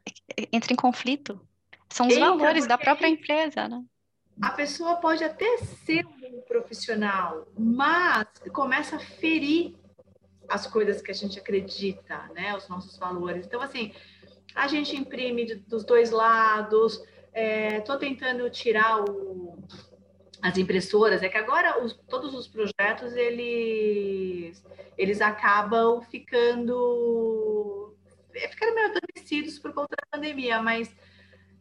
entra 0.53 0.73
em 0.73 0.77
conflito. 0.77 1.41
São 1.91 2.07
os 2.07 2.15
entra 2.15 2.29
valores 2.31 2.67
da 2.67 2.79
própria 2.79 3.09
empresa, 3.09 3.69
né? 3.69 3.83
A 4.41 4.51
pessoa 4.51 4.97
pode 4.97 5.23
até 5.23 5.59
ser 5.59 6.05
um 6.07 6.41
profissional, 6.47 7.47
mas 7.57 8.27
começa 8.53 8.97
a 8.97 8.99
ferir 8.99 9.77
as 10.49 10.67
coisas 10.67 11.03
que 11.03 11.11
a 11.11 11.15
gente 11.15 11.39
acredita, 11.39 12.31
né? 12.35 12.57
Os 12.57 12.69
nossos 12.69 12.97
valores. 12.99 13.47
Então, 13.47 13.61
assim, 13.61 13.93
a 14.55 14.67
gente 14.69 14.97
imprime 14.97 15.55
dos 15.55 15.85
dois 15.85 16.11
lados. 16.11 17.03
Estou 17.33 17.97
é, 17.97 17.99
tentando 17.99 18.49
tirar 18.49 19.03
o, 19.03 19.59
as 20.45 20.59
impressoras, 20.59 21.23
é 21.23 21.29
que 21.29 21.39
agora 21.39 21.83
os, 21.83 21.95
todos 22.09 22.35
os 22.35 22.47
projetos 22.47 23.15
eles, 23.15 24.63
eles 24.97 25.21
acabam 25.23 26.03
ficando 26.03 27.95
é, 28.35 28.49
ficaram 28.49 28.75
meio 28.75 28.89
adormecidos 28.89 29.59
por 29.59 29.73
conta 29.73 29.97
da 29.97 30.19
pandemia, 30.19 30.61
mas 30.61 30.95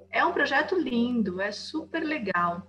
é 0.10 0.26
um 0.26 0.34
projeto 0.34 0.78
lindo, 0.78 1.40
é 1.40 1.52
super 1.52 2.04
legal. 2.04 2.68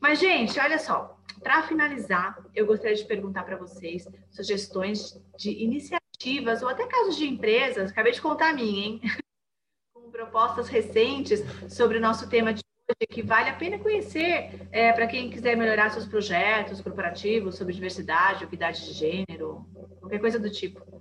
Mas, 0.00 0.18
gente, 0.18 0.58
olha 0.58 0.78
só, 0.78 1.18
para 1.42 1.62
finalizar, 1.62 2.38
eu 2.54 2.66
gostaria 2.66 2.96
de 2.96 3.04
perguntar 3.04 3.44
para 3.44 3.56
vocês 3.56 4.08
sugestões 4.30 5.20
de 5.36 5.50
iniciativas 5.50 6.62
ou 6.62 6.68
até 6.68 6.86
casos 6.86 7.16
de 7.16 7.26
empresas, 7.26 7.90
acabei 7.90 8.12
de 8.12 8.20
contar 8.20 8.50
a 8.50 8.52
minha, 8.52 8.86
hein? 8.86 9.00
Com 9.94 10.10
propostas 10.10 10.68
recentes 10.68 11.40
sobre 11.68 11.98
o 11.98 12.00
nosso 12.00 12.28
tema 12.28 12.52
de 12.52 12.62
que 13.08 13.22
vale 13.22 13.48
a 13.48 13.56
pena 13.56 13.78
conhecer 13.78 14.68
é, 14.70 14.92
para 14.92 15.06
quem 15.06 15.30
quiser 15.30 15.56
melhorar 15.56 15.90
seus 15.90 16.06
projetos 16.06 16.80
corporativos 16.82 17.56
sobre 17.56 17.72
diversidade, 17.72 18.44
equidade 18.44 18.84
de 18.84 18.92
gênero, 18.92 19.66
qualquer 20.00 20.18
coisa 20.20 20.38
do 20.38 20.50
tipo. 20.50 20.93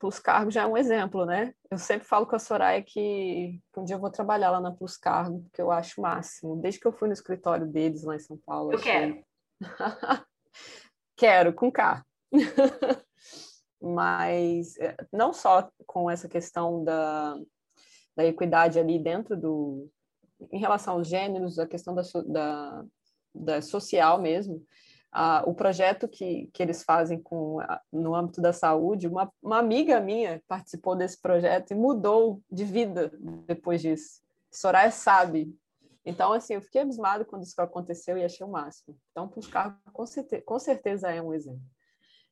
Plus 0.00 0.18
Cargo 0.18 0.50
já 0.50 0.62
é 0.62 0.66
um 0.66 0.78
exemplo, 0.78 1.26
né? 1.26 1.54
Eu 1.70 1.76
sempre 1.76 2.08
falo 2.08 2.26
com 2.26 2.34
a 2.34 2.38
Soraya 2.38 2.82
que 2.82 3.60
um 3.76 3.84
dia 3.84 3.96
eu 3.96 4.00
vou 4.00 4.10
trabalhar 4.10 4.50
lá 4.50 4.58
na 4.58 4.72
Plus 4.72 4.96
Cargo, 4.96 5.42
porque 5.42 5.60
eu 5.60 5.70
acho 5.70 6.00
o 6.00 6.02
máximo. 6.02 6.56
Desde 6.56 6.80
que 6.80 6.86
eu 6.86 6.92
fui 6.92 7.06
no 7.06 7.12
escritório 7.12 7.66
deles 7.66 8.02
lá 8.02 8.16
em 8.16 8.18
São 8.18 8.38
Paulo. 8.38 8.72
Eu 8.72 8.78
achei... 8.78 8.92
quero. 8.92 9.24
quero, 11.16 11.52
com 11.52 11.70
K. 11.70 12.02
Mas 13.78 14.76
é, 14.78 14.96
não 15.12 15.34
só 15.34 15.70
com 15.86 16.10
essa 16.10 16.28
questão 16.28 16.82
da, 16.82 17.36
da 18.16 18.24
equidade 18.24 18.78
ali 18.78 18.98
dentro 18.98 19.36
do, 19.36 19.86
em 20.50 20.58
relação 20.58 20.94
aos 20.94 21.08
gêneros, 21.08 21.58
a 21.58 21.66
questão 21.66 21.94
da, 21.94 22.02
da, 22.26 22.84
da 23.34 23.62
social 23.62 24.20
mesmo, 24.20 24.64
ah, 25.12 25.42
o 25.46 25.54
projeto 25.54 26.06
que, 26.06 26.48
que 26.52 26.62
eles 26.62 26.84
fazem 26.84 27.20
com, 27.20 27.58
no 27.92 28.14
âmbito 28.14 28.40
da 28.40 28.52
saúde, 28.52 29.08
uma, 29.08 29.32
uma 29.42 29.58
amiga 29.58 30.00
minha 30.00 30.40
participou 30.46 30.94
desse 30.94 31.20
projeto 31.20 31.72
e 31.72 31.74
mudou 31.74 32.40
de 32.50 32.64
vida 32.64 33.12
depois 33.46 33.80
disso. 33.80 34.22
Soraya 34.50 34.90
sabe. 34.90 35.52
Então, 36.04 36.32
assim, 36.32 36.54
eu 36.54 36.62
fiquei 36.62 36.82
abismado 36.82 37.24
quando 37.24 37.42
isso 37.42 37.60
aconteceu 37.60 38.16
e 38.16 38.24
achei 38.24 38.46
o 38.46 38.50
máximo. 38.50 38.96
Então, 39.10 39.28
para 39.28 39.40
os 39.40 39.48
com 39.92 40.06
certeza, 40.06 40.42
com 40.42 40.58
certeza 40.58 41.10
é 41.10 41.20
um 41.20 41.34
exemplo. 41.34 41.62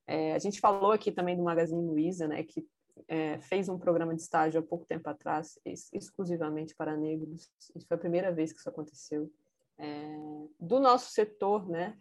É, 0.07 0.35
a 0.35 0.39
gente 0.39 0.61
falou 0.61 0.93
aqui 0.93 1.13
também 1.13 1.37
do 1.37 1.43
Magazine 1.43 1.85
Luiza, 1.85 2.27
né, 2.27 2.43
que 2.43 2.67
é, 3.07 3.39
fez 3.41 3.69
um 3.69 3.79
programa 3.79 4.15
de 4.15 4.23
estágio 4.23 4.61
há 4.61 4.63
pouco 4.63 4.87
tempo 4.87 5.09
atrás, 5.09 5.59
ex 5.65 5.93
exclusivamente 5.93 6.75
para 6.75 6.97
negros. 6.97 7.51
Isso 7.75 7.87
foi 7.87 7.97
a 7.97 8.01
primeira 8.01 8.33
vez 8.33 8.53
que 8.53 8.59
isso 8.59 8.69
aconteceu. 8.69 9.31
É, 9.77 10.17
do 10.59 10.81
nosso 10.81 11.11
setor, 11.13 11.69
né, 11.69 11.97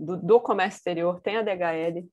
do, 0.00 0.16
do, 0.16 0.40
comércio 0.40 0.78
exterior, 0.78 1.20
tem 1.20 1.36
a 1.36 1.42
DHL, 1.42 2.08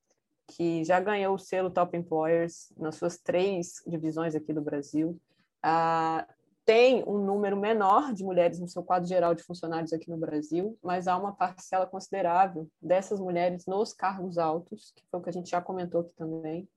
que 0.47 0.83
já 0.83 0.99
ganhou 0.99 1.35
o 1.35 1.39
selo 1.39 1.69
Top 1.69 1.95
Employers 1.95 2.71
nas 2.77 2.95
suas 2.95 3.17
três 3.17 3.81
divisões 3.87 4.35
aqui 4.35 4.53
do 4.53 4.61
Brasil. 4.61 5.19
Ah, 5.63 6.27
tem 6.65 7.01
um 7.07 7.17
número 7.17 7.55
menor 7.55 8.13
de 8.13 8.25
mulheres 8.25 8.59
no 8.59 8.67
seu 8.67 8.83
quadro 8.83 9.07
geral 9.07 9.33
de 9.33 9.41
funcionários 9.41 9.93
aqui 9.93 10.09
no 10.09 10.17
Brasil, 10.17 10.77
mas 10.83 11.07
há 11.07 11.17
uma 11.17 11.33
parcela 11.33 11.87
considerável 11.87 12.69
dessas 12.81 13.21
mulheres 13.21 13.65
nos 13.65 13.93
cargos 13.93 14.37
altos, 14.37 14.91
que 14.93 15.03
foi 15.09 15.19
o 15.19 15.23
que 15.23 15.29
a 15.29 15.33
gente 15.33 15.49
já 15.49 15.61
comentou 15.61 16.01
aqui 16.01 16.13
também, 16.17 16.67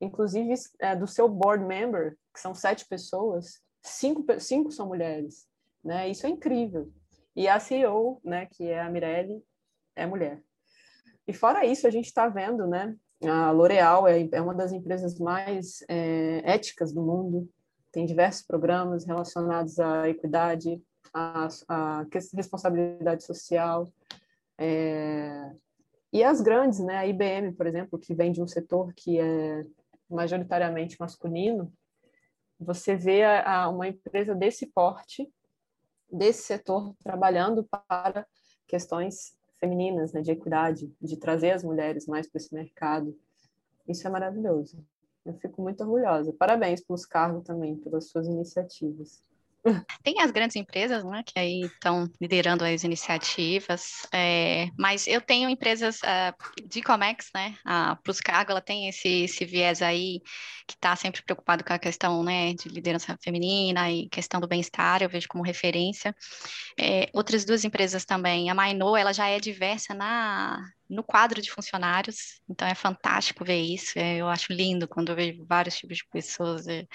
inclusive 0.00 0.54
é, 0.80 0.96
do 0.96 1.06
seu 1.06 1.28
board 1.28 1.62
member, 1.64 2.16
que 2.32 2.40
são 2.40 2.54
sete 2.54 2.86
pessoas, 2.88 3.60
cinco, 3.82 4.24
cinco 4.40 4.70
são 4.70 4.86
mulheres, 4.86 5.46
né? 5.84 6.08
Isso 6.08 6.26
é 6.26 6.30
incrível. 6.30 6.90
E 7.36 7.46
a 7.46 7.60
CEO, 7.60 8.20
né, 8.24 8.46
que 8.46 8.66
é 8.66 8.80
a 8.80 8.90
Mirelle, 8.90 9.42
é 9.98 10.06
mulher. 10.06 10.42
E 11.26 11.32
fora 11.32 11.66
isso, 11.66 11.86
a 11.86 11.90
gente 11.90 12.06
está 12.06 12.28
vendo, 12.28 12.66
né? 12.66 12.96
A 13.22 13.50
L'Oréal 13.50 14.06
é, 14.06 14.28
é 14.32 14.40
uma 14.40 14.54
das 14.54 14.72
empresas 14.72 15.18
mais 15.18 15.84
é, 15.88 16.40
éticas 16.44 16.92
do 16.92 17.02
mundo, 17.02 17.48
tem 17.90 18.06
diversos 18.06 18.42
programas 18.42 19.04
relacionados 19.04 19.78
à 19.78 20.08
equidade, 20.08 20.80
à, 21.12 21.48
à 21.68 22.06
responsabilidade 22.34 23.24
social. 23.24 23.92
É, 24.56 25.52
e 26.12 26.22
as 26.22 26.40
grandes, 26.40 26.78
né? 26.78 26.96
A 26.96 27.06
IBM, 27.06 27.52
por 27.52 27.66
exemplo, 27.66 27.98
que 27.98 28.14
vem 28.14 28.32
de 28.32 28.42
um 28.42 28.46
setor 28.46 28.92
que 28.94 29.20
é 29.20 29.66
majoritariamente 30.08 30.96
masculino, 30.98 31.72
você 32.58 32.96
vê 32.96 33.22
a, 33.22 33.64
a 33.64 33.68
uma 33.68 33.88
empresa 33.88 34.34
desse 34.34 34.66
porte, 34.66 35.30
desse 36.10 36.44
setor, 36.44 36.94
trabalhando 37.02 37.68
para 37.88 38.26
questões 38.66 39.37
femininas, 39.58 40.12
né, 40.12 40.20
de 40.20 40.30
equidade, 40.30 40.92
de 41.00 41.16
trazer 41.16 41.50
as 41.50 41.62
mulheres 41.62 42.06
mais 42.06 42.28
para 42.28 42.40
esse 42.40 42.54
mercado. 42.54 43.16
Isso 43.86 44.06
é 44.06 44.10
maravilhoso. 44.10 44.78
Eu 45.24 45.34
fico 45.34 45.60
muito 45.62 45.82
orgulhosa. 45.82 46.32
Parabéns 46.32 46.80
pelos 46.80 47.04
cargos 47.04 47.44
também, 47.44 47.76
pelas 47.76 48.08
suas 48.08 48.26
iniciativas. 48.26 49.22
Tem 50.02 50.20
as 50.20 50.30
grandes 50.30 50.56
empresas, 50.56 51.04
né, 51.04 51.22
que 51.26 51.38
aí 51.38 51.62
estão 51.62 52.08
liderando 52.20 52.64
as 52.64 52.84
iniciativas, 52.84 54.06
é, 54.12 54.68
mas 54.78 55.06
eu 55.06 55.20
tenho 55.20 55.48
empresas 55.48 55.98
uh, 55.98 56.66
de 56.66 56.80
Comex, 56.80 57.28
né, 57.34 57.54
a 57.64 57.96
Plus 57.96 58.20
Cargo, 58.20 58.52
ela 58.52 58.60
tem 58.60 58.88
esse, 58.88 59.24
esse 59.24 59.44
viés 59.44 59.82
aí 59.82 60.20
que 60.66 60.74
está 60.74 60.94
sempre 60.94 61.22
preocupado 61.22 61.64
com 61.64 61.72
a 61.72 61.78
questão, 61.78 62.22
né, 62.22 62.54
de 62.54 62.68
liderança 62.68 63.18
feminina 63.22 63.90
e 63.90 64.08
questão 64.08 64.40
do 64.40 64.48
bem-estar, 64.48 65.02
eu 65.02 65.08
vejo 65.08 65.26
como 65.28 65.44
referência. 65.44 66.14
É, 66.78 67.08
outras 67.12 67.44
duas 67.44 67.64
empresas 67.64 68.04
também, 68.04 68.48
a 68.50 68.54
Mainô, 68.54 68.96
ela 68.96 69.12
já 69.12 69.28
é 69.28 69.40
diversa 69.40 69.92
na, 69.92 70.62
no 70.88 71.02
quadro 71.02 71.42
de 71.42 71.50
funcionários, 71.50 72.40
então 72.48 72.66
é 72.66 72.74
fantástico 72.74 73.44
ver 73.44 73.60
isso, 73.60 73.98
é, 73.98 74.18
eu 74.18 74.28
acho 74.28 74.52
lindo 74.52 74.86
quando 74.86 75.10
eu 75.10 75.16
vejo 75.16 75.44
vários 75.46 75.76
tipos 75.76 75.98
de 75.98 76.04
pessoas 76.10 76.66
é, 76.68 76.86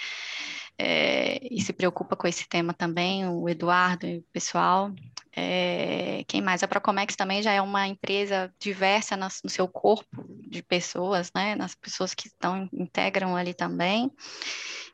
é, 0.77 1.39
e 1.49 1.61
se 1.61 1.71
preocupa 1.73 2.15
com 2.15 2.27
esse 2.27 2.47
tema 2.47 2.73
também, 2.73 3.27
o 3.27 3.47
Eduardo 3.47 4.07
e 4.07 4.17
o 4.17 4.25
pessoal. 4.33 4.91
É, 5.35 6.23
quem 6.27 6.41
mais? 6.41 6.63
A 6.63 6.67
Procomex 6.67 7.15
também 7.15 7.41
já 7.41 7.51
é 7.51 7.61
uma 7.61 7.87
empresa 7.87 8.53
diversa 8.59 9.15
no, 9.17 9.27
no 9.43 9.49
seu 9.49 9.67
corpo 9.67 10.25
de 10.47 10.61
pessoas, 10.63 11.31
né? 11.35 11.55
Nas 11.55 11.75
pessoas 11.75 12.13
que 12.13 12.27
estão, 12.27 12.69
integram 12.73 13.35
ali 13.35 13.53
também. 13.53 14.11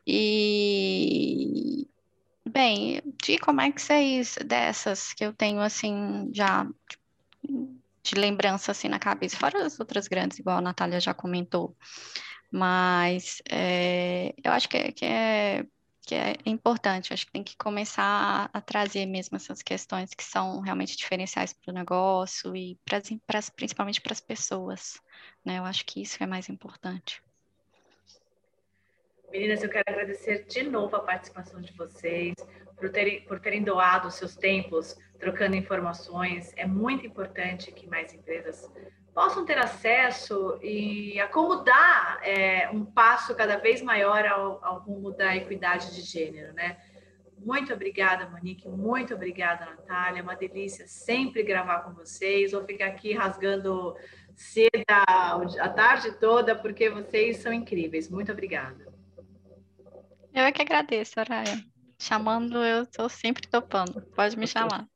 E 0.06 1.86
Bem, 2.48 3.00
de 3.22 3.38
Comex 3.38 3.90
é 3.90 4.02
isso, 4.02 4.42
dessas 4.42 5.12
que 5.12 5.24
eu 5.24 5.32
tenho 5.32 5.60
assim 5.60 6.30
já 6.32 6.66
de 8.02 8.14
lembrança 8.16 8.72
assim 8.72 8.88
na 8.88 8.98
cabeça, 8.98 9.36
fora 9.36 9.64
as 9.64 9.78
outras 9.78 10.08
grandes, 10.08 10.38
igual 10.38 10.58
a 10.58 10.62
Natália 10.62 10.98
já 10.98 11.14
comentou. 11.14 11.76
Mas 12.50 13.40
é, 13.48 14.34
eu 14.42 14.50
acho 14.52 14.68
que 14.68 14.76
é, 14.76 14.92
que 14.92 15.04
é, 15.04 15.64
que 16.02 16.14
é 16.14 16.34
importante, 16.44 17.12
acho 17.12 17.26
que 17.26 17.32
tem 17.32 17.44
que 17.44 17.56
começar 17.56 18.02
a, 18.02 18.58
a 18.58 18.60
trazer 18.60 19.06
mesmo 19.06 19.36
essas 19.36 19.62
questões 19.62 20.12
que 20.12 20.24
são 20.24 20.60
realmente 20.60 20.96
diferenciais 20.96 21.52
para 21.52 21.70
o 21.70 21.74
negócio 21.74 22.56
e 22.56 22.76
pras, 22.84 23.48
principalmente 23.50 24.00
para 24.00 24.12
as 24.12 24.20
pessoas. 24.20 25.00
Né? 25.44 25.58
Eu 25.58 25.64
acho 25.64 25.84
que 25.86 26.02
isso 26.02 26.22
é 26.22 26.26
mais 26.26 26.48
importante. 26.48 27.22
Meninas, 29.30 29.62
eu 29.62 29.70
quero 29.70 29.84
agradecer 29.86 30.44
de 30.46 30.64
novo 30.64 30.96
a 30.96 31.00
participação 31.00 31.60
de 31.60 31.72
vocês, 31.74 32.34
por 32.80 32.90
terem, 32.90 33.20
por 33.22 33.38
terem 33.38 33.62
doado 33.62 34.10
seus 34.10 34.34
tempos, 34.34 34.96
trocando 35.18 35.54
informações. 35.54 36.52
É 36.56 36.66
muito 36.66 37.06
importante 37.06 37.70
que 37.70 37.86
mais 37.86 38.12
empresas 38.12 38.68
possam 39.14 39.44
ter 39.44 39.58
acesso 39.58 40.58
e 40.62 41.20
acomodar 41.20 42.20
é, 42.22 42.70
um 42.70 42.84
passo 42.84 43.34
cada 43.34 43.56
vez 43.58 43.82
maior 43.82 44.26
ao, 44.26 44.64
ao 44.64 44.78
rumo 44.80 45.10
da 45.10 45.36
equidade 45.36 45.94
de 45.94 46.00
gênero, 46.00 46.54
né? 46.54 46.78
Muito 47.38 47.72
obrigada, 47.72 48.28
Monique. 48.28 48.68
Muito 48.68 49.14
obrigada, 49.14 49.64
Natália. 49.64 50.20
É 50.20 50.22
uma 50.22 50.36
delícia 50.36 50.86
sempre 50.86 51.42
gravar 51.42 51.80
com 51.80 51.94
vocês. 51.94 52.52
Vou 52.52 52.62
ficar 52.64 52.86
aqui 52.86 53.14
rasgando 53.14 53.96
seda 54.36 55.04
a 55.08 55.68
tarde 55.70 56.12
toda, 56.18 56.54
porque 56.54 56.90
vocês 56.90 57.38
são 57.38 57.50
incríveis. 57.52 58.10
Muito 58.10 58.30
obrigada. 58.30 58.92
Eu 60.34 60.44
é 60.44 60.52
que 60.52 60.62
agradeço, 60.62 61.14
Soraya. 61.14 61.69
Chamando, 62.00 62.64
eu 62.64 62.84
estou 62.84 63.10
sempre 63.10 63.46
topando. 63.46 64.00
Pode 64.16 64.34
me 64.38 64.46
chamar. 64.46 64.88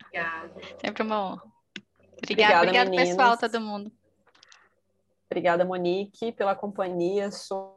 Obrigada. 0.00 0.54
sempre 0.80 1.02
uma 1.02 1.32
honra. 1.32 1.42
Obrigada, 2.22 2.58
obrigada, 2.58 2.90
pessoal, 2.92 3.36
todo 3.36 3.60
mundo. 3.60 3.90
Obrigada, 5.28 5.64
Monique, 5.64 6.30
pela 6.30 6.54
companhia. 6.54 7.32
Sou 7.32 7.76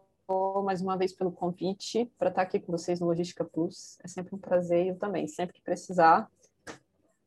mais 0.63 0.83
uma 0.83 0.95
vez 0.95 1.11
pelo 1.11 1.31
convite 1.31 2.05
para 2.15 2.29
estar 2.29 2.43
aqui 2.43 2.59
com 2.59 2.71
vocês 2.71 2.99
no 2.99 3.07
Logística 3.07 3.43
Plus. 3.43 3.97
É 4.03 4.07
sempre 4.07 4.35
um 4.35 4.37
prazer 4.37 4.85
eu 4.85 4.95
também. 4.99 5.27
Sempre 5.27 5.55
que 5.55 5.61
precisar, 5.63 6.29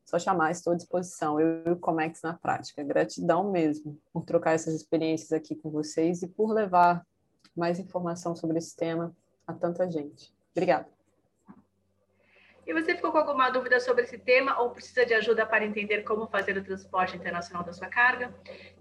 só 0.05 0.21
chamar, 0.21 0.53
estou 0.53 0.73
à 0.73 0.77
disposição. 0.77 1.41
Eu 1.41 1.65
e 1.67 1.71
o 1.71 1.77
Comex 1.77 2.23
na 2.23 2.35
prática. 2.35 2.85
Gratidão 2.85 3.51
mesmo 3.51 4.01
por 4.13 4.25
trocar 4.25 4.53
essas 4.53 4.75
experiências 4.75 5.33
aqui 5.33 5.57
com 5.57 5.71
vocês 5.71 6.23
e 6.23 6.29
por 6.29 6.53
levar 6.53 7.05
mais 7.57 7.81
informação 7.81 8.37
sobre 8.37 8.59
esse 8.59 8.77
tema 8.77 9.13
a 9.45 9.53
tanta 9.53 9.91
gente. 9.91 10.33
Obrigada. 10.53 11.02
E 12.67 12.73
você 12.73 12.95
ficou 12.95 13.11
com 13.11 13.19
alguma 13.19 13.51
dúvida 13.51 13.81
sobre 13.81 14.05
esse 14.05 14.19
tema 14.19 14.61
ou 14.61 14.71
precisa 14.71 15.05
de 15.05 15.15
ajuda 15.15 15.45
para 15.45 15.65
entender 15.65 16.03
como 16.03 16.27
fazer 16.29 16.57
o 16.57 16.63
transporte 16.63 17.17
internacional 17.17 17.65
da 17.65 17.73
sua 17.73 17.89
carga? 17.89 18.33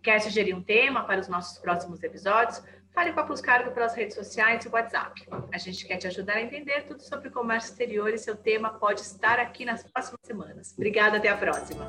Quer 0.04 0.22
sugerir 0.22 0.54
um 0.54 0.62
tema 0.62 1.04
para 1.04 1.20
os 1.20 1.28
nossos 1.28 1.58
próximos 1.58 2.02
episódios? 2.04 2.64
Fale 2.94 3.14
com 3.14 3.22
a 3.22 3.24
Plus 3.24 3.42
Cargo 3.42 3.72
pelas 3.72 3.96
redes 3.96 4.16
sociais 4.16 4.66
e 4.66 4.70
WhatsApp. 4.70 5.26
A 5.52 5.58
gente 5.58 5.86
quer 5.88 5.98
te 5.98 6.08
ajudar 6.08 6.34
a 6.34 6.42
entender 6.42 6.84
tudo 6.84 7.02
sobre 7.02 7.30
comércio 7.30 7.72
exterior 7.72 8.14
e 8.14 8.18
seu 8.18 8.36
tema 8.36 8.70
pode 8.70 9.02
estar 9.02 9.40
aqui 9.40 9.66
nas 9.66 9.84
próximas 9.84 10.20
semanas. 10.24 10.74
Obrigada, 10.74 11.18
até 11.18 11.30
a 11.30 11.38
próxima. 11.38 11.88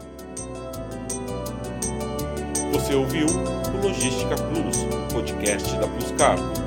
Você 2.72 2.94
ouviu 2.94 3.26
o 3.26 3.86
Logística 3.86 4.34
Plus, 4.36 5.12
podcast 5.12 5.76
da 5.78 5.88
Plus 5.88 6.12
Cargo. 6.12 6.61